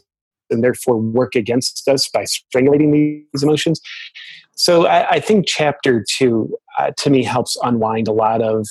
and 0.50 0.62
therefore 0.62 0.98
work 0.98 1.34
against 1.34 1.86
us 1.88 2.08
by 2.08 2.24
strangulating 2.24 2.92
these 3.32 3.42
emotions. 3.42 3.80
So 4.56 4.86
i, 4.86 5.10
I 5.12 5.20
think 5.20 5.46
chapter 5.46 6.04
two 6.08 6.56
uh, 6.78 6.92
to 6.98 7.10
me 7.10 7.24
helps 7.24 7.56
unwind 7.62 8.08
a 8.08 8.12
lot 8.12 8.40
of 8.40 8.66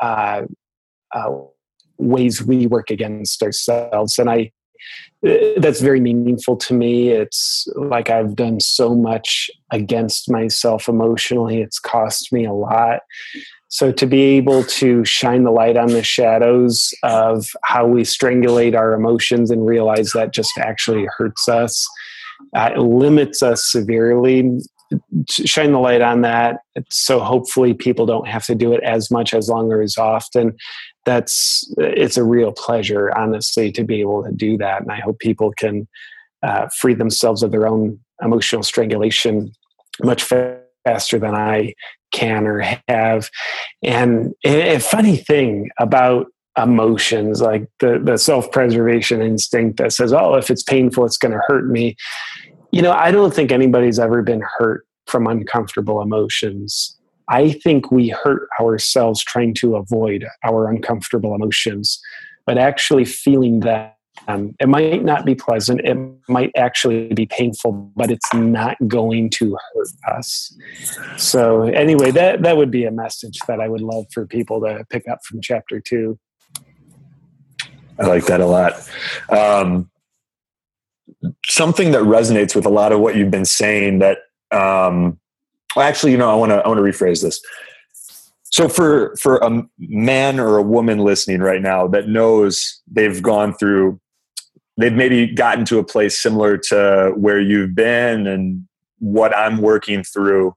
uh, 0.00 0.42
uh, 1.12 1.30
ways 1.98 2.42
we 2.42 2.66
work 2.66 2.90
against 2.90 3.42
ourselves. 3.42 4.18
And 4.18 4.30
i 4.30 4.50
that's 5.22 5.80
very 5.80 6.00
meaningful 6.00 6.56
to 6.56 6.74
me. 6.74 7.10
It's 7.10 7.68
like 7.76 8.10
I've 8.10 8.34
done 8.34 8.60
so 8.60 8.94
much 8.94 9.50
against 9.70 10.30
myself 10.30 10.88
emotionally, 10.88 11.60
it's 11.60 11.78
cost 11.78 12.32
me 12.32 12.44
a 12.44 12.52
lot. 12.52 13.00
So 13.68 13.92
to 13.92 14.06
be 14.06 14.22
able 14.22 14.64
to 14.64 15.04
shine 15.04 15.44
the 15.44 15.52
light 15.52 15.76
on 15.76 15.88
the 15.88 16.02
shadows 16.02 16.92
of 17.04 17.46
how 17.62 17.86
we 17.86 18.02
strangulate 18.02 18.74
our 18.74 18.94
emotions 18.94 19.50
and 19.50 19.64
realize 19.64 20.10
that 20.12 20.32
just 20.32 20.58
actually 20.58 21.06
hurts 21.16 21.48
us, 21.48 21.86
uh, 22.56 22.70
it 22.74 22.80
limits 22.80 23.42
us 23.44 23.70
severely. 23.70 24.58
Shine 25.28 25.70
the 25.70 25.78
light 25.78 26.00
on 26.00 26.22
that, 26.22 26.62
so 26.88 27.20
hopefully 27.20 27.74
people 27.74 28.06
don't 28.06 28.26
have 28.26 28.44
to 28.46 28.56
do 28.56 28.72
it 28.72 28.82
as 28.82 29.08
much, 29.08 29.32
as 29.32 29.48
long, 29.48 29.70
or 29.70 29.82
as 29.82 29.96
often 29.96 30.56
that's 31.04 31.72
it's 31.78 32.16
a 32.16 32.24
real 32.24 32.52
pleasure 32.52 33.16
honestly 33.16 33.72
to 33.72 33.84
be 33.84 34.00
able 34.00 34.22
to 34.24 34.32
do 34.32 34.56
that. 34.58 34.82
And 34.82 34.92
i 34.92 35.00
hope 35.00 35.18
people 35.18 35.52
can 35.56 35.88
uh, 36.42 36.68
free 36.78 36.94
themselves 36.94 37.42
of 37.42 37.50
their 37.50 37.66
own 37.66 37.98
emotional 38.22 38.62
strangulation 38.62 39.52
much 40.02 40.22
faster 40.22 41.18
than 41.18 41.34
i 41.34 41.74
can 42.12 42.46
or 42.46 42.60
have. 42.88 43.30
And 43.84 44.34
a, 44.44 44.78
funny 44.80 45.16
thing 45.16 45.70
about 45.78 46.26
emotions 46.58 47.40
like 47.40 47.68
the, 47.78 48.00
the 48.02 48.18
self-preservation 48.18 49.22
instinct 49.22 49.78
that 49.78 49.92
says 49.92 50.12
oh 50.12 50.34
if 50.34 50.50
it's 50.50 50.64
painful 50.64 51.04
it's 51.04 51.16
going 51.16 51.32
to 51.32 51.40
hurt 51.46 51.68
me. 51.68 51.96
You 52.72 52.82
know 52.82 52.92
i 52.92 53.10
don't 53.10 53.34
think 53.34 53.52
anybody's 53.52 53.98
ever 53.98 54.22
been 54.22 54.42
hurt 54.58 54.86
from 55.06 55.26
uncomfortable 55.26 56.02
emotions 56.02 56.99
I 57.30 57.52
think 57.52 57.92
we 57.92 58.08
hurt 58.08 58.48
ourselves 58.60 59.22
trying 59.22 59.54
to 59.54 59.76
avoid 59.76 60.26
our 60.44 60.68
uncomfortable 60.68 61.34
emotions, 61.34 62.00
but 62.44 62.58
actually 62.58 63.04
feeling 63.04 63.60
that 63.60 63.96
um, 64.26 64.54
it 64.60 64.68
might 64.68 65.04
not 65.04 65.24
be 65.24 65.36
pleasant, 65.36 65.80
it 65.80 65.96
might 66.28 66.50
actually 66.56 67.14
be 67.14 67.26
painful, 67.26 67.72
but 67.96 68.10
it's 68.10 68.34
not 68.34 68.76
going 68.86 69.30
to 69.30 69.56
hurt 69.72 69.88
us. 70.12 70.54
So, 71.16 71.62
anyway, 71.62 72.10
that, 72.10 72.42
that 72.42 72.56
would 72.56 72.70
be 72.70 72.84
a 72.84 72.90
message 72.90 73.38
that 73.46 73.60
I 73.60 73.68
would 73.68 73.80
love 73.80 74.06
for 74.12 74.26
people 74.26 74.60
to 74.62 74.84
pick 74.90 75.08
up 75.08 75.20
from 75.24 75.40
chapter 75.40 75.80
two. 75.80 76.18
I 77.98 78.06
like 78.06 78.26
that 78.26 78.40
a 78.40 78.46
lot. 78.46 78.72
Um, 79.28 79.90
something 81.46 81.92
that 81.92 82.02
resonates 82.02 82.54
with 82.56 82.66
a 82.66 82.70
lot 82.70 82.92
of 82.92 83.00
what 83.00 83.14
you've 83.14 83.30
been 83.30 83.44
saying 83.44 84.00
that 84.00 84.18
um, 84.50 85.20
well, 85.74 85.86
actually, 85.86 86.12
you 86.12 86.18
know, 86.18 86.30
I 86.30 86.34
want 86.34 86.50
to 86.50 86.56
I 86.56 86.68
want 86.68 86.78
to 86.78 86.84
rephrase 86.84 87.22
this. 87.22 87.40
So 88.44 88.68
for 88.68 89.14
for 89.16 89.38
a 89.38 89.62
man 89.78 90.40
or 90.40 90.58
a 90.58 90.62
woman 90.62 90.98
listening 90.98 91.40
right 91.40 91.62
now 91.62 91.86
that 91.88 92.08
knows 92.08 92.80
they've 92.90 93.22
gone 93.22 93.54
through, 93.54 94.00
they've 94.76 94.92
maybe 94.92 95.28
gotten 95.28 95.64
to 95.66 95.78
a 95.78 95.84
place 95.84 96.20
similar 96.20 96.58
to 96.58 97.12
where 97.16 97.40
you've 97.40 97.74
been 97.74 98.26
and 98.26 98.66
what 98.98 99.36
I'm 99.36 99.58
working 99.58 100.02
through. 100.02 100.54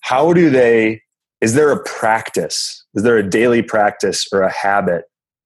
How 0.00 0.32
do 0.32 0.50
they? 0.50 1.02
Is 1.40 1.54
there 1.54 1.72
a 1.72 1.82
practice? 1.82 2.84
Is 2.94 3.02
there 3.02 3.16
a 3.16 3.28
daily 3.28 3.62
practice 3.62 4.28
or 4.32 4.42
a 4.42 4.52
habit 4.52 5.04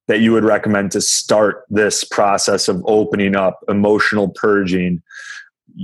that 0.08 0.20
you 0.20 0.32
would 0.32 0.44
recommend 0.44 0.92
to 0.92 1.00
start 1.00 1.64
this 1.70 2.04
process 2.04 2.68
of 2.68 2.82
opening 2.86 3.34
up, 3.34 3.60
emotional 3.68 4.28
purging, 4.28 5.02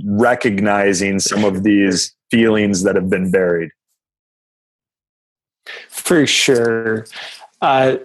recognizing 0.05 1.19
some 1.19 1.43
of 1.43 1.63
these 1.63 2.13
feelings 2.31 2.83
that 2.83 2.95
have 2.95 3.09
been 3.09 3.29
buried? 3.29 3.69
For 5.89 6.25
sure. 6.25 7.05
Uh, 7.61 7.97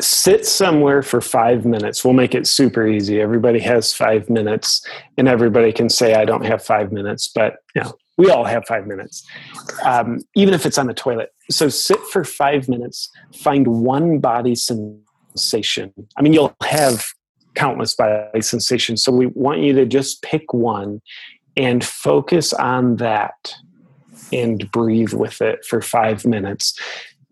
sit 0.00 0.44
somewhere 0.44 1.02
for 1.02 1.20
five 1.20 1.64
minutes. 1.64 2.04
We'll 2.04 2.14
make 2.14 2.34
it 2.34 2.46
super 2.46 2.86
easy. 2.86 3.20
Everybody 3.20 3.60
has 3.60 3.94
five 3.94 4.28
minutes, 4.28 4.86
and 5.16 5.26
everybody 5.28 5.72
can 5.72 5.88
say, 5.88 6.14
I 6.14 6.24
don't 6.24 6.44
have 6.44 6.62
five 6.62 6.92
minutes, 6.92 7.28
but 7.28 7.56
you 7.74 7.82
know, 7.82 7.94
we 8.18 8.30
all 8.30 8.44
have 8.44 8.66
five 8.66 8.86
minutes, 8.86 9.26
um, 9.84 10.20
even 10.34 10.54
if 10.54 10.66
it's 10.66 10.78
on 10.78 10.86
the 10.86 10.94
toilet. 10.94 11.30
So 11.50 11.68
sit 11.68 12.00
for 12.12 12.24
five 12.24 12.68
minutes, 12.68 13.10
find 13.34 13.66
one 13.66 14.18
body 14.18 14.54
sensation. 14.54 15.92
I 16.16 16.22
mean, 16.22 16.32
you'll 16.32 16.56
have 16.62 17.06
countless 17.54 17.94
body 17.94 18.40
sensations. 18.42 19.02
So 19.02 19.12
we 19.12 19.26
want 19.26 19.60
you 19.60 19.72
to 19.74 19.86
just 19.86 20.22
pick 20.22 20.52
one 20.52 21.00
and 21.56 21.84
focus 21.84 22.52
on 22.52 22.96
that 22.96 23.54
and 24.32 24.70
breathe 24.72 25.12
with 25.12 25.40
it 25.40 25.64
for 25.64 25.80
five 25.80 26.24
minutes. 26.24 26.78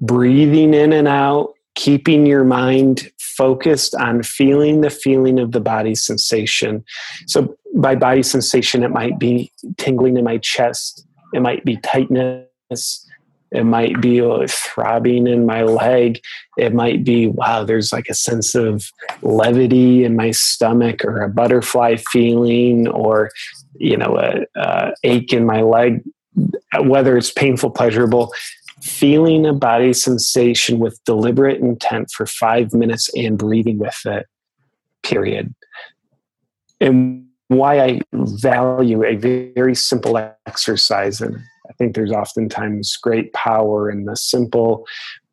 Breathing 0.00 0.74
in 0.74 0.92
and 0.92 1.08
out, 1.08 1.54
keeping 1.74 2.26
your 2.26 2.44
mind 2.44 3.10
focused 3.18 3.94
on 3.96 4.22
feeling 4.22 4.80
the 4.80 4.90
feeling 4.90 5.38
of 5.40 5.52
the 5.52 5.60
body 5.60 5.94
sensation. 5.94 6.84
So, 7.26 7.56
by 7.76 7.96
body 7.96 8.22
sensation, 8.22 8.84
it 8.84 8.90
might 8.90 9.18
be 9.18 9.50
tingling 9.78 10.16
in 10.16 10.24
my 10.24 10.38
chest, 10.38 11.04
it 11.32 11.40
might 11.40 11.64
be 11.64 11.76
tightness, 11.78 12.46
it 13.54 13.64
might 13.64 14.00
be 14.00 14.20
throbbing 14.48 15.28
in 15.28 15.46
my 15.46 15.62
leg. 15.62 16.20
It 16.58 16.74
might 16.74 17.04
be, 17.04 17.28
wow, 17.28 17.62
there's 17.62 17.92
like 17.92 18.08
a 18.08 18.14
sense 18.14 18.56
of 18.56 18.84
levity 19.22 20.04
in 20.04 20.16
my 20.16 20.32
stomach 20.32 21.04
or 21.04 21.22
a 21.22 21.28
butterfly 21.28 21.96
feeling 22.10 22.88
or, 22.88 23.30
you 23.76 23.96
know, 23.96 24.18
a, 24.18 24.46
a 24.60 24.92
ache 25.04 25.32
in 25.32 25.46
my 25.46 25.62
leg, 25.62 26.02
whether 26.82 27.16
it's 27.16 27.30
painful, 27.30 27.70
pleasurable. 27.70 28.32
Feeling 28.82 29.46
a 29.46 29.54
body 29.54 29.94
sensation 29.94 30.78
with 30.78 31.02
deliberate 31.04 31.60
intent 31.60 32.10
for 32.10 32.26
five 32.26 32.74
minutes 32.74 33.08
and 33.16 33.38
breathing 33.38 33.78
with 33.78 33.98
it, 34.04 34.26
period. 35.02 35.54
And 36.80 37.26
why 37.48 37.80
I 37.80 38.00
value 38.12 39.04
a 39.04 39.16
very 39.16 39.74
simple 39.74 40.18
exercise 40.46 41.20
and 41.20 41.38
I 41.68 41.72
think 41.74 41.94
there's 41.94 42.12
oftentimes 42.12 42.96
great 42.96 43.32
power 43.32 43.90
in 43.90 44.04
the 44.04 44.16
simple 44.16 44.86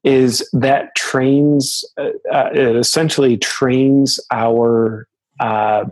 is 0.04 0.48
that 0.54 0.96
trains 0.96 1.86
uh, 1.98 2.10
uh, 2.32 2.50
it 2.54 2.76
essentially 2.76 3.38
trains 3.38 4.20
our 4.32 5.08
uh, 5.40 5.86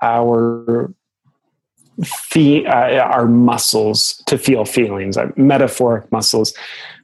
our 0.00 0.94
the, 2.34 2.66
uh, 2.66 2.98
our 2.98 3.26
muscles 3.26 4.22
to 4.26 4.38
feel 4.38 4.64
feelings 4.64 5.16
uh, 5.16 5.30
metaphoric 5.36 6.10
muscles 6.10 6.54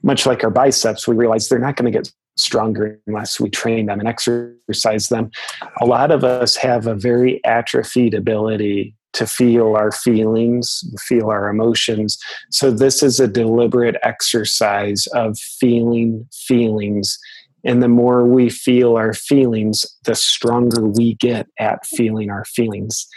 much 0.03 0.25
like 0.25 0.43
our 0.43 0.49
biceps 0.49 1.07
we 1.07 1.15
realize 1.15 1.47
they're 1.47 1.59
not 1.59 1.75
going 1.75 1.91
to 1.91 1.97
get 1.97 2.11
stronger 2.37 2.99
unless 3.07 3.39
we 3.39 3.49
train 3.49 3.85
them 3.85 3.99
and 3.99 4.07
exercise 4.07 5.09
them 5.09 5.29
a 5.81 5.85
lot 5.85 6.09
of 6.11 6.23
us 6.23 6.55
have 6.55 6.87
a 6.87 6.95
very 6.95 7.43
atrophied 7.45 8.13
ability 8.13 8.95
to 9.13 9.25
feel 9.25 9.75
our 9.75 9.91
feelings, 9.91 10.83
feel 10.99 11.29
our 11.29 11.49
emotions. 11.49 12.17
So, 12.51 12.71
this 12.71 13.01
is 13.01 13.19
a 13.19 13.27
deliberate 13.27 13.95
exercise 14.03 15.07
of 15.07 15.37
feeling 15.37 16.27
feelings 16.31 17.17
And 17.65 17.83
the 17.83 17.87
more 17.87 18.25
we 18.25 18.49
feel 18.49 18.95
our 18.95 19.13
feelings, 19.13 19.85
the 20.05 20.15
stronger 20.15 20.85
we 20.85 21.15
get 21.15 21.47
at 21.59 21.85
feeling 21.85 22.29
our 22.29 22.45
feelings. 22.45 23.07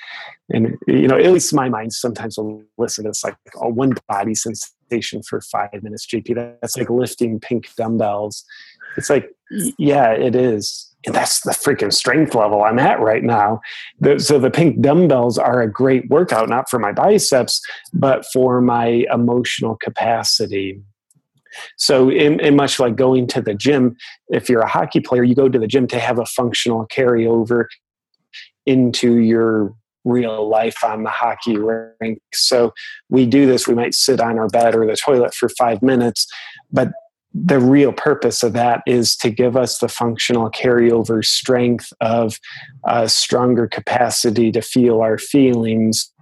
And, 0.50 0.76
you 0.86 1.06
know, 1.06 1.16
at 1.16 1.32
least 1.32 1.54
my 1.54 1.68
mind, 1.68 1.92
sometimes 1.92 2.38
I'll 2.38 2.62
listen 2.76 3.04
to 3.04 3.10
this 3.10 3.24
like 3.24 3.36
a 3.56 3.68
one 3.68 3.92
body 4.08 4.34
sensation 4.34 5.22
for 5.22 5.40
five 5.40 5.82
minutes, 5.82 6.06
JP. 6.06 6.34
That's 6.60 6.76
like 6.76 6.90
lifting 6.90 7.40
pink 7.40 7.68
dumbbells. 7.76 8.44
It's 8.96 9.08
like, 9.08 9.30
yeah, 9.78 10.10
it 10.10 10.34
is. 10.34 10.88
And 11.04 11.14
that's 11.14 11.40
the 11.40 11.50
freaking 11.50 11.92
strength 11.92 12.34
level 12.34 12.62
I'm 12.62 12.78
at 12.78 13.00
right 13.00 13.24
now. 13.24 13.60
So 14.18 14.38
the 14.38 14.50
pink 14.50 14.80
dumbbells 14.80 15.36
are 15.36 15.60
a 15.60 15.70
great 15.70 16.08
workout, 16.08 16.48
not 16.48 16.70
for 16.70 16.78
my 16.78 16.92
biceps, 16.92 17.60
but 17.92 18.24
for 18.32 18.60
my 18.60 19.04
emotional 19.12 19.76
capacity. 19.76 20.80
So, 21.76 22.10
in, 22.10 22.40
in, 22.40 22.56
much 22.56 22.78
like 22.78 22.96
going 22.96 23.26
to 23.28 23.42
the 23.42 23.54
gym, 23.54 23.96
if 24.28 24.48
you're 24.48 24.60
a 24.60 24.68
hockey 24.68 25.00
player, 25.00 25.22
you 25.22 25.34
go 25.34 25.48
to 25.48 25.58
the 25.58 25.66
gym 25.66 25.86
to 25.88 25.98
have 25.98 26.18
a 26.18 26.26
functional 26.26 26.86
carryover 26.86 27.66
into 28.66 29.16
your 29.16 29.74
real 30.04 30.48
life 30.48 30.82
on 30.84 31.04
the 31.04 31.10
hockey 31.10 31.56
rink. 31.56 32.20
So, 32.32 32.72
we 33.08 33.26
do 33.26 33.46
this. 33.46 33.66
We 33.66 33.74
might 33.74 33.94
sit 33.94 34.20
on 34.20 34.38
our 34.38 34.48
bed 34.48 34.74
or 34.74 34.86
the 34.86 34.96
toilet 34.96 35.34
for 35.34 35.48
five 35.48 35.82
minutes, 35.82 36.26
but 36.70 36.92
the 37.34 37.58
real 37.58 37.92
purpose 37.92 38.42
of 38.42 38.52
that 38.52 38.82
is 38.86 39.16
to 39.16 39.30
give 39.30 39.56
us 39.56 39.78
the 39.78 39.88
functional 39.88 40.50
carryover 40.50 41.24
strength 41.24 41.92
of 42.00 42.38
a 42.86 43.08
stronger 43.08 43.66
capacity 43.66 44.52
to 44.52 44.60
feel 44.60 45.00
our 45.00 45.16
feelings 45.16 46.12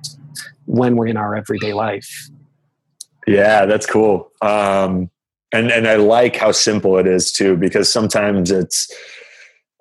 when 0.66 0.96
we're 0.96 1.08
in 1.08 1.16
our 1.16 1.34
everyday 1.34 1.72
life. 1.72 2.30
Yeah, 3.26 3.66
that's 3.66 3.86
cool. 3.86 4.30
Um, 4.40 5.10
and 5.52 5.70
and 5.70 5.86
I 5.86 5.96
like 5.96 6.36
how 6.36 6.52
simple 6.52 6.98
it 6.98 7.06
is 7.06 7.32
too, 7.32 7.56
because 7.56 7.92
sometimes 7.92 8.50
it's 8.50 8.92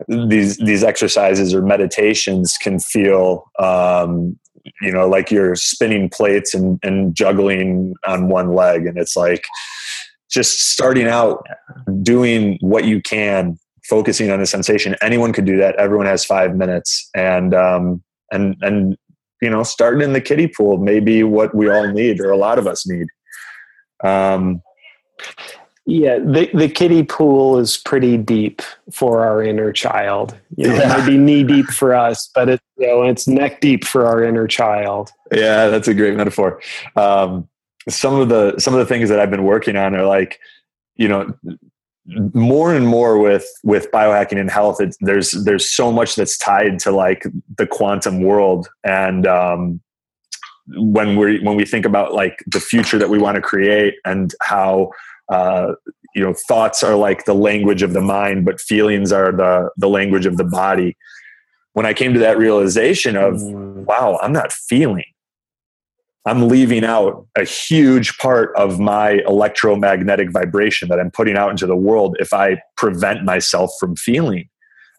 these 0.08 0.58
these 0.58 0.84
exercises 0.84 1.54
or 1.54 1.62
meditations 1.62 2.58
can 2.62 2.80
feel 2.80 3.50
um, 3.60 4.38
you 4.82 4.92
know 4.92 5.08
like 5.08 5.32
you're 5.32 5.56
spinning 5.56 6.10
plates 6.10 6.54
and, 6.54 6.80
and 6.84 7.16
juggling 7.16 7.94
on 8.08 8.30
one 8.30 8.54
leg, 8.54 8.86
and 8.86 8.98
it's 8.98 9.16
like 9.16 9.46
just 10.30 10.72
starting 10.72 11.08
out 11.08 11.46
doing 12.04 12.58
what 12.62 12.86
you 12.86 13.02
can 13.02 13.58
focusing 13.90 14.30
on 14.30 14.40
the 14.40 14.46
sensation. 14.46 14.96
Anyone 15.02 15.34
could 15.34 15.46
do 15.46 15.58
that. 15.58 15.76
Everyone 15.78 16.06
has 16.06 16.24
five 16.24 16.56
minutes. 16.56 17.10
And 17.16 17.54
um 17.54 18.04
and 18.32 18.56
and 18.62 18.96
you 19.42 19.50
know 19.50 19.64
starting 19.64 20.02
in 20.02 20.14
the 20.14 20.22
kiddie 20.22 20.48
pool 20.48 20.78
may 20.78 21.00
be 21.00 21.24
what 21.24 21.56
we 21.56 21.70
all 21.70 21.88
need 21.92 22.22
or 22.22 22.30
a 22.30 22.38
lot 22.38 22.60
of 22.60 22.68
us 22.68 22.88
need. 22.88 23.08
Um 24.04 24.62
yeah 25.86 26.20
the, 26.20 26.50
the 26.54 26.70
kiddie 26.70 27.04
pool 27.04 27.58
is 27.58 27.78
pretty 27.78 28.18
deep 28.18 28.62
for 28.92 29.26
our 29.26 29.42
inner 29.42 29.72
child 29.72 30.38
you 30.58 30.68
know 30.68 30.76
yeah. 30.76 30.98
maybe 30.98 31.18
knee 31.18 31.44
deep 31.44 31.66
for 31.68 31.94
us 31.94 32.30
but 32.36 32.50
it's 32.50 32.64
you 32.78 32.88
know 32.88 33.04
it's 33.04 33.28
neck 33.28 33.60
deep 33.62 33.86
for 33.86 34.06
our 34.06 34.24
inner 34.24 34.48
child 34.48 35.12
yeah 35.32 35.68
that's 35.68 35.88
a 35.88 35.94
great 35.94 36.16
metaphor 36.16 36.62
um 36.96 37.48
some 37.88 38.16
of 38.16 38.30
the 38.30 38.58
some 38.60 38.74
of 38.74 38.80
the 38.80 38.86
things 38.86 39.10
that 39.10 39.20
I've 39.20 39.32
been 39.32 39.44
working 39.44 39.76
on 39.76 39.96
are 39.96 40.06
like, 40.06 40.40
you 40.96 41.08
know, 41.08 41.34
more 42.34 42.74
and 42.74 42.88
more 42.88 43.18
with 43.18 43.48
with 43.64 43.92
biohacking 43.92 44.40
and 44.40 44.50
health. 44.50 44.80
there's 45.02 45.32
there's 45.32 45.70
so 45.70 45.92
much 45.92 46.16
that's 46.16 46.38
tied 46.38 46.80
to 46.80 46.92
like 46.92 47.26
the 47.58 47.68
quantum 47.68 48.22
world, 48.22 48.70
and 48.84 49.26
um, 49.28 49.82
when 50.76 51.16
we 51.16 51.40
when 51.42 51.56
we 51.56 51.66
think 51.66 51.86
about 51.86 52.14
like 52.14 52.44
the 52.48 52.60
future 52.60 52.98
that 52.98 53.10
we 53.10 53.20
want 53.20 53.36
to 53.36 53.42
create 53.42 53.96
and 54.06 54.34
how 54.42 54.92
uh, 55.30 55.74
you 56.16 56.24
know 56.24 56.34
thoughts 56.34 56.84
are 56.84 56.96
like 56.96 57.26
the 57.26 57.36
language 57.36 57.82
of 57.82 57.94
the 57.94 58.02
mind, 58.02 58.46
but 58.46 58.60
feelings 58.60 59.12
are 59.12 59.32
the 59.32 59.70
the 59.78 59.90
language 59.90 60.26
of 60.26 60.38
the 60.38 60.44
body. 60.44 60.98
When 61.74 61.86
I 61.86 61.94
came 61.94 62.14
to 62.14 62.20
that 62.20 62.38
realization 62.38 63.16
of 63.16 63.36
mm. 63.36 63.86
wow, 63.86 64.20
I'm 64.22 64.34
not 64.34 64.52
feeling 64.52 65.06
I'm 66.26 66.48
leaving 66.48 66.84
out 66.84 67.26
a 67.36 67.44
huge 67.44 68.18
part 68.18 68.56
of 68.56 68.80
my 68.80 69.22
electromagnetic 69.26 70.32
vibration 70.32 70.90
that 70.90 71.00
I'm 71.00 71.12
putting 71.12 71.38
out 71.38 71.50
into 71.50 71.66
the 71.66 71.76
world 71.76 72.18
if 72.20 72.34
I 72.34 72.62
prevent 72.78 73.24
myself 73.24 73.72
from 73.80 73.96
feeling. 73.96 74.50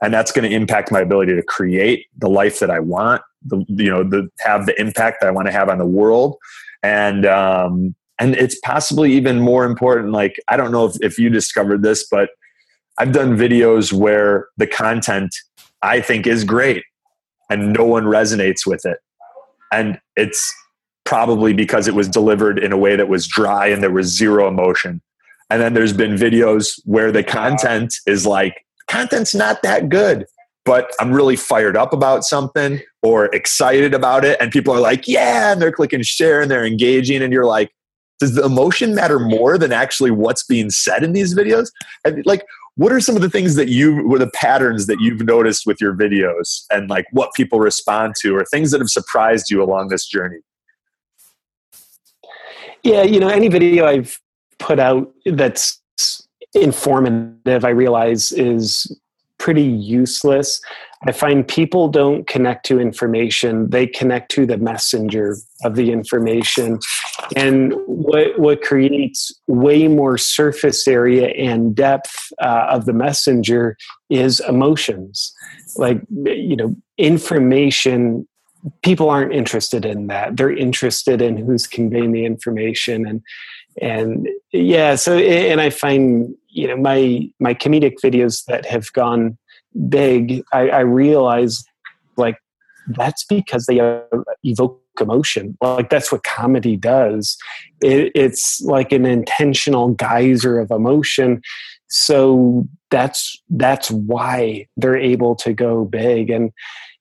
And 0.02 0.14
that's 0.14 0.32
going 0.32 0.48
to 0.48 0.54
impact 0.54 0.90
my 0.90 1.00
ability 1.00 1.34
to 1.34 1.42
create 1.42 2.06
the 2.18 2.28
life 2.28 2.58
that 2.60 2.70
I 2.70 2.80
want, 2.80 3.22
the, 3.44 3.64
you 3.68 3.90
know, 3.90 4.02
the, 4.02 4.28
have 4.40 4.64
the 4.64 4.78
impact 4.80 5.18
that 5.20 5.28
I 5.28 5.30
want 5.30 5.46
to 5.46 5.52
have 5.52 5.68
on 5.68 5.78
the 5.78 5.86
world. 5.86 6.36
And, 6.82 7.26
um, 7.26 7.94
and 8.20 8.36
it's 8.36 8.58
possibly 8.60 9.12
even 9.14 9.40
more 9.40 9.64
important. 9.64 10.12
Like, 10.12 10.36
I 10.46 10.58
don't 10.58 10.70
know 10.70 10.84
if, 10.84 10.96
if 11.00 11.18
you 11.18 11.30
discovered 11.30 11.82
this, 11.82 12.06
but 12.08 12.28
I've 12.98 13.12
done 13.12 13.36
videos 13.36 13.94
where 13.94 14.48
the 14.58 14.66
content 14.66 15.34
I 15.82 16.02
think 16.02 16.26
is 16.26 16.44
great 16.44 16.84
and 17.48 17.72
no 17.72 17.84
one 17.84 18.04
resonates 18.04 18.66
with 18.66 18.84
it. 18.84 18.98
And 19.72 19.98
it's 20.16 20.54
probably 21.06 21.54
because 21.54 21.88
it 21.88 21.94
was 21.94 22.08
delivered 22.08 22.58
in 22.58 22.72
a 22.72 22.76
way 22.76 22.94
that 22.94 23.08
was 23.08 23.26
dry 23.26 23.68
and 23.68 23.82
there 23.82 23.90
was 23.90 24.06
zero 24.06 24.46
emotion. 24.46 25.00
And 25.48 25.62
then 25.62 25.72
there's 25.72 25.94
been 25.94 26.14
videos 26.14 26.78
where 26.84 27.10
the 27.10 27.24
content 27.24 27.94
is 28.06 28.26
like, 28.26 28.66
content's 28.86 29.34
not 29.34 29.62
that 29.62 29.88
good, 29.88 30.26
but 30.66 30.92
I'm 31.00 31.10
really 31.10 31.36
fired 31.36 31.76
up 31.76 31.94
about 31.94 32.24
something 32.24 32.80
or 33.02 33.34
excited 33.34 33.94
about 33.94 34.26
it. 34.26 34.36
And 34.40 34.52
people 34.52 34.74
are 34.74 34.80
like, 34.80 35.08
yeah, 35.08 35.52
and 35.52 35.62
they're 35.62 35.72
clicking 35.72 36.02
share 36.02 36.42
and 36.42 36.50
they're 36.50 36.66
engaging. 36.66 37.22
And 37.22 37.32
you're 37.32 37.46
like, 37.46 37.72
does 38.20 38.34
the 38.34 38.44
emotion 38.44 38.94
matter 38.94 39.18
more 39.18 39.58
than 39.58 39.72
actually 39.72 40.10
what's 40.10 40.44
being 40.44 40.70
said 40.70 41.02
in 41.02 41.12
these 41.12 41.34
videos? 41.34 41.70
And 42.04 42.24
like, 42.26 42.44
what 42.76 42.92
are 42.92 43.00
some 43.00 43.16
of 43.16 43.22
the 43.22 43.30
things 43.30 43.56
that 43.56 43.68
you 43.68 44.06
were 44.06 44.18
the 44.18 44.30
patterns 44.34 44.86
that 44.86 45.00
you've 45.00 45.22
noticed 45.22 45.66
with 45.66 45.80
your 45.80 45.94
videos 45.94 46.64
and 46.70 46.88
like 46.88 47.06
what 47.10 47.32
people 47.34 47.58
respond 47.58 48.14
to 48.20 48.36
or 48.36 48.44
things 48.44 48.70
that 48.70 48.80
have 48.80 48.90
surprised 48.90 49.50
you 49.50 49.62
along 49.62 49.88
this 49.88 50.06
journey? 50.06 50.38
Yeah, 52.82 53.02
you 53.02 53.20
know, 53.20 53.28
any 53.28 53.48
video 53.48 53.86
I've 53.86 54.18
put 54.58 54.78
out 54.78 55.12
that's 55.26 55.80
informative, 56.54 57.64
I 57.64 57.70
realize 57.70 58.32
is 58.32 58.98
pretty 59.40 59.62
useless. 59.62 60.60
I 61.06 61.12
find 61.12 61.48
people 61.48 61.88
don't 61.88 62.26
connect 62.26 62.66
to 62.66 62.78
information, 62.78 63.70
they 63.70 63.86
connect 63.86 64.30
to 64.32 64.44
the 64.44 64.58
messenger 64.58 65.36
of 65.64 65.74
the 65.74 65.90
information. 65.90 66.78
And 67.34 67.72
what, 67.86 68.38
what 68.38 68.60
creates 68.60 69.32
way 69.48 69.88
more 69.88 70.18
surface 70.18 70.86
area 70.86 71.28
and 71.28 71.74
depth 71.74 72.14
uh, 72.40 72.66
of 72.70 72.84
the 72.84 72.92
messenger 72.92 73.78
is 74.10 74.40
emotions. 74.40 75.34
Like, 75.76 76.02
you 76.10 76.56
know, 76.56 76.76
information 76.98 78.28
people 78.82 79.08
aren't 79.08 79.32
interested 79.32 79.86
in 79.86 80.08
that 80.08 80.36
they're 80.36 80.54
interested 80.54 81.22
in 81.22 81.38
who's 81.38 81.66
conveying 81.66 82.12
the 82.12 82.26
information 82.26 83.06
and 83.06 83.22
and 83.80 84.28
yeah 84.52 84.94
so 84.94 85.16
and 85.16 85.62
i 85.62 85.70
find 85.70 86.34
you 86.50 86.66
know 86.66 86.76
my 86.76 87.28
my 87.38 87.54
comedic 87.54 87.94
videos 88.02 88.44
that 88.46 88.66
have 88.66 88.92
gone 88.92 89.36
big 89.88 90.42
i, 90.52 90.68
I 90.68 90.80
realize 90.80 91.64
like 92.16 92.36
that's 92.88 93.24
because 93.24 93.66
they 93.66 93.80
evoke 94.42 94.80
emotion. 95.00 95.56
Like 95.60 95.90
that's 95.90 96.12
what 96.12 96.24
comedy 96.24 96.76
does. 96.76 97.36
It, 97.80 98.12
it's 98.14 98.60
like 98.62 98.92
an 98.92 99.06
intentional 99.06 99.90
geyser 99.90 100.58
of 100.60 100.70
emotion. 100.70 101.42
So 101.88 102.66
that's 102.90 103.40
that's 103.50 103.90
why 103.90 104.66
they're 104.76 104.96
able 104.96 105.34
to 105.36 105.52
go 105.52 105.84
big. 105.84 106.30
And 106.30 106.52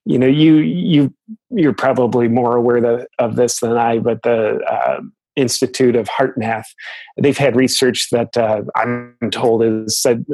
you 0.06 0.18
know 0.18 0.28
you 0.28 0.58
you 0.58 1.14
you're 1.50 1.74
probably 1.74 2.28
more 2.28 2.56
aware 2.56 3.06
of 3.20 3.36
this 3.36 3.60
than 3.60 3.78
I, 3.78 4.00
but 4.00 4.24
the 4.24 4.60
uh, 4.64 5.02
Institute 5.40 5.96
of 5.96 6.08
HeartMath 6.08 6.66
they've 7.22 7.38
had 7.38 7.56
research 7.56 8.10
that 8.12 8.36
uh, 8.38 8.62
I'm 8.76 9.16
told 9.32 9.64
is 9.64 10.00
said 10.00 10.26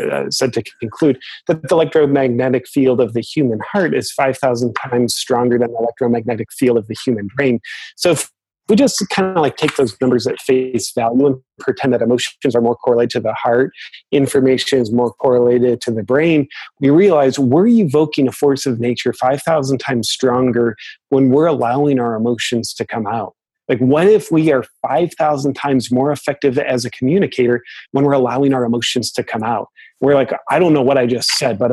uh, 0.00 0.30
said 0.30 0.52
to 0.54 0.62
conclude 0.80 1.18
that 1.48 1.62
the 1.62 1.74
electromagnetic 1.74 2.66
field 2.66 3.00
of 3.00 3.12
the 3.12 3.20
human 3.20 3.60
heart 3.72 3.94
is 3.94 4.10
5,000 4.12 4.74
times 4.74 5.14
stronger 5.14 5.58
than 5.58 5.72
the 5.72 5.78
electromagnetic 5.78 6.52
field 6.52 6.78
of 6.78 6.86
the 6.88 6.96
human 7.04 7.28
brain. 7.36 7.60
So 7.96 8.12
if 8.12 8.30
we 8.68 8.76
just 8.76 9.06
kind 9.10 9.36
of 9.36 9.42
like 9.42 9.56
take 9.56 9.76
those 9.76 9.94
numbers 10.00 10.26
at 10.26 10.40
face 10.40 10.92
value 10.92 11.26
and 11.26 11.36
pretend 11.60 11.92
that 11.92 12.00
emotions 12.00 12.54
are 12.54 12.60
more 12.60 12.76
correlated 12.76 13.10
to 13.10 13.20
the 13.20 13.34
heart, 13.34 13.72
information 14.12 14.78
is 14.78 14.92
more 14.92 15.12
correlated 15.12 15.80
to 15.82 15.90
the 15.90 16.02
brain, 16.02 16.48
we 16.80 16.90
realize 16.90 17.38
we're 17.38 17.66
evoking 17.66 18.28
a 18.28 18.32
force 18.32 18.64
of 18.64 18.80
nature 18.80 19.12
5,000 19.12 19.78
times 19.78 20.08
stronger 20.08 20.76
when 21.08 21.30
we're 21.30 21.46
allowing 21.46 21.98
our 21.98 22.14
emotions 22.14 22.72
to 22.74 22.86
come 22.86 23.06
out. 23.06 23.34
Like, 23.72 23.80
what 23.80 24.06
if 24.06 24.30
we 24.30 24.52
are 24.52 24.64
5,000 24.86 25.54
times 25.54 25.90
more 25.90 26.12
effective 26.12 26.58
as 26.58 26.84
a 26.84 26.90
communicator 26.90 27.62
when 27.92 28.04
we're 28.04 28.12
allowing 28.12 28.52
our 28.52 28.64
emotions 28.64 29.10
to 29.12 29.24
come 29.24 29.42
out? 29.42 29.68
We're 30.00 30.14
like, 30.14 30.32
I 30.50 30.58
don't 30.58 30.74
know 30.74 30.82
what 30.82 30.98
I 30.98 31.06
just 31.06 31.30
said, 31.38 31.58
but 31.58 31.70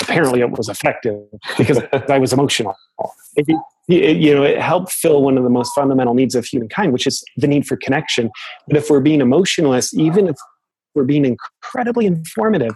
apparently 0.00 0.40
it 0.40 0.50
was 0.50 0.68
effective 0.68 1.20
because 1.58 1.80
I 2.08 2.18
was 2.18 2.32
emotional. 2.32 2.76
It, 3.34 3.46
it, 3.88 4.16
you 4.18 4.34
know, 4.34 4.44
it 4.44 4.60
helped 4.60 4.92
fill 4.92 5.22
one 5.22 5.36
of 5.36 5.42
the 5.42 5.50
most 5.50 5.74
fundamental 5.74 6.14
needs 6.14 6.34
of 6.34 6.44
humankind, 6.44 6.92
which 6.92 7.06
is 7.06 7.24
the 7.36 7.48
need 7.48 7.66
for 7.66 7.76
connection. 7.76 8.30
But 8.68 8.76
if 8.76 8.88
we're 8.88 9.00
being 9.00 9.20
emotionless, 9.20 9.92
even 9.94 10.28
if 10.28 10.36
we're 10.94 11.04
being 11.04 11.24
incredibly 11.24 12.06
informative. 12.06 12.74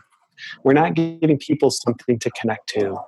We're 0.64 0.74
not 0.74 0.94
giving 0.94 1.38
people 1.38 1.70
something 1.70 2.18
to 2.18 2.30
connect 2.30 2.68
to. 2.70 2.98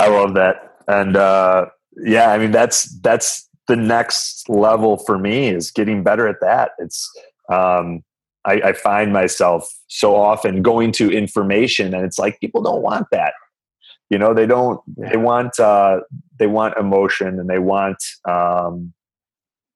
I 0.00 0.08
love 0.08 0.34
that, 0.34 0.76
and 0.86 1.16
uh, 1.16 1.66
yeah, 1.96 2.30
I 2.30 2.38
mean 2.38 2.52
that's 2.52 2.84
that's 3.00 3.47
the 3.68 3.76
next 3.76 4.48
level 4.48 4.96
for 4.96 5.18
me 5.18 5.48
is 5.48 5.70
getting 5.70 6.02
better 6.02 6.26
at 6.26 6.40
that. 6.40 6.72
It's 6.78 7.10
um, 7.50 8.02
I, 8.44 8.54
I 8.64 8.72
find 8.72 9.12
myself 9.12 9.68
so 9.88 10.16
often 10.16 10.62
going 10.62 10.92
to 10.92 11.10
information, 11.10 11.94
and 11.94 12.04
it's 12.04 12.18
like 12.18 12.40
people 12.40 12.62
don't 12.62 12.82
want 12.82 13.06
that. 13.12 13.34
You 14.10 14.18
know, 14.18 14.32
they 14.32 14.46
don't. 14.46 14.80
They 14.96 15.18
want 15.18 15.60
uh, 15.60 16.00
they 16.38 16.46
want 16.46 16.76
emotion, 16.78 17.38
and 17.38 17.48
they 17.48 17.58
want 17.58 18.02
um, 18.26 18.94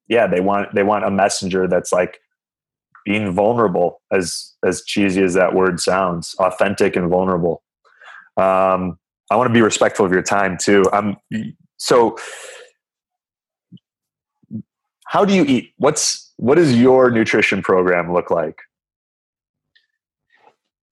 yeah, 0.08 0.26
they 0.26 0.40
want 0.40 0.74
they 0.74 0.82
want 0.82 1.04
a 1.04 1.10
messenger 1.10 1.68
that's 1.68 1.92
like 1.92 2.18
being 3.04 3.32
vulnerable, 3.32 4.00
as 4.10 4.54
as 4.64 4.82
cheesy 4.84 5.22
as 5.22 5.34
that 5.34 5.54
word 5.54 5.80
sounds, 5.80 6.34
authentic 6.38 6.96
and 6.96 7.10
vulnerable. 7.10 7.62
Um, 8.38 8.98
I 9.30 9.36
want 9.36 9.48
to 9.48 9.54
be 9.54 9.62
respectful 9.62 10.06
of 10.06 10.12
your 10.12 10.22
time 10.22 10.56
too. 10.58 10.84
I'm 10.92 11.16
so. 11.76 12.16
How 15.12 15.26
do 15.26 15.34
you 15.34 15.44
eat? 15.44 15.74
What's 15.76 16.32
what 16.38 16.54
does 16.54 16.74
your 16.74 17.10
nutrition 17.10 17.60
program 17.60 18.14
look 18.14 18.30
like? 18.30 18.60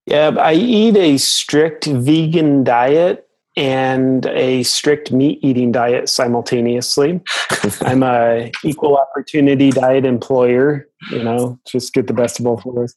Yeah, 0.05 0.29
I 0.39 0.53
eat 0.53 0.95
a 0.95 1.17
strict 1.17 1.87
vegan 1.87 2.63
diet 2.63 3.27
and 3.57 4.27
a 4.27 4.61
strict 4.61 5.11
meat 5.11 5.39
eating 5.41 5.71
diet 5.71 6.07
simultaneously. 6.07 7.19
I'm 7.81 8.03
a 8.03 8.51
equal 8.63 8.95
opportunity 8.95 9.71
diet 9.71 10.05
employer, 10.05 10.87
you 11.09 11.23
know, 11.23 11.59
just 11.65 11.91
get 11.91 12.05
the 12.05 12.13
best 12.13 12.37
of 12.37 12.45
both 12.45 12.63
worlds. 12.63 12.93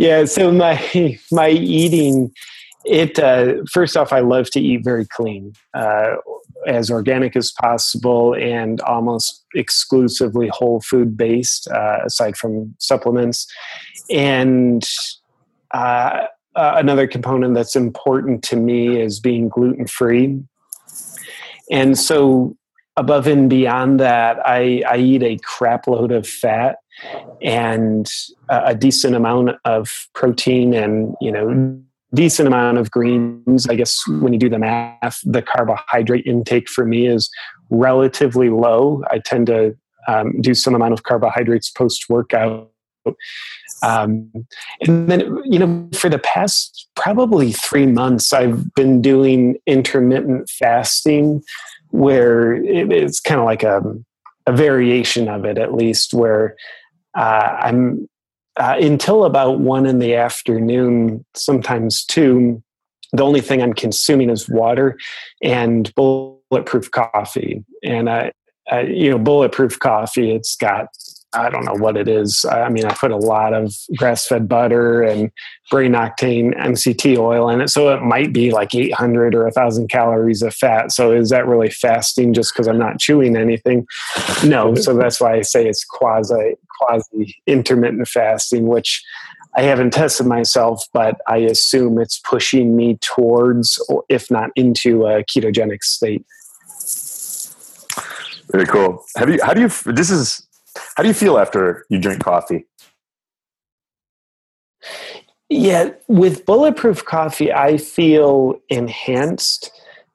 Yeah, 0.00 0.24
so 0.24 0.50
my 0.50 1.16
my 1.30 1.50
eating 1.50 2.34
it 2.84 3.18
uh, 3.18 3.64
first 3.70 3.96
off, 3.96 4.12
I 4.12 4.20
love 4.20 4.50
to 4.50 4.60
eat 4.60 4.84
very 4.84 5.06
clean, 5.06 5.54
uh, 5.72 6.16
as 6.66 6.90
organic 6.90 7.34
as 7.36 7.52
possible, 7.52 8.34
and 8.34 8.80
almost 8.82 9.44
exclusively 9.54 10.48
whole 10.48 10.80
food 10.80 11.16
based, 11.16 11.68
uh, 11.68 12.00
aside 12.04 12.36
from 12.36 12.74
supplements. 12.78 13.46
And 14.10 14.84
uh, 15.72 16.26
uh, 16.56 16.74
another 16.76 17.06
component 17.06 17.54
that's 17.54 17.76
important 17.76 18.42
to 18.44 18.56
me 18.56 19.00
is 19.00 19.18
being 19.18 19.48
gluten 19.48 19.86
free. 19.86 20.42
And 21.70 21.98
so, 21.98 22.56
above 22.96 23.26
and 23.26 23.48
beyond 23.48 23.98
that, 24.00 24.38
I, 24.46 24.82
I 24.88 24.98
eat 24.98 25.22
a 25.22 25.38
crap 25.38 25.86
load 25.86 26.12
of 26.12 26.28
fat 26.28 26.76
and 27.42 28.08
a 28.48 28.74
decent 28.74 29.16
amount 29.16 29.56
of 29.64 29.90
protein 30.14 30.74
and, 30.74 31.16
you 31.20 31.32
know, 31.32 31.82
decent 32.14 32.46
amount 32.46 32.78
of 32.78 32.90
greens. 32.90 33.66
I 33.68 33.74
guess 33.74 34.02
when 34.06 34.32
you 34.32 34.38
do 34.38 34.48
the 34.48 34.58
math, 34.58 35.18
the 35.24 35.42
carbohydrate 35.42 36.26
intake 36.26 36.68
for 36.68 36.84
me 36.84 37.06
is 37.06 37.30
relatively 37.70 38.50
low. 38.50 39.02
I 39.10 39.18
tend 39.18 39.48
to 39.48 39.76
um, 40.06 40.40
do 40.40 40.54
some 40.54 40.74
amount 40.74 40.92
of 40.92 41.02
carbohydrates 41.02 41.70
post 41.70 42.08
workout 42.08 42.70
um, 43.82 44.30
and 44.80 45.08
then, 45.10 45.40
you 45.44 45.58
know, 45.58 45.88
for 45.94 46.08
the 46.08 46.18
past 46.18 46.88
probably 46.94 47.52
three 47.52 47.86
months, 47.86 48.32
I've 48.32 48.74
been 48.74 49.02
doing 49.02 49.56
intermittent 49.66 50.48
fasting 50.48 51.42
where 51.90 52.54
it, 52.54 52.92
it's 52.92 53.20
kind 53.20 53.40
of 53.40 53.44
like 53.44 53.62
a, 53.62 53.82
a 54.46 54.52
variation 54.52 55.28
of 55.28 55.44
it, 55.44 55.58
at 55.58 55.74
least, 55.74 56.14
where 56.14 56.56
uh, 57.16 57.58
I'm 57.60 58.08
uh, 58.56 58.76
until 58.80 59.24
about 59.24 59.60
one 59.60 59.86
in 59.86 59.98
the 59.98 60.14
afternoon, 60.14 61.24
sometimes 61.34 62.04
two. 62.04 62.62
The 63.12 63.24
only 63.24 63.40
thing 63.40 63.62
I'm 63.62 63.74
consuming 63.74 64.30
is 64.30 64.48
water 64.48 64.98
and 65.42 65.92
bulletproof 65.94 66.90
coffee. 66.90 67.64
And 67.82 68.10
I, 68.10 68.32
uh, 68.72 68.80
you 68.80 69.10
know, 69.10 69.18
bulletproof 69.18 69.78
coffee, 69.78 70.32
it's 70.32 70.56
got 70.56 70.88
I 71.34 71.50
don't 71.50 71.64
know 71.64 71.74
what 71.74 71.96
it 71.96 72.08
is. 72.08 72.44
I 72.50 72.68
mean, 72.68 72.84
I 72.84 72.94
put 72.94 73.10
a 73.10 73.16
lot 73.16 73.52
of 73.52 73.74
grass 73.96 74.26
fed 74.26 74.48
butter 74.48 75.02
and 75.02 75.30
brain 75.70 75.92
octane 75.92 76.56
MCT 76.56 77.18
oil 77.18 77.48
in 77.48 77.60
it. 77.60 77.68
So 77.68 77.94
it 77.94 78.02
might 78.02 78.32
be 78.32 78.50
like 78.50 78.74
800 78.74 79.34
or 79.34 79.44
1,000 79.44 79.88
calories 79.88 80.42
of 80.42 80.54
fat. 80.54 80.92
So 80.92 81.12
is 81.12 81.30
that 81.30 81.46
really 81.46 81.70
fasting 81.70 82.34
just 82.34 82.52
because 82.52 82.68
I'm 82.68 82.78
not 82.78 82.98
chewing 82.98 83.36
anything? 83.36 83.86
No. 84.44 84.74
So 84.74 84.94
that's 84.98 85.20
why 85.20 85.34
I 85.34 85.42
say 85.42 85.66
it's 85.66 85.84
quasi, 85.84 86.54
quasi 86.78 87.36
intermittent 87.46 88.08
fasting, 88.08 88.66
which 88.66 89.02
I 89.56 89.62
haven't 89.62 89.92
tested 89.92 90.26
myself, 90.26 90.84
but 90.92 91.20
I 91.28 91.38
assume 91.38 91.98
it's 91.98 92.18
pushing 92.18 92.76
me 92.76 92.98
towards, 93.00 93.80
if 94.08 94.30
not 94.30 94.50
into 94.56 95.06
a 95.06 95.22
ketogenic 95.24 95.82
state. 95.82 96.24
Very 98.50 98.66
cool. 98.66 99.04
Have 99.16 99.30
you, 99.30 99.40
how 99.42 99.54
do 99.54 99.62
you, 99.62 99.68
this 99.92 100.10
is, 100.10 100.46
how 100.96 101.02
do 101.02 101.08
you 101.08 101.14
feel 101.14 101.38
after 101.38 101.84
you 101.88 101.98
drink 101.98 102.22
coffee? 102.22 102.66
Yeah, 105.48 105.90
with 106.08 106.46
bulletproof 106.46 107.04
coffee, 107.04 107.52
I 107.52 107.76
feel 107.76 108.56
enhanced. 108.68 109.70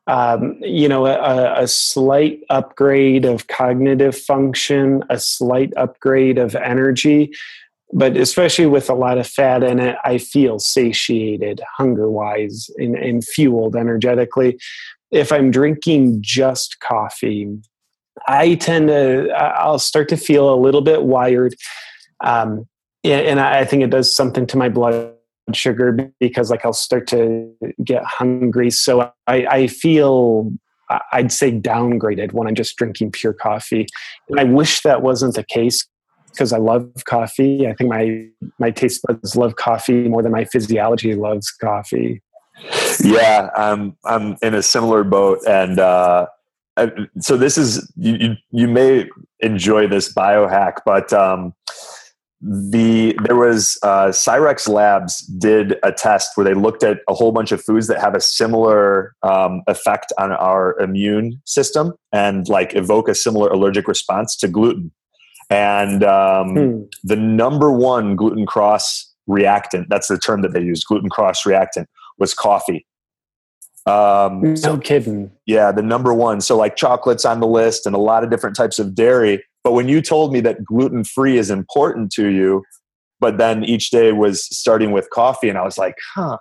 Um, 0.08 0.58
you 0.62 0.90
know, 0.90 1.06
a, 1.06 1.62
a, 1.62 1.68
slight 1.68 2.40
upgrade 2.50 3.26
of 3.26 3.46
cognitive 3.46 4.18
function, 4.18 5.04
a 5.08 5.20
slight 5.20 5.72
upgrade 5.78 6.40
of 6.40 6.56
energy, 6.56 7.32
but 7.94 8.18
especially 8.18 8.66
with 8.66 8.90
a 8.90 8.96
lot 8.96 9.20
of 9.20 9.28
fat 9.28 9.62
in 9.62 9.80
it, 9.80 9.98
I 10.04 10.18
feel 10.18 10.58
satiated, 10.58 11.62
hunger 11.78 12.10
wise, 12.10 12.72
and, 12.78 12.96
and 12.96 13.24
fueled 13.24 13.76
energetically. 13.76 14.60
If 15.12 15.32
I'm 15.32 15.52
drinking 15.52 16.22
just 16.22 16.80
coffee, 16.80 17.60
I 18.28 18.56
tend 18.56 18.88
to 18.90 19.30
I'll 19.32 19.80
start 19.80 20.10
to 20.10 20.18
feel 20.18 20.54
a 20.54 20.58
little 20.58 20.82
bit 20.82 21.04
wired, 21.04 21.56
um, 22.24 22.68
and 23.04 23.40
I 23.40 23.66
think 23.66 23.84
it 23.84 23.90
does 23.90 24.14
something 24.14 24.46
to 24.48 24.58
my 24.58 24.70
blood 24.70 25.14
sugar 25.54 26.12
because 26.20 26.52
like 26.52 26.66
I'll 26.66 26.74
start 26.74 27.08
to 27.08 27.52
get 27.84 28.04
hungry. 28.04 28.70
So 28.70 29.12
I, 29.28 29.46
I 29.48 29.68
feel 29.68 30.52
I'd 31.12 31.32
say 31.32 31.52
downgraded 31.52 32.34
when 32.34 32.48
I'm 32.48 32.56
just 32.56 32.76
drinking 32.76 33.12
pure 33.12 33.34
coffee, 33.34 33.88
and 34.30 34.40
I 34.40 34.44
wish 34.44 34.82
that 34.82 35.02
wasn't 35.02 35.36
the 35.36 35.44
case 35.44 35.88
because 36.32 36.54
I 36.54 36.58
love 36.58 36.92
coffee. 37.06 37.68
I 37.68 37.74
think 37.74 37.90
my 37.90 38.28
my 38.60 38.72
taste 38.72 39.02
buds 39.08 39.36
love 39.36 39.56
coffee 39.56 40.08
more 40.08 40.22
than 40.22 40.32
my 40.32 40.46
physiology 40.46 41.16
loves 41.16 41.52
coffee. 41.52 42.22
Yeah, 43.04 43.50
I'm 43.56 43.96
I'm 44.06 44.38
in 44.42 44.54
a 44.54 44.64
similar 44.64 45.04
boat, 45.04 45.40
and 45.48 45.80
uh, 45.80 46.28
so 47.20 47.38
this 47.38 47.58
is 47.58 47.92
you, 47.96 48.16
you, 48.20 48.36
you 48.52 48.68
may 48.68 49.10
enjoy 49.40 49.88
this 49.88 50.14
biohack, 50.14 50.78
but 50.86 51.12
um, 51.14 51.54
the 52.42 53.18
there 53.24 53.36
was 53.36 53.78
uh, 53.84 54.08
Cyrex 54.08 54.70
Labs 54.70 55.20
did 55.28 55.76
a 55.84 55.92
test 55.92 56.32
where 56.36 56.46
they 56.46 56.54
looked 56.54 56.84
at 56.84 57.00
a 57.10 57.14
whole 57.14 57.32
bunch 57.32 57.52
of 57.52 57.62
foods 57.62 57.88
that 57.88 58.00
have 58.00 58.16
a 58.16 58.22
similar 58.22 59.14
um, 59.24 59.62
effect 59.68 60.14
on 60.18 60.32
our 60.32 60.80
immune 60.80 61.42
system 61.46 61.94
and 62.14 62.48
like 62.48 62.76
evoke 62.76 63.10
a 63.10 63.16
similar 63.16 63.50
allergic 63.50 63.88
response 63.88 64.38
to 64.38 64.48
gluten. 64.48 64.92
And 65.50 66.04
um, 66.04 66.56
hmm. 66.56 66.82
the 67.04 67.16
number 67.16 67.72
one 67.72 68.16
gluten 68.16 68.46
cross 68.46 69.14
reactant, 69.28 69.90
that's 69.90 70.08
the 70.08 70.18
term 70.18 70.42
that 70.44 70.54
they 70.54 70.62
used, 70.62 70.86
gluten 70.86 71.10
cross 71.10 71.46
reactant, 71.46 71.90
was 72.20 72.34
coffee. 72.34 72.86
Um, 73.86 74.42
no 74.42 74.56
so, 74.56 74.78
kidding. 74.78 75.32
Yeah, 75.46 75.72
the 75.72 75.82
number 75.82 76.14
one. 76.14 76.42
So 76.42 76.58
like 76.58 76.76
chocolates 76.76 77.26
on 77.26 77.40
the 77.40 77.48
list 77.48 77.86
and 77.86 77.96
a 77.96 78.00
lot 78.00 78.24
of 78.24 78.30
different 78.30 78.56
types 78.56 78.80
of 78.80 78.94
dairy. 78.94 79.44
But 79.64 79.74
when 79.74 79.90
you 79.90 80.02
told 80.02 80.32
me 80.32 80.42
that 80.42 80.64
gluten 80.64 81.04
free 81.04 81.38
is 81.38 81.50
important 81.50 82.12
to 82.14 82.28
you, 82.28 82.64
but 83.20 83.38
then 83.38 83.64
each 83.64 83.90
day 83.90 84.12
was 84.12 84.46
starting 84.46 84.92
with 84.92 85.10
coffee, 85.10 85.50
and 85.50 85.58
I 85.58 85.64
was 85.64 85.78
like, 85.78 85.96
huh. 86.16 86.38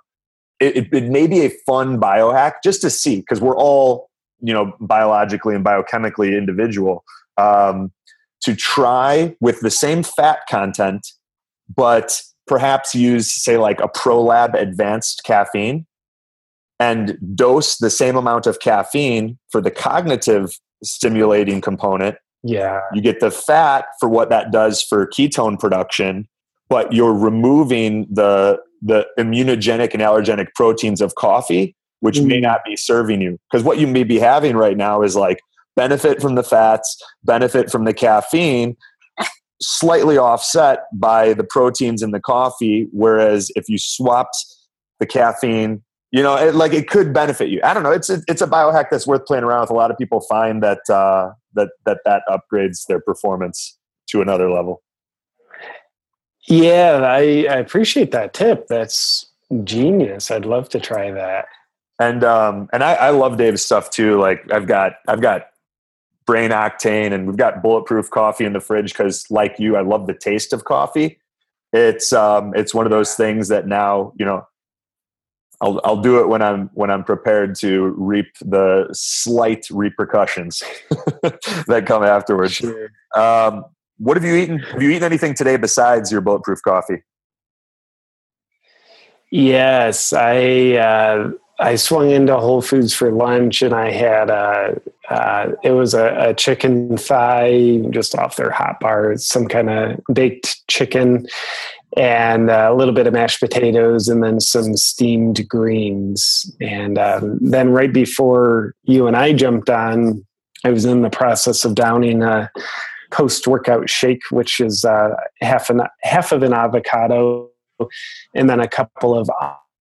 It, 0.60 0.76
it, 0.76 0.92
it 0.92 1.04
may 1.04 1.28
be 1.28 1.46
a 1.46 1.50
fun 1.66 2.00
biohack 2.00 2.54
just 2.64 2.80
to 2.80 2.90
see 2.90 3.20
because 3.20 3.40
we're 3.40 3.56
all 3.56 4.10
you 4.40 4.52
know 4.52 4.72
biologically 4.80 5.54
and 5.54 5.64
biochemically 5.64 6.36
individual. 6.36 7.04
Um, 7.36 7.92
to 8.42 8.56
try 8.56 9.36
with 9.40 9.60
the 9.60 9.70
same 9.70 10.02
fat 10.02 10.40
content, 10.50 11.06
but 11.74 12.20
perhaps 12.46 12.94
use 12.94 13.30
say 13.30 13.56
like 13.56 13.80
a 13.80 13.88
ProLab 13.88 14.54
advanced 14.54 15.22
caffeine 15.24 15.86
and 16.80 17.18
dose 17.34 17.78
the 17.78 17.90
same 17.90 18.16
amount 18.16 18.46
of 18.46 18.60
caffeine 18.60 19.38
for 19.50 19.60
the 19.60 19.70
cognitive 19.70 20.50
stimulating 20.82 21.60
component. 21.60 22.16
Yeah. 22.42 22.80
You 22.94 23.02
get 23.02 23.20
the 23.20 23.30
fat 23.30 23.86
for 23.98 24.08
what 24.08 24.30
that 24.30 24.52
does 24.52 24.82
for 24.82 25.06
ketone 25.06 25.58
production, 25.58 26.28
but 26.68 26.92
you're 26.92 27.14
removing 27.14 28.06
the 28.10 28.58
the 28.80 29.06
immunogenic 29.18 29.92
and 29.92 30.02
allergenic 30.02 30.48
proteins 30.54 31.00
of 31.00 31.16
coffee, 31.16 31.74
which 31.98 32.18
mm. 32.18 32.26
may 32.26 32.40
not 32.40 32.60
be 32.64 32.76
serving 32.76 33.20
you. 33.20 33.36
Because 33.50 33.64
what 33.64 33.78
you 33.78 33.88
may 33.88 34.04
be 34.04 34.20
having 34.20 34.56
right 34.56 34.76
now 34.76 35.02
is 35.02 35.16
like 35.16 35.40
benefit 35.74 36.22
from 36.22 36.36
the 36.36 36.44
fats, 36.44 36.96
benefit 37.24 37.72
from 37.72 37.84
the 37.84 37.92
caffeine, 37.92 38.76
slightly 39.60 40.16
offset 40.16 40.84
by 40.92 41.32
the 41.32 41.42
proteins 41.42 42.02
in 42.02 42.12
the 42.12 42.20
coffee. 42.20 42.86
Whereas 42.92 43.50
if 43.56 43.68
you 43.68 43.78
swapped 43.78 44.36
the 45.00 45.06
caffeine, 45.06 45.82
you 46.10 46.22
know, 46.22 46.36
it, 46.36 46.54
like 46.54 46.72
it 46.72 46.88
could 46.88 47.12
benefit 47.12 47.50
you. 47.50 47.60
I 47.62 47.74
don't 47.74 47.82
know. 47.82 47.92
It's 47.92 48.08
a, 48.08 48.22
it's 48.28 48.40
a 48.40 48.46
biohack 48.46 48.86
that's 48.90 49.06
worth 49.06 49.26
playing 49.26 49.44
around 49.44 49.62
with. 49.62 49.70
A 49.70 49.74
lot 49.74 49.90
of 49.90 49.98
people 49.98 50.20
find 50.20 50.62
that 50.62 50.88
uh, 50.88 51.32
that 51.54 51.70
that 51.84 51.98
that 52.04 52.22
upgrades 52.28 52.86
their 52.86 53.00
performance 53.00 53.76
to 54.08 54.22
another 54.22 54.50
level. 54.50 54.82
Yeah, 56.46 57.00
I, 57.02 57.46
I 57.50 57.56
appreciate 57.56 58.10
that 58.12 58.32
tip. 58.32 58.68
That's 58.68 59.26
genius. 59.64 60.30
I'd 60.30 60.46
love 60.46 60.70
to 60.70 60.80
try 60.80 61.10
that. 61.10 61.46
And 61.98 62.24
um, 62.24 62.68
and 62.72 62.82
I, 62.82 62.94
I 62.94 63.10
love 63.10 63.36
Dave's 63.36 63.62
stuff 63.62 63.90
too. 63.90 64.18
Like 64.18 64.50
I've 64.50 64.66
got 64.66 64.94
I've 65.06 65.20
got 65.20 65.48
brain 66.26 66.50
octane 66.50 67.12
and 67.12 67.26
we've 67.26 67.36
got 67.36 67.62
bulletproof 67.62 68.10
coffee 68.10 68.44
in 68.44 68.52
the 68.52 68.60
fridge 68.60 68.92
because 68.92 69.26
like 69.30 69.56
you, 69.58 69.76
I 69.76 69.80
love 69.82 70.06
the 70.06 70.14
taste 70.14 70.52
of 70.52 70.64
coffee. 70.64 71.18
It's 71.72 72.12
um, 72.12 72.54
it's 72.54 72.72
one 72.72 72.86
of 72.86 72.90
those 72.90 73.14
things 73.14 73.48
that 73.48 73.66
now 73.66 74.12
you 74.16 74.24
know 74.24 74.46
I'll 75.60 75.80
I'll 75.84 76.00
do 76.00 76.20
it 76.20 76.28
when 76.28 76.40
I'm 76.40 76.70
when 76.74 76.90
I'm 76.90 77.02
prepared 77.02 77.56
to 77.56 77.94
reap 77.96 78.28
the 78.40 78.88
slight 78.92 79.66
repercussions 79.70 80.62
that 81.66 81.84
come 81.86 82.04
afterwards. 82.04 82.54
Sure. 82.54 82.90
Um, 83.16 83.64
what 83.98 84.16
have 84.16 84.24
you 84.24 84.36
eaten? 84.36 84.60
Have 84.60 84.82
you 84.82 84.90
eaten 84.90 85.02
anything 85.02 85.34
today 85.34 85.56
besides 85.56 86.12
your 86.12 86.20
bulletproof 86.20 86.62
coffee? 86.62 87.02
Yes, 89.30 90.12
I 90.12 90.74
uh, 90.76 91.30
I 91.58 91.74
swung 91.74 92.10
into 92.10 92.38
Whole 92.38 92.62
Foods 92.62 92.94
for 92.94 93.10
lunch, 93.10 93.60
and 93.60 93.74
I 93.74 93.90
had 93.90 94.30
a 94.30 94.80
uh, 95.10 95.52
it 95.64 95.72
was 95.72 95.94
a, 95.94 96.28
a, 96.28 96.34
chicken 96.34 96.96
thigh 96.98 97.82
just 97.90 98.14
off 98.14 98.36
their 98.36 98.50
hot 98.50 98.78
bar, 98.78 99.16
some 99.16 99.48
kind 99.48 99.70
of 99.70 100.00
baked 100.12 100.66
chicken, 100.68 101.26
and 101.96 102.50
a 102.50 102.74
little 102.74 102.94
bit 102.94 103.06
of 103.06 103.12
mashed 103.12 103.40
potatoes, 103.40 104.08
and 104.08 104.22
then 104.22 104.40
some 104.40 104.76
steamed 104.76 105.46
greens. 105.48 106.50
And 106.60 106.98
um, 106.98 107.38
then 107.40 107.70
right 107.70 107.92
before 107.92 108.74
you 108.84 109.06
and 109.06 109.16
I 109.16 109.32
jumped 109.32 109.70
on, 109.70 110.24
I 110.64 110.70
was 110.70 110.84
in 110.84 111.02
the 111.02 111.10
process 111.10 111.64
of 111.64 111.74
downing 111.74 112.22
a 112.22 112.50
post 113.10 113.46
workout 113.46 113.88
shake, 113.88 114.22
which 114.30 114.60
is 114.60 114.84
uh, 114.84 115.14
half 115.40 115.70
an 115.70 115.82
half 116.02 116.32
of 116.32 116.42
an 116.42 116.52
avocado, 116.52 117.48
and 118.34 118.50
then 118.50 118.60
a 118.60 118.68
couple 118.68 119.18
of 119.18 119.30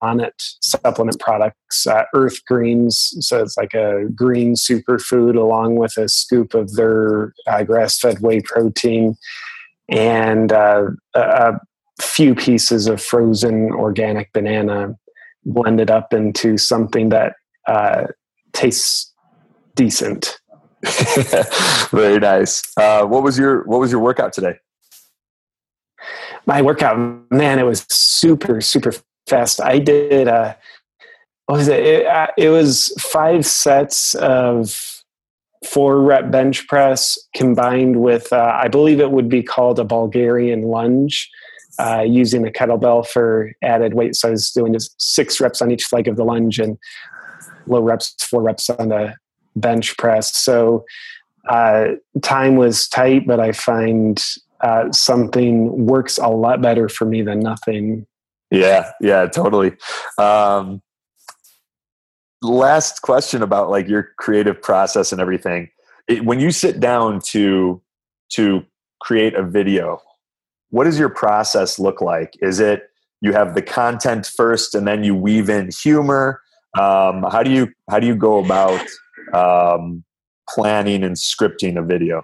Onnit 0.03 0.31
supplement 0.61 1.19
products, 1.19 1.87
uh, 1.87 2.03
Earth 2.13 2.45
Greens. 2.45 3.13
So 3.19 3.41
it's 3.41 3.57
like 3.57 3.73
a 3.73 4.05
green 4.15 4.53
superfood 4.53 5.35
along 5.35 5.75
with 5.75 5.97
a 5.97 6.07
scoop 6.07 6.53
of 6.53 6.73
their 6.75 7.33
uh, 7.47 7.63
grass 7.63 7.99
fed 7.99 8.19
whey 8.19 8.41
protein 8.41 9.17
and 9.89 10.51
uh, 10.51 10.87
a, 11.15 11.53
few 12.01 12.35
pieces 12.35 12.87
of 12.87 13.01
frozen 13.01 13.71
organic 13.71 14.31
banana 14.33 14.95
blended 15.45 15.89
up 15.89 16.13
into 16.13 16.57
something 16.57 17.09
that 17.09 17.33
uh, 17.67 18.07
tastes 18.53 19.13
decent. 19.75 20.39
Very 21.91 22.19
nice. 22.19 22.61
Uh, 22.77 23.05
what 23.05 23.23
was 23.23 23.37
your 23.37 23.63
What 23.65 23.79
was 23.79 23.91
your 23.91 24.01
workout 24.01 24.33
today? 24.33 24.55
My 26.45 26.61
workout, 26.61 26.97
man, 27.31 27.59
it 27.59 27.63
was 27.63 27.85
super 27.89 28.61
super 28.61 28.93
fast. 29.25 29.59
I 29.61 29.79
did. 29.79 30.27
Uh, 30.27 30.55
what 31.47 31.57
was 31.57 31.67
it? 31.67 31.79
It, 31.79 32.05
uh, 32.05 32.27
it 32.37 32.49
was 32.49 32.93
five 32.99 33.45
sets 33.45 34.13
of 34.15 34.97
four 35.65 36.01
rep 36.01 36.31
bench 36.31 36.67
press 36.67 37.17
combined 37.35 38.01
with, 38.01 38.31
uh, 38.31 38.51
I 38.61 38.67
believe 38.67 38.99
it 38.99 39.11
would 39.11 39.29
be 39.29 39.43
called 39.43 39.79
a 39.79 39.83
Bulgarian 39.83 40.63
lunge. 40.63 41.29
Uh, 41.79 42.01
using 42.01 42.47
a 42.47 42.49
kettlebell 42.49 43.05
for 43.05 43.51
added 43.61 43.93
weight. 43.93 44.15
So 44.15 44.29
I 44.29 44.31
was 44.31 44.49
doing 44.49 44.73
just 44.73 44.99
six 44.99 45.39
reps 45.39 45.61
on 45.61 45.69
each 45.69 45.93
leg 45.93 46.07
of 46.07 46.15
the 46.15 46.23
lunge 46.23 46.57
and 46.57 46.75
low 47.67 47.81
reps, 47.81 48.15
four 48.19 48.41
reps 48.41 48.67
on 48.69 48.89
the 48.89 49.13
bench 49.55 49.95
press. 49.97 50.35
So 50.35 50.85
uh, 51.47 51.89
time 52.23 52.55
was 52.55 52.87
tight, 52.87 53.27
but 53.27 53.39
I 53.39 53.51
find 53.51 54.19
uh, 54.61 54.91
something 54.91 55.85
works 55.85 56.17
a 56.17 56.29
lot 56.29 56.61
better 56.61 56.89
for 56.89 57.05
me 57.05 57.21
than 57.21 57.39
nothing. 57.39 58.07
Yeah, 58.49 58.91
yeah, 59.01 59.27
totally. 59.27 59.73
Um, 60.17 60.81
last 62.41 63.01
question 63.01 63.43
about 63.43 63.69
like 63.69 63.87
your 63.87 64.09
creative 64.17 64.61
process 64.61 65.11
and 65.11 65.21
everything. 65.21 65.69
It, 66.07 66.25
when 66.25 66.39
you 66.39 66.51
sit 66.51 66.79
down 66.79 67.21
to 67.27 67.81
to 68.29 68.63
create 68.99 69.35
a 69.35 69.43
video, 69.43 70.01
what 70.69 70.83
does 70.83 70.99
your 70.99 71.09
process 71.09 71.79
look 71.79 72.01
like? 72.01 72.33
Is 72.41 72.59
it 72.59 72.89
you 73.21 73.33
have 73.33 73.55
the 73.55 73.61
content 73.61 74.25
first 74.25 74.75
and 74.75 74.87
then 74.87 75.03
you 75.03 75.15
weave 75.15 75.49
in 75.49 75.69
humor? 75.71 76.41
Um, 76.77 77.23
how 77.31 77.43
do 77.43 77.51
you 77.51 77.69
how 77.89 77.99
do 77.99 78.07
you 78.07 78.15
go 78.15 78.43
about 78.43 78.85
um, 79.33 80.03
planning 80.49 81.03
and 81.03 81.15
scripting 81.15 81.77
a 81.77 81.83
video? 81.83 82.23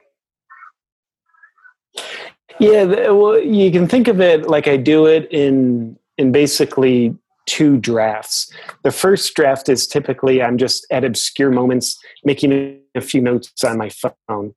Yeah, 2.60 3.10
well, 3.10 3.40
you 3.40 3.72
can 3.72 3.88
think 3.88 4.08
of 4.08 4.22
it 4.22 4.48
like 4.48 4.68
I 4.68 4.78
do 4.78 5.06
it 5.06 5.28
in 5.32 5.98
in 6.18 6.32
basically 6.32 7.16
two 7.46 7.78
drafts. 7.78 8.52
The 8.84 8.92
first 8.92 9.34
draft 9.34 9.70
is 9.70 9.88
typically 9.88 10.42
I'm 10.42 10.58
just 10.58 10.86
at 10.92 11.04
obscure 11.04 11.52
moments 11.52 11.98
making 12.24 12.80
a 12.96 13.02
few 13.02 13.22
notes 13.22 13.64
on 13.64 13.78
my 13.78 13.90
phone. 13.90 14.54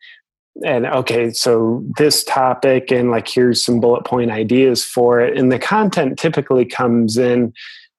And 0.65 0.87
okay, 0.87 1.31
so 1.31 1.85
this 1.99 2.25
topic, 2.25 2.91
and 2.91 3.11
like 3.11 3.29
here's 3.29 3.63
some 3.63 3.81
bullet 3.81 4.05
point 4.05 4.31
ideas 4.31 4.85
for 4.85 5.21
it. 5.21 5.37
And 5.37 5.53
the 5.53 5.59
content 5.59 6.19
typically 6.19 6.65
comes 6.65 7.19
in 7.19 7.53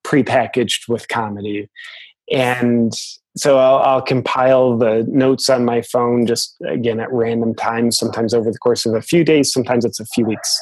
prepackaged 0.06 0.88
with 0.88 1.08
comedy. 1.08 1.70
And 2.32 2.94
so 3.36 3.60
I'll, 3.60 3.78
I'll, 3.78 4.02
compile 4.02 4.78
the 4.78 5.06
notes 5.08 5.50
on 5.50 5.64
my 5.64 5.82
phone 5.82 6.26
just 6.26 6.56
again 6.68 7.00
at 7.00 7.12
random 7.12 7.54
times, 7.54 7.98
sometimes 7.98 8.34
over 8.34 8.52
the 8.52 8.58
course 8.58 8.86
of 8.86 8.96
a 8.96 9.02
few 9.02 9.24
days, 9.24 9.54
sometimes 9.54 9.86
it's 9.86 10.00
a 10.00 10.06
few 10.06 10.26
weeks 10.26 10.60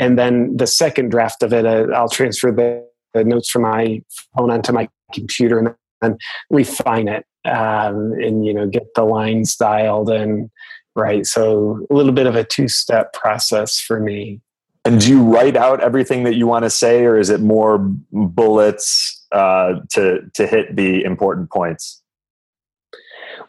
and 0.00 0.18
then 0.18 0.56
the 0.56 0.66
second 0.66 1.10
draft 1.10 1.42
of 1.42 1.52
it, 1.52 1.66
uh, 1.66 1.86
I'll 1.94 2.08
transfer 2.08 2.50
the, 2.50 2.84
the, 3.12 3.22
notes 3.22 3.50
from 3.50 3.62
my 3.62 4.02
phone 4.36 4.50
onto 4.50 4.72
my 4.72 4.88
computer 5.12 5.58
and 5.58 5.74
then 6.00 6.16
refine 6.48 7.06
it 7.06 7.24
um, 7.44 8.12
and 8.12 8.46
you 8.46 8.54
know 8.54 8.66
get 8.66 8.86
the 8.94 9.02
lines 9.02 9.56
dialed 9.56 10.08
and 10.08 10.50
right. 10.94 11.26
So 11.26 11.86
a 11.90 11.94
little 11.94 12.12
bit 12.12 12.26
of 12.26 12.36
a 12.36 12.44
two 12.44 12.68
step 12.68 13.12
process 13.12 13.78
for 13.78 14.00
me. 14.00 14.40
And 14.84 15.00
do 15.00 15.10
you 15.10 15.22
write 15.22 15.56
out 15.56 15.80
everything 15.82 16.22
that 16.24 16.36
you 16.36 16.46
want 16.46 16.64
to 16.64 16.70
say, 16.70 17.04
or 17.04 17.18
is 17.18 17.28
it 17.28 17.40
more 17.40 17.78
bullets 18.12 19.26
uh, 19.30 19.74
to 19.90 20.22
to 20.34 20.46
hit 20.46 20.74
the 20.74 21.04
important 21.04 21.50
points? 21.50 22.02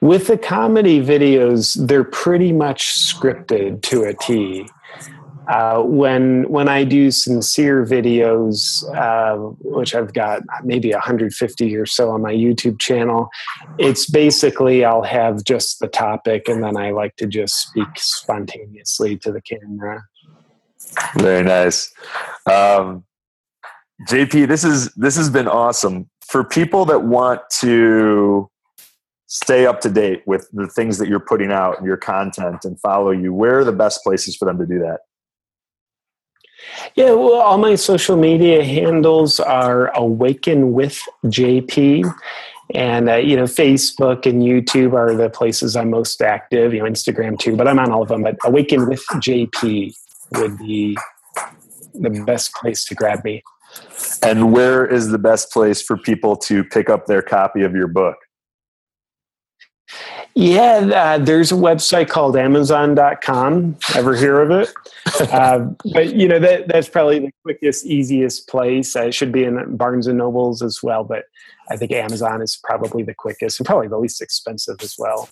With 0.02 0.28
the 0.28 0.38
comedy 0.38 1.00
videos, 1.00 1.76
they're 1.88 2.04
pretty 2.04 2.52
much 2.52 2.88
scripted 2.88 3.82
to 3.84 4.04
a 4.04 4.14
T. 4.14 4.68
Uh, 5.52 5.82
when 5.82 6.44
when 6.50 6.70
I 6.70 6.86
do 6.86 7.12
sincere 7.12 7.86
videos, 7.86 8.86
uh, 8.96 9.36
which 9.60 9.94
I've 9.94 10.14
got 10.14 10.44
maybe 10.64 10.92
150 10.92 11.76
or 11.76 11.86
so 11.86 12.10
on 12.12 12.22
my 12.22 12.34
YouTube 12.34 12.80
channel, 12.80 13.30
it's 13.78 14.10
basically 14.10 14.86
I'll 14.86 15.04
have 15.04 15.44
just 15.44 15.80
the 15.80 15.90
topic 15.90 16.48
and 16.48 16.64
then 16.64 16.78
I 16.78 16.92
like 16.92 17.18
to 17.18 17.28
just 17.28 17.56
speak 17.56 17.90
spontaneously 17.98 19.18
to 19.18 19.34
the 19.34 19.42
camera. 19.42 20.06
Very 21.16 21.44
nice, 21.44 21.94
um, 22.50 23.04
JP. 24.08 24.48
This 24.48 24.64
is 24.64 24.94
this 24.94 25.18
has 25.18 25.30
been 25.30 25.50
awesome 25.50 26.10
for 26.26 26.46
people 26.46 26.86
that 26.86 27.04
want 27.04 27.42
to 27.60 28.50
stay 29.28 29.66
up 29.66 29.82
to 29.82 29.90
date 29.90 30.24
with 30.26 30.48
the 30.54 30.68
things 30.68 30.98
that 30.98 31.10
you're 31.10 31.20
putting 31.20 31.52
out 31.52 31.78
and 31.78 31.86
your 31.86 31.98
content 31.98 32.64
and 32.64 32.80
follow 32.80 33.12
you. 33.12 33.34
Where 33.34 33.60
are 33.60 33.66
the 33.66 33.74
best 33.74 34.02
places 34.02 34.38
for 34.38 34.46
them 34.46 34.58
to 34.58 34.66
do 34.66 34.80
that? 34.80 35.02
Yeah, 36.96 37.12
well, 37.12 37.42
all 37.42 37.58
my 37.58 37.76
social 37.76 38.18
media 38.18 38.64
handles 38.64 39.40
are 39.40 39.96
Awaken 39.96 40.74
with 40.74 41.02
JP. 41.26 42.12
And, 42.74 43.10
uh, 43.10 43.16
you 43.16 43.36
know, 43.36 43.44
Facebook 43.44 44.26
and 44.26 44.42
YouTube 44.42 44.94
are 44.94 45.14
the 45.14 45.30
places 45.30 45.76
I'm 45.76 45.90
most 45.90 46.22
active, 46.22 46.74
you 46.74 46.80
know, 46.80 46.86
Instagram 46.86 47.38
too, 47.38 47.56
but 47.56 47.68
I'm 47.68 47.80
on 47.80 47.92
all 47.92 48.02
of 48.02 48.08
them. 48.08 48.24
But 48.24 48.38
Awaken 48.46 48.88
with 48.88 49.04
JP 49.16 49.94
would 50.34 50.58
be 50.58 50.98
the 51.94 52.10
best 52.26 52.54
place 52.54 52.86
to 52.86 52.96
grab 52.96 53.24
me. 53.24 53.44
And 54.22 54.54
where 54.54 54.86
is 54.86 55.10
the 55.10 55.18
best 55.18 55.52
place 55.52 55.82
for 55.82 55.98
people 55.98 56.36
to 56.38 56.64
pick 56.64 56.90
up 56.90 57.08
their 57.08 57.22
copy 57.22 57.64
of 57.64 57.76
your 57.76 57.88
book? 57.88 58.18
Yeah, 60.34 60.90
uh, 60.94 61.18
there's 61.18 61.52
a 61.52 61.56
website 61.56 62.08
called 62.08 62.38
Amazon.com. 62.38 63.78
Ever 63.96 64.16
hear 64.16 64.42
of 64.42 64.52
it? 64.52 64.74
uh, 65.32 65.68
but 65.94 66.16
you 66.16 66.28
know 66.28 66.40
that 66.40 66.68
that's 66.68 66.88
probably 66.88 67.20
the 67.20 67.32
quickest, 67.44 67.86
easiest 67.86 68.48
place. 68.48 68.96
Uh, 68.96 69.04
it 69.06 69.14
should 69.14 69.32
be 69.32 69.44
in 69.44 69.76
Barnes 69.76 70.08
and 70.08 70.18
Nobles 70.18 70.62
as 70.62 70.82
well, 70.82 71.04
but 71.04 71.26
I 71.70 71.76
think 71.76 71.92
Amazon 71.92 72.42
is 72.42 72.60
probably 72.64 73.04
the 73.04 73.14
quickest 73.14 73.60
and 73.60 73.68
probably 73.68 73.88
the 73.88 73.98
least 73.98 74.22
expensive 74.22 74.78
as 74.82 74.96
well. 74.98 75.30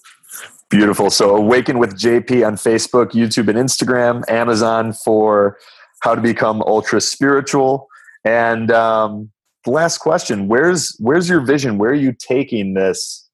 Beautiful. 0.70 1.10
So, 1.10 1.36
Awaken 1.36 1.80
with 1.80 1.98
JP 1.98 2.46
on 2.46 2.56
Facebook, 2.56 3.12
YouTube, 3.12 3.48
and 3.48 3.58
Instagram, 3.58 4.28
Amazon 4.30 4.94
for 4.94 5.58
how 6.02 6.14
to 6.14 6.22
become 6.22 6.62
ultra 6.64 7.00
spiritual. 7.00 7.88
And 8.26 8.70
um, 8.72 9.32
the 9.64 9.72
last 9.72 10.00
question: 10.00 10.48
Where's 10.48 10.96
where's 11.00 11.30
your 11.30 11.42
vision? 11.42 11.78
Where 11.78 11.92
are 11.92 11.96
you 11.96 12.12
taking 12.12 12.74
this 12.74 13.29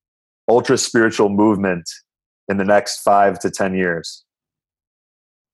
ultra 0.48 0.78
spiritual 0.78 1.30
movement 1.30 1.90
in 2.48 2.58
the 2.58 2.66
next 2.66 3.02
five 3.02 3.40
to 3.40 3.50
ten 3.50 3.76
years? 3.76 4.24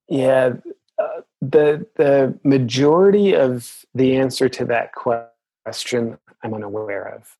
Yeah, 0.07 0.53
uh, 0.99 1.21
the 1.41 1.85
the 1.95 2.37
majority 2.43 3.33
of 3.33 3.85
the 3.93 4.17
answer 4.17 4.49
to 4.49 4.65
that 4.65 4.93
question 4.93 6.17
I'm 6.43 6.53
unaware 6.53 7.15
of. 7.15 7.37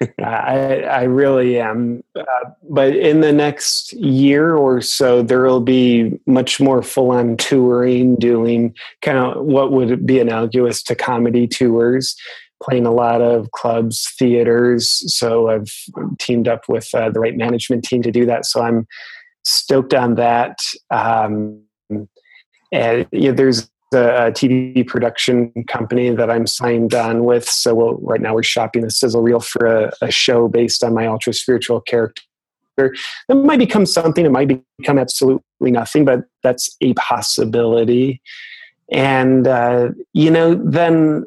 I, 0.18 0.82
I 0.82 1.02
really 1.02 1.60
am. 1.60 2.02
Uh, 2.14 2.24
but 2.68 2.96
in 2.96 3.20
the 3.20 3.32
next 3.32 3.92
year 3.92 4.54
or 4.54 4.80
so, 4.80 5.22
there 5.22 5.42
will 5.42 5.60
be 5.60 6.18
much 6.26 6.60
more 6.60 6.82
full 6.82 7.10
on 7.10 7.36
touring, 7.36 8.16
doing 8.16 8.74
kind 9.02 9.18
of 9.18 9.44
what 9.44 9.72
would 9.72 10.06
be 10.06 10.18
analogous 10.18 10.82
to 10.84 10.94
comedy 10.94 11.46
tours, 11.46 12.16
playing 12.62 12.86
a 12.86 12.92
lot 12.92 13.20
of 13.22 13.50
clubs, 13.52 14.12
theaters. 14.18 15.02
So 15.14 15.48
I've 15.48 15.72
teamed 16.18 16.48
up 16.48 16.68
with 16.68 16.88
uh, 16.94 17.10
the 17.10 17.20
right 17.20 17.36
management 17.36 17.84
team 17.84 18.02
to 18.02 18.10
do 18.10 18.26
that. 18.26 18.44
So 18.46 18.62
I'm 18.62 18.86
stoked 19.44 19.94
on 19.94 20.16
that. 20.16 20.58
Um, 20.90 21.62
and 22.72 23.06
there's 23.12 23.70
a 23.92 24.30
TV 24.30 24.86
production 24.86 25.52
company 25.66 26.10
that 26.10 26.30
I'm 26.30 26.46
signed 26.46 26.94
on 26.94 27.24
with. 27.24 27.48
So 27.48 27.74
we'll, 27.74 27.94
right 27.96 28.20
now 28.20 28.34
we're 28.34 28.42
shopping 28.42 28.82
the 28.82 28.90
sizzle 28.90 29.22
reel 29.22 29.40
for 29.40 29.66
a, 29.66 29.92
a 30.00 30.10
show 30.10 30.48
based 30.48 30.84
on 30.84 30.94
my 30.94 31.06
ultra 31.06 31.32
spiritual 31.32 31.80
character. 31.80 32.22
It 32.78 33.34
might 33.34 33.58
become 33.58 33.84
something. 33.84 34.24
It 34.24 34.30
might 34.30 34.62
become 34.78 34.98
absolutely 34.98 35.70
nothing, 35.70 36.04
but 36.04 36.20
that's 36.42 36.76
a 36.80 36.94
possibility. 36.94 38.22
And 38.92 39.46
uh, 39.46 39.90
you 40.12 40.30
know, 40.30 40.54
then 40.54 41.24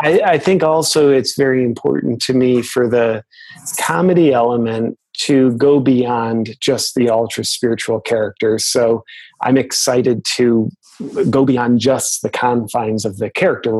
I, 0.00 0.20
I 0.20 0.38
think 0.38 0.62
also 0.62 1.10
it's 1.10 1.36
very 1.36 1.64
important 1.64 2.20
to 2.22 2.34
me 2.34 2.62
for 2.62 2.88
the 2.88 3.24
comedy 3.78 4.32
element 4.32 4.98
to 5.18 5.52
go 5.52 5.80
beyond 5.80 6.56
just 6.60 6.94
the 6.94 7.08
ultra 7.08 7.44
spiritual 7.44 8.00
characters. 8.00 8.66
So 8.66 9.04
I'm 9.40 9.56
excited 9.56 10.24
to 10.36 10.70
go 11.30 11.44
beyond 11.44 11.80
just 11.80 12.22
the 12.22 12.30
confines 12.30 13.04
of 13.04 13.18
the 13.18 13.30
character, 13.30 13.72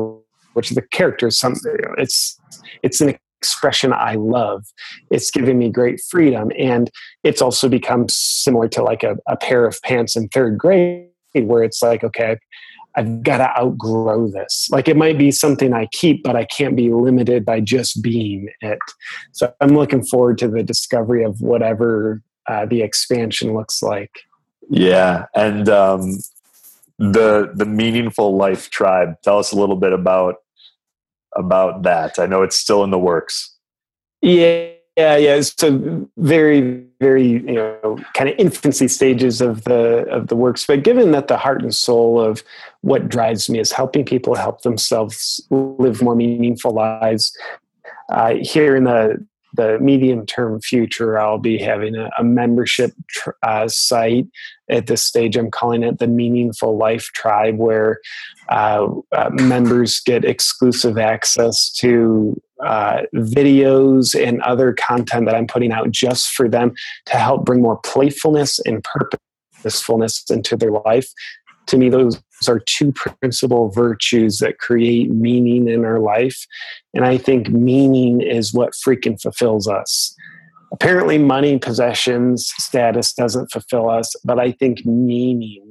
which 0.53 0.71
the 0.71 0.81
character 0.81 1.27
is 1.27 1.37
something. 1.37 1.75
It's 1.97 2.39
it's 2.83 3.01
an 3.01 3.15
expression 3.41 3.93
I 3.93 4.15
love. 4.15 4.65
It's 5.11 5.29
giving 5.29 5.59
me 5.59 5.69
great 5.69 6.01
freedom, 6.09 6.51
and 6.57 6.89
it's 7.23 7.41
also 7.41 7.69
become 7.69 8.07
similar 8.09 8.67
to 8.69 8.83
like 8.83 9.03
a, 9.03 9.17
a 9.27 9.37
pair 9.37 9.65
of 9.65 9.79
pants 9.83 10.15
in 10.15 10.29
third 10.29 10.57
grade, 10.57 11.09
where 11.33 11.63
it's 11.63 11.81
like, 11.83 12.03
okay, 12.03 12.37
I've 12.97 13.21
got 13.21 13.37
to 13.37 13.57
outgrow 13.57 14.27
this. 14.27 14.67
Like 14.71 14.87
it 14.87 14.97
might 14.97 15.19
be 15.19 15.29
something 15.29 15.71
I 15.71 15.87
keep, 15.91 16.23
but 16.23 16.35
I 16.35 16.45
can't 16.45 16.75
be 16.75 16.91
limited 16.91 17.45
by 17.45 17.59
just 17.59 18.01
being 18.01 18.49
it. 18.61 18.79
So 19.33 19.53
I'm 19.61 19.69
looking 19.69 20.03
forward 20.03 20.39
to 20.39 20.47
the 20.47 20.63
discovery 20.63 21.23
of 21.23 21.39
whatever 21.39 22.23
uh, 22.47 22.65
the 22.65 22.81
expansion 22.81 23.53
looks 23.53 23.83
like. 23.83 24.11
Yeah, 24.69 25.25
and 25.35 25.69
um, 25.69 26.17
the 26.97 27.51
the 27.53 27.65
meaningful 27.65 28.35
life 28.35 28.69
tribe. 28.69 29.21
Tell 29.23 29.37
us 29.37 29.51
a 29.51 29.55
little 29.55 29.75
bit 29.75 29.93
about 29.93 30.35
about 31.35 31.83
that. 31.83 32.17
I 32.17 32.25
know 32.25 32.41
it's 32.41 32.57
still 32.57 32.83
in 32.83 32.89
the 32.89 32.99
works. 32.99 33.55
Yeah, 34.21 34.71
yeah, 34.97 35.15
yeah. 35.15 35.41
So 35.41 36.09
very, 36.17 36.83
very, 36.99 37.27
you 37.27 37.53
know, 37.53 37.99
kind 38.15 38.29
of 38.29 38.35
infancy 38.39 38.87
stages 38.87 39.41
of 39.41 39.63
the 39.65 40.07
of 40.09 40.27
the 40.27 40.35
works. 40.35 40.65
But 40.65 40.83
given 40.83 41.11
that 41.11 41.27
the 41.27 41.37
heart 41.37 41.61
and 41.61 41.73
soul 41.73 42.19
of 42.19 42.43
what 42.81 43.07
drives 43.07 43.47
me 43.47 43.59
is 43.59 43.71
helping 43.71 44.05
people 44.05 44.33
help 44.33 44.63
themselves 44.63 45.39
live 45.51 46.01
more 46.01 46.15
meaningful 46.15 46.71
lives, 46.71 47.31
uh, 48.09 48.35
here 48.41 48.75
in 48.75 48.85
the 48.85 49.23
the 49.53 49.77
medium 49.79 50.25
term 50.25 50.59
future, 50.61 51.19
I'll 51.19 51.37
be 51.37 51.59
having 51.59 51.95
a, 51.95 52.09
a 52.17 52.23
membership 52.23 52.93
tr- 53.07 53.31
uh, 53.43 53.67
site. 53.67 54.27
At 54.69 54.87
this 54.87 55.03
stage, 55.03 55.37
I'm 55.37 55.51
calling 55.51 55.83
it 55.83 55.99
the 55.99 56.07
Meaningful 56.07 56.75
Life 56.75 57.09
Tribe, 57.13 57.57
where 57.57 57.99
uh, 58.49 58.87
uh, 59.11 59.29
members 59.31 59.99
get 59.99 60.25
exclusive 60.25 60.97
access 60.97 61.71
to 61.73 62.41
uh, 62.63 63.01
videos 63.13 64.19
and 64.19 64.41
other 64.41 64.73
content 64.73 65.25
that 65.25 65.35
I'm 65.35 65.47
putting 65.47 65.71
out 65.71 65.91
just 65.91 66.29
for 66.29 66.49
them 66.49 66.73
to 67.07 67.17
help 67.17 67.45
bring 67.45 67.61
more 67.61 67.77
playfulness 67.77 68.59
and 68.59 68.83
purposefulness 68.83 70.23
into 70.29 70.55
their 70.55 70.71
life. 70.71 71.07
To 71.67 71.77
me, 71.77 71.89
those 71.89 72.21
are 72.47 72.59
two 72.59 72.93
principal 72.93 73.69
virtues 73.69 74.37
that 74.39 74.59
create 74.59 75.09
meaning 75.09 75.67
in 75.67 75.83
our 75.83 75.99
life. 75.99 76.45
And 76.93 77.05
I 77.05 77.17
think 77.17 77.49
meaning 77.49 78.21
is 78.21 78.53
what 78.53 78.73
freaking 78.73 79.21
fulfills 79.21 79.67
us. 79.67 80.15
Apparently, 80.71 81.17
money, 81.17 81.57
possessions, 81.57 82.53
status 82.57 83.13
doesn't 83.13 83.51
fulfill 83.51 83.89
us, 83.89 84.15
but 84.23 84.39
I 84.39 84.51
think 84.51 84.85
meaning 84.85 85.66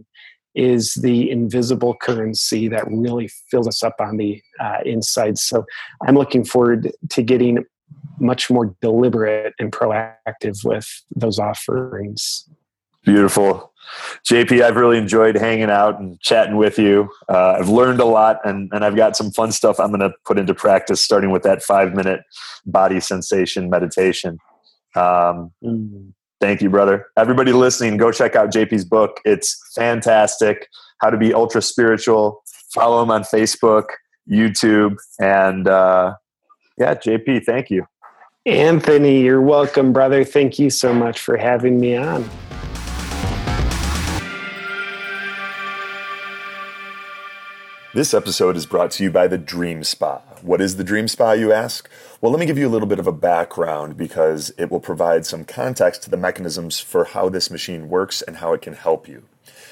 is 0.56 0.94
the 0.94 1.30
invisible 1.30 1.94
currency 1.94 2.66
that 2.68 2.84
really 2.88 3.28
fills 3.50 3.68
us 3.68 3.82
up 3.82 3.94
on 4.00 4.16
the 4.16 4.42
uh, 4.58 4.78
inside. 4.84 5.38
So 5.38 5.64
I'm 6.06 6.16
looking 6.16 6.44
forward 6.44 6.90
to 7.10 7.22
getting 7.22 7.64
much 8.18 8.50
more 8.50 8.74
deliberate 8.80 9.54
and 9.58 9.70
proactive 9.70 10.64
with 10.64 10.88
those 11.14 11.38
offerings. 11.38 12.48
Beautiful. 13.04 13.72
JP, 14.28 14.62
I've 14.62 14.76
really 14.76 14.98
enjoyed 14.98 15.36
hanging 15.36 15.70
out 15.70 16.00
and 16.00 16.18
chatting 16.20 16.56
with 16.56 16.78
you. 16.78 17.08
Uh, 17.28 17.56
I've 17.60 17.68
learned 17.68 18.00
a 18.00 18.04
lot 18.04 18.40
and, 18.44 18.68
and 18.72 18.84
I've 18.84 18.96
got 18.96 19.16
some 19.16 19.30
fun 19.30 19.52
stuff 19.52 19.78
I'm 19.78 19.88
going 19.88 20.00
to 20.00 20.12
put 20.24 20.38
into 20.38 20.54
practice, 20.54 21.00
starting 21.00 21.30
with 21.30 21.44
that 21.44 21.62
five 21.62 21.94
minute 21.94 22.22
body 22.64 22.98
sensation 22.98 23.70
meditation. 23.70 24.38
Um, 24.96 25.52
mm. 25.62 26.12
Thank 26.40 26.60
you, 26.60 26.68
brother. 26.68 27.06
Everybody 27.16 27.52
listening, 27.52 27.96
go 27.96 28.12
check 28.12 28.36
out 28.36 28.52
JP's 28.52 28.84
book. 28.84 29.20
It's 29.24 29.72
fantastic. 29.74 30.68
How 31.00 31.10
to 31.10 31.16
be 31.16 31.32
ultra 31.32 31.62
spiritual. 31.62 32.42
Follow 32.74 33.02
him 33.02 33.10
on 33.10 33.22
Facebook, 33.22 33.84
YouTube, 34.30 34.96
and 35.18 35.66
uh, 35.66 36.14
yeah, 36.78 36.94
JP, 36.94 37.44
thank 37.44 37.70
you. 37.70 37.86
Anthony, 38.44 39.22
you're 39.22 39.40
welcome, 39.40 39.92
brother. 39.92 40.24
Thank 40.24 40.58
you 40.58 40.70
so 40.70 40.92
much 40.92 41.20
for 41.20 41.36
having 41.36 41.80
me 41.80 41.96
on. 41.96 42.28
This 47.94 48.12
episode 48.12 48.58
is 48.58 48.66
brought 48.66 48.90
to 48.92 49.04
you 49.04 49.10
by 49.10 49.26
the 49.26 49.38
Dream 49.38 49.82
Spa. 49.82 50.20
What 50.42 50.60
is 50.60 50.76
the 50.76 50.84
Dream 50.84 51.08
Spa, 51.08 51.32
you 51.32 51.50
ask? 51.50 51.88
Well, 52.22 52.32
let 52.32 52.40
me 52.40 52.46
give 52.46 52.56
you 52.56 52.66
a 52.66 52.70
little 52.70 52.88
bit 52.88 52.98
of 52.98 53.06
a 53.06 53.12
background 53.12 53.98
because 53.98 54.50
it 54.56 54.70
will 54.70 54.80
provide 54.80 55.26
some 55.26 55.44
context 55.44 56.02
to 56.04 56.10
the 56.10 56.16
mechanisms 56.16 56.80
for 56.80 57.04
how 57.04 57.28
this 57.28 57.50
machine 57.50 57.90
works 57.90 58.22
and 58.22 58.36
how 58.38 58.54
it 58.54 58.62
can 58.62 58.72
help 58.72 59.06
you. 59.06 59.24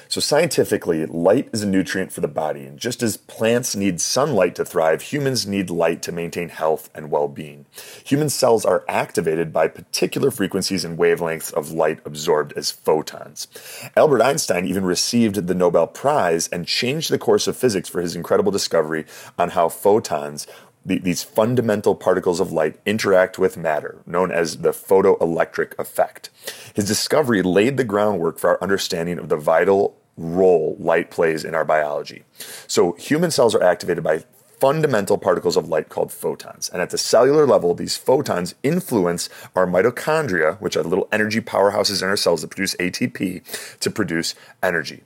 So, 0.09 0.21
scientifically, 0.21 1.07
light 1.07 1.49
is 1.53 1.63
a 1.63 1.67
nutrient 1.67 2.13
for 2.13 2.21
the 2.21 2.29
body, 2.29 2.65
and 2.67 2.79
just 2.79 3.03
as 3.03 3.17
plants 3.17 3.75
need 3.75 4.01
sunlight 4.01 4.55
to 4.57 4.65
thrive, 4.65 5.01
humans 5.01 5.47
need 5.47 5.71
light 5.71 6.03
to 6.03 6.13
maintain 6.13 6.51
health 6.51 6.91
and 6.95 7.11
well 7.11 7.29
being. 7.29 7.65
Human 8.05 8.29
cells 8.29 8.67
are 8.67 8.85
activated 8.89 9.53
by 9.53 9.67
particular 9.67 10.31
frequencies 10.31 10.85
and 10.85 10.99
wavelengths 10.99 11.53
of 11.55 11.73
light 11.73 12.01
absorbed 12.05 12.53
as 12.57 12.71
photons. 12.71 13.49
Albert 13.97 14.21
Einstein 14.23 14.67
even 14.67 14.85
received 14.85 15.47
the 15.47 15.55
Nobel 15.55 15.87
Prize 15.87 16.49
and 16.49 16.67
changed 16.67 17.11
the 17.11 17.19
course 17.19 17.47
of 17.47 17.57
physics 17.57 17.89
for 17.89 18.03
his 18.03 18.15
incredible 18.15 18.53
discovery 18.53 19.07
on 19.39 19.51
how 19.51 19.71
photons 19.71 20.47
these 20.85 21.23
fundamental 21.23 21.95
particles 21.95 22.41
of 22.41 22.53
light 22.53 22.79
interact 22.85 23.39
with 23.39 23.57
matter, 23.57 24.03
known 24.07 24.31
as 24.31 24.59
the 24.59 24.71
photoelectric 24.71 25.79
effect. 25.79 26.31
His 26.75 26.87
discovery 26.87 27.43
laid 27.43 27.77
the 27.77 27.85
groundwork 27.85 28.39
for 28.39 28.51
our 28.51 28.63
understanding 28.63 29.19
of 29.19 29.29
the 29.29 29.37
vital 29.37 29.97
role 30.17 30.77
light 30.79 31.11
plays 31.11 31.45
in 31.45 31.55
our 31.55 31.65
biology. 31.65 32.25
So, 32.67 32.93
human 32.93 33.31
cells 33.31 33.55
are 33.55 33.63
activated 33.63 34.05
by 34.05 34.25
fundamental 34.61 35.19
particles 35.19 35.57
of 35.57 35.69
light 35.69 35.89
called 35.89 36.13
photons. 36.13 36.69
And 36.69 36.81
at 36.81 36.91
the 36.91 36.99
cellular 36.99 37.47
level, 37.47 37.75
these 37.75 37.97
photons 37.97 38.55
influence 38.63 39.29
our 39.57 39.67
mitochondria, 39.67 40.61
which 40.61 40.77
are 40.77 40.83
the 40.83 40.89
little 40.89 41.09
energy 41.13 41.41
powerhouses 41.41 42.03
in 42.03 42.09
our 42.09 42.17
cells 42.17 42.43
that 42.43 42.49
produce 42.49 42.75
ATP, 42.77 43.79
to 43.81 43.91
produce 43.91 44.35
energy. 44.63 45.03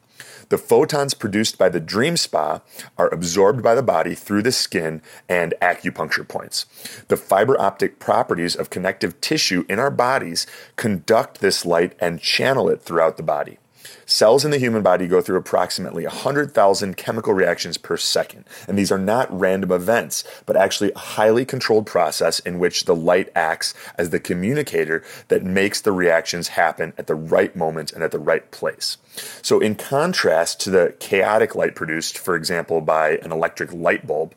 The 0.49 0.59
photons 0.59 1.15
produced 1.15 1.59
by 1.59 1.69
the 1.69 1.81
dream 1.81 2.17
spa 2.17 2.61
are 2.97 3.13
absorbed 3.13 3.63
by 3.63 3.75
the 3.75 3.83
body 3.83 4.15
through 4.15 4.43
the 4.43 4.53
skin 4.53 5.03
and 5.29 5.55
acupuncture 5.61 6.27
points. 6.27 6.65
The 7.09 7.17
fiber 7.17 7.61
optic 7.61 7.99
properties 7.99 8.57
of 8.57 8.71
connective 8.71 9.21
tissue 9.21 9.65
in 9.69 9.79
our 9.79 9.91
bodies 9.91 10.47
conduct 10.77 11.41
this 11.41 11.67
light 11.67 11.95
and 12.01 12.21
channel 12.21 12.69
it 12.69 12.81
throughout 12.81 13.17
the 13.17 13.23
body. 13.23 13.59
Cells 14.07 14.45
in 14.45 14.51
the 14.51 14.59
human 14.59 14.83
body 14.83 15.07
go 15.07 15.21
through 15.21 15.37
approximately 15.37 16.05
100,000 16.05 16.97
chemical 16.97 17.35
reactions 17.35 17.77
per 17.77 17.97
second, 17.97 18.45
and 18.67 18.79
these 18.79 18.91
are 18.91 18.99
not 18.99 19.29
random 19.37 19.73
events, 19.73 20.25
but 20.47 20.57
actually 20.57 20.93
a 20.93 20.99
highly 20.99 21.45
controlled 21.45 21.87
process 21.87 22.39
in 22.41 22.59
which 22.59 22.85
the 22.85 22.97
light 22.97 23.31
acts 23.35 23.75
as 23.97 24.11
the 24.11 24.21
communicator 24.21 25.03
that 25.29 25.45
makes 25.45 25.81
the 25.81 25.93
reactions 25.93 26.49
happen 26.49 26.93
at 26.97 27.07
the 27.07 27.15
right 27.15 27.55
moment 27.55 27.93
and 27.93 28.03
at 28.03 28.11
the 28.11 28.19
right 28.19 28.51
place. 28.51 28.97
So, 29.43 29.61
in 29.61 29.75
contrast 29.75 30.61
to 30.61 30.71
the 30.71 30.95
chaotic 31.01 31.55
light 31.55 31.75
produced, 31.75 32.19
for 32.19 32.37
example, 32.37 32.81
by 32.81 33.17
an 33.19 33.33
electric 33.33 33.73
light 33.73 34.07
bulb, 34.07 34.35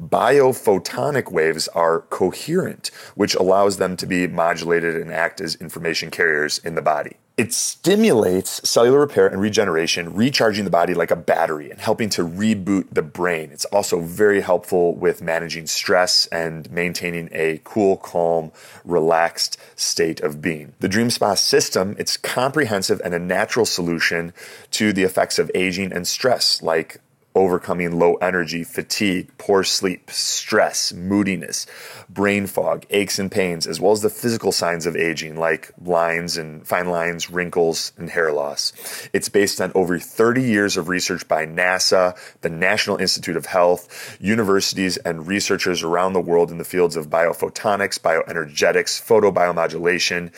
biophotonic 0.00 1.30
waves 1.30 1.68
are 1.68 2.00
coherent, 2.00 2.90
which 3.14 3.34
allows 3.34 3.76
them 3.76 3.96
to 3.96 4.06
be 4.06 4.26
modulated 4.26 4.96
and 4.96 5.12
act 5.12 5.40
as 5.40 5.54
information 5.56 6.10
carriers 6.10 6.58
in 6.58 6.74
the 6.74 6.82
body. 6.82 7.16
It 7.36 7.52
stimulates 7.52 8.68
cellular 8.68 9.00
repair 9.00 9.26
and 9.26 9.40
regeneration, 9.40 10.14
recharging 10.14 10.62
the 10.62 10.70
body 10.70 10.94
like 10.94 11.10
a 11.10 11.16
battery 11.16 11.68
and 11.68 11.80
helping 11.80 12.08
to 12.10 12.22
reboot 12.22 12.86
the 12.92 13.02
brain. 13.02 13.50
It's 13.50 13.64
also 13.64 13.98
very 13.98 14.40
helpful 14.40 14.94
with 14.94 15.20
managing 15.20 15.66
stress 15.66 16.26
and 16.26 16.70
maintaining 16.70 17.28
a 17.32 17.60
cool, 17.64 17.96
calm, 17.96 18.52
relaxed 18.84 19.58
state 19.74 20.20
of 20.20 20.40
being. 20.40 20.74
The 20.78 20.86
Dream 20.86 21.10
Spa 21.10 21.34
system, 21.34 21.96
it's 21.98 22.16
comprehensive 22.16 23.02
and 23.04 23.14
a 23.14 23.18
natural 23.18 23.66
solution 23.66 24.32
to 24.70 24.92
the 24.92 25.02
effects 25.02 25.40
of 25.40 25.50
aging 25.56 25.92
and 25.92 26.06
stress 26.06 26.62
like 26.62 27.00
overcoming 27.34 27.98
low 27.98 28.14
energy, 28.14 28.62
fatigue, 28.62 29.30
poor 29.38 29.64
sleep, 29.64 30.10
stress, 30.10 30.92
moodiness, 30.92 31.66
brain 32.08 32.46
fog, 32.46 32.86
aches 32.90 33.18
and 33.18 33.30
pains, 33.30 33.66
as 33.66 33.80
well 33.80 33.92
as 33.92 34.02
the 34.02 34.10
physical 34.10 34.52
signs 34.52 34.86
of 34.86 34.96
aging 34.96 35.36
like 35.36 35.72
lines 35.82 36.36
and 36.36 36.66
fine 36.66 36.88
lines, 36.88 37.30
wrinkles, 37.30 37.92
and 37.96 38.10
hair 38.10 38.32
loss. 38.32 38.72
It's 39.12 39.28
based 39.28 39.60
on 39.60 39.72
over 39.74 39.98
30 39.98 40.42
years 40.42 40.76
of 40.76 40.88
research 40.88 41.26
by 41.26 41.46
NASA, 41.46 42.16
the 42.42 42.50
National 42.50 42.98
Institute 42.98 43.36
of 43.36 43.46
Health, 43.46 44.16
universities, 44.20 44.96
and 44.98 45.26
researchers 45.26 45.82
around 45.82 46.12
the 46.12 46.20
world 46.20 46.50
in 46.50 46.58
the 46.58 46.64
fields 46.64 46.96
of 46.96 47.10
biophotonics, 47.10 47.98
bioenergetics, 47.98 49.02
photobiomodulation, 49.04 50.30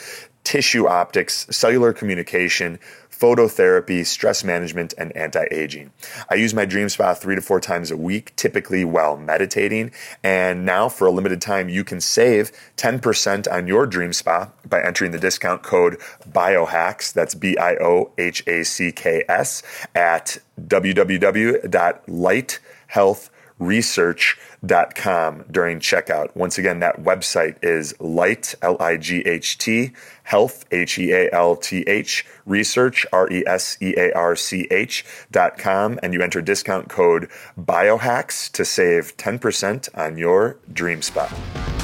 tissue 0.46 0.86
optics, 0.86 1.44
cellular 1.50 1.92
communication, 1.92 2.78
phototherapy, 3.18 4.04
stress 4.04 4.44
management, 4.44 4.94
and 4.98 5.16
anti 5.16 5.46
aging. 5.50 5.92
I 6.30 6.34
use 6.34 6.54
my 6.54 6.64
Dream 6.64 6.88
Spa 6.88 7.14
three 7.14 7.34
to 7.34 7.40
four 7.40 7.60
times 7.60 7.90
a 7.90 7.96
week, 7.96 8.34
typically 8.36 8.84
while 8.84 9.16
meditating. 9.16 9.92
And 10.22 10.64
now, 10.64 10.88
for 10.88 11.06
a 11.06 11.10
limited 11.10 11.40
time, 11.40 11.68
you 11.68 11.84
can 11.84 12.00
save 12.00 12.52
10% 12.76 13.52
on 13.52 13.66
your 13.66 13.86
Dream 13.86 14.12
Spa 14.12 14.50
by 14.68 14.82
entering 14.82 15.12
the 15.12 15.18
discount 15.18 15.62
code 15.62 15.98
BIOHACKS, 16.30 17.12
that's 17.12 17.34
B 17.34 17.56
I 17.56 17.76
O 17.76 18.10
H 18.18 18.46
A 18.46 18.64
C 18.64 18.92
K 18.92 19.24
S, 19.28 19.62
at 19.94 20.38
www.lighthealth.com 20.60 23.35
research.com 23.58 25.44
during 25.50 25.80
checkout. 25.80 26.34
Once 26.36 26.58
again, 26.58 26.80
that 26.80 27.02
website 27.02 27.56
is 27.62 27.98
light, 28.00 28.54
L 28.62 28.76
I 28.80 28.96
G 28.96 29.20
H 29.20 29.58
T, 29.58 29.92
health, 30.24 30.64
H 30.70 30.98
E 30.98 31.12
A 31.12 31.32
L 31.32 31.56
T 31.56 31.82
H, 31.86 32.26
research, 32.44 33.06
R 33.12 33.30
E 33.30 33.44
S 33.46 33.76
E 33.80 33.94
A 33.96 34.12
R 34.12 34.36
C 34.36 34.66
H 34.70 35.04
dot 35.30 35.58
com, 35.58 35.98
and 36.02 36.12
you 36.12 36.22
enter 36.22 36.42
discount 36.42 36.88
code 36.88 37.28
biohacks 37.58 38.50
to 38.52 38.64
save 38.64 39.16
10% 39.16 39.88
on 39.96 40.18
your 40.18 40.58
dream 40.72 41.02
spa. 41.02 41.75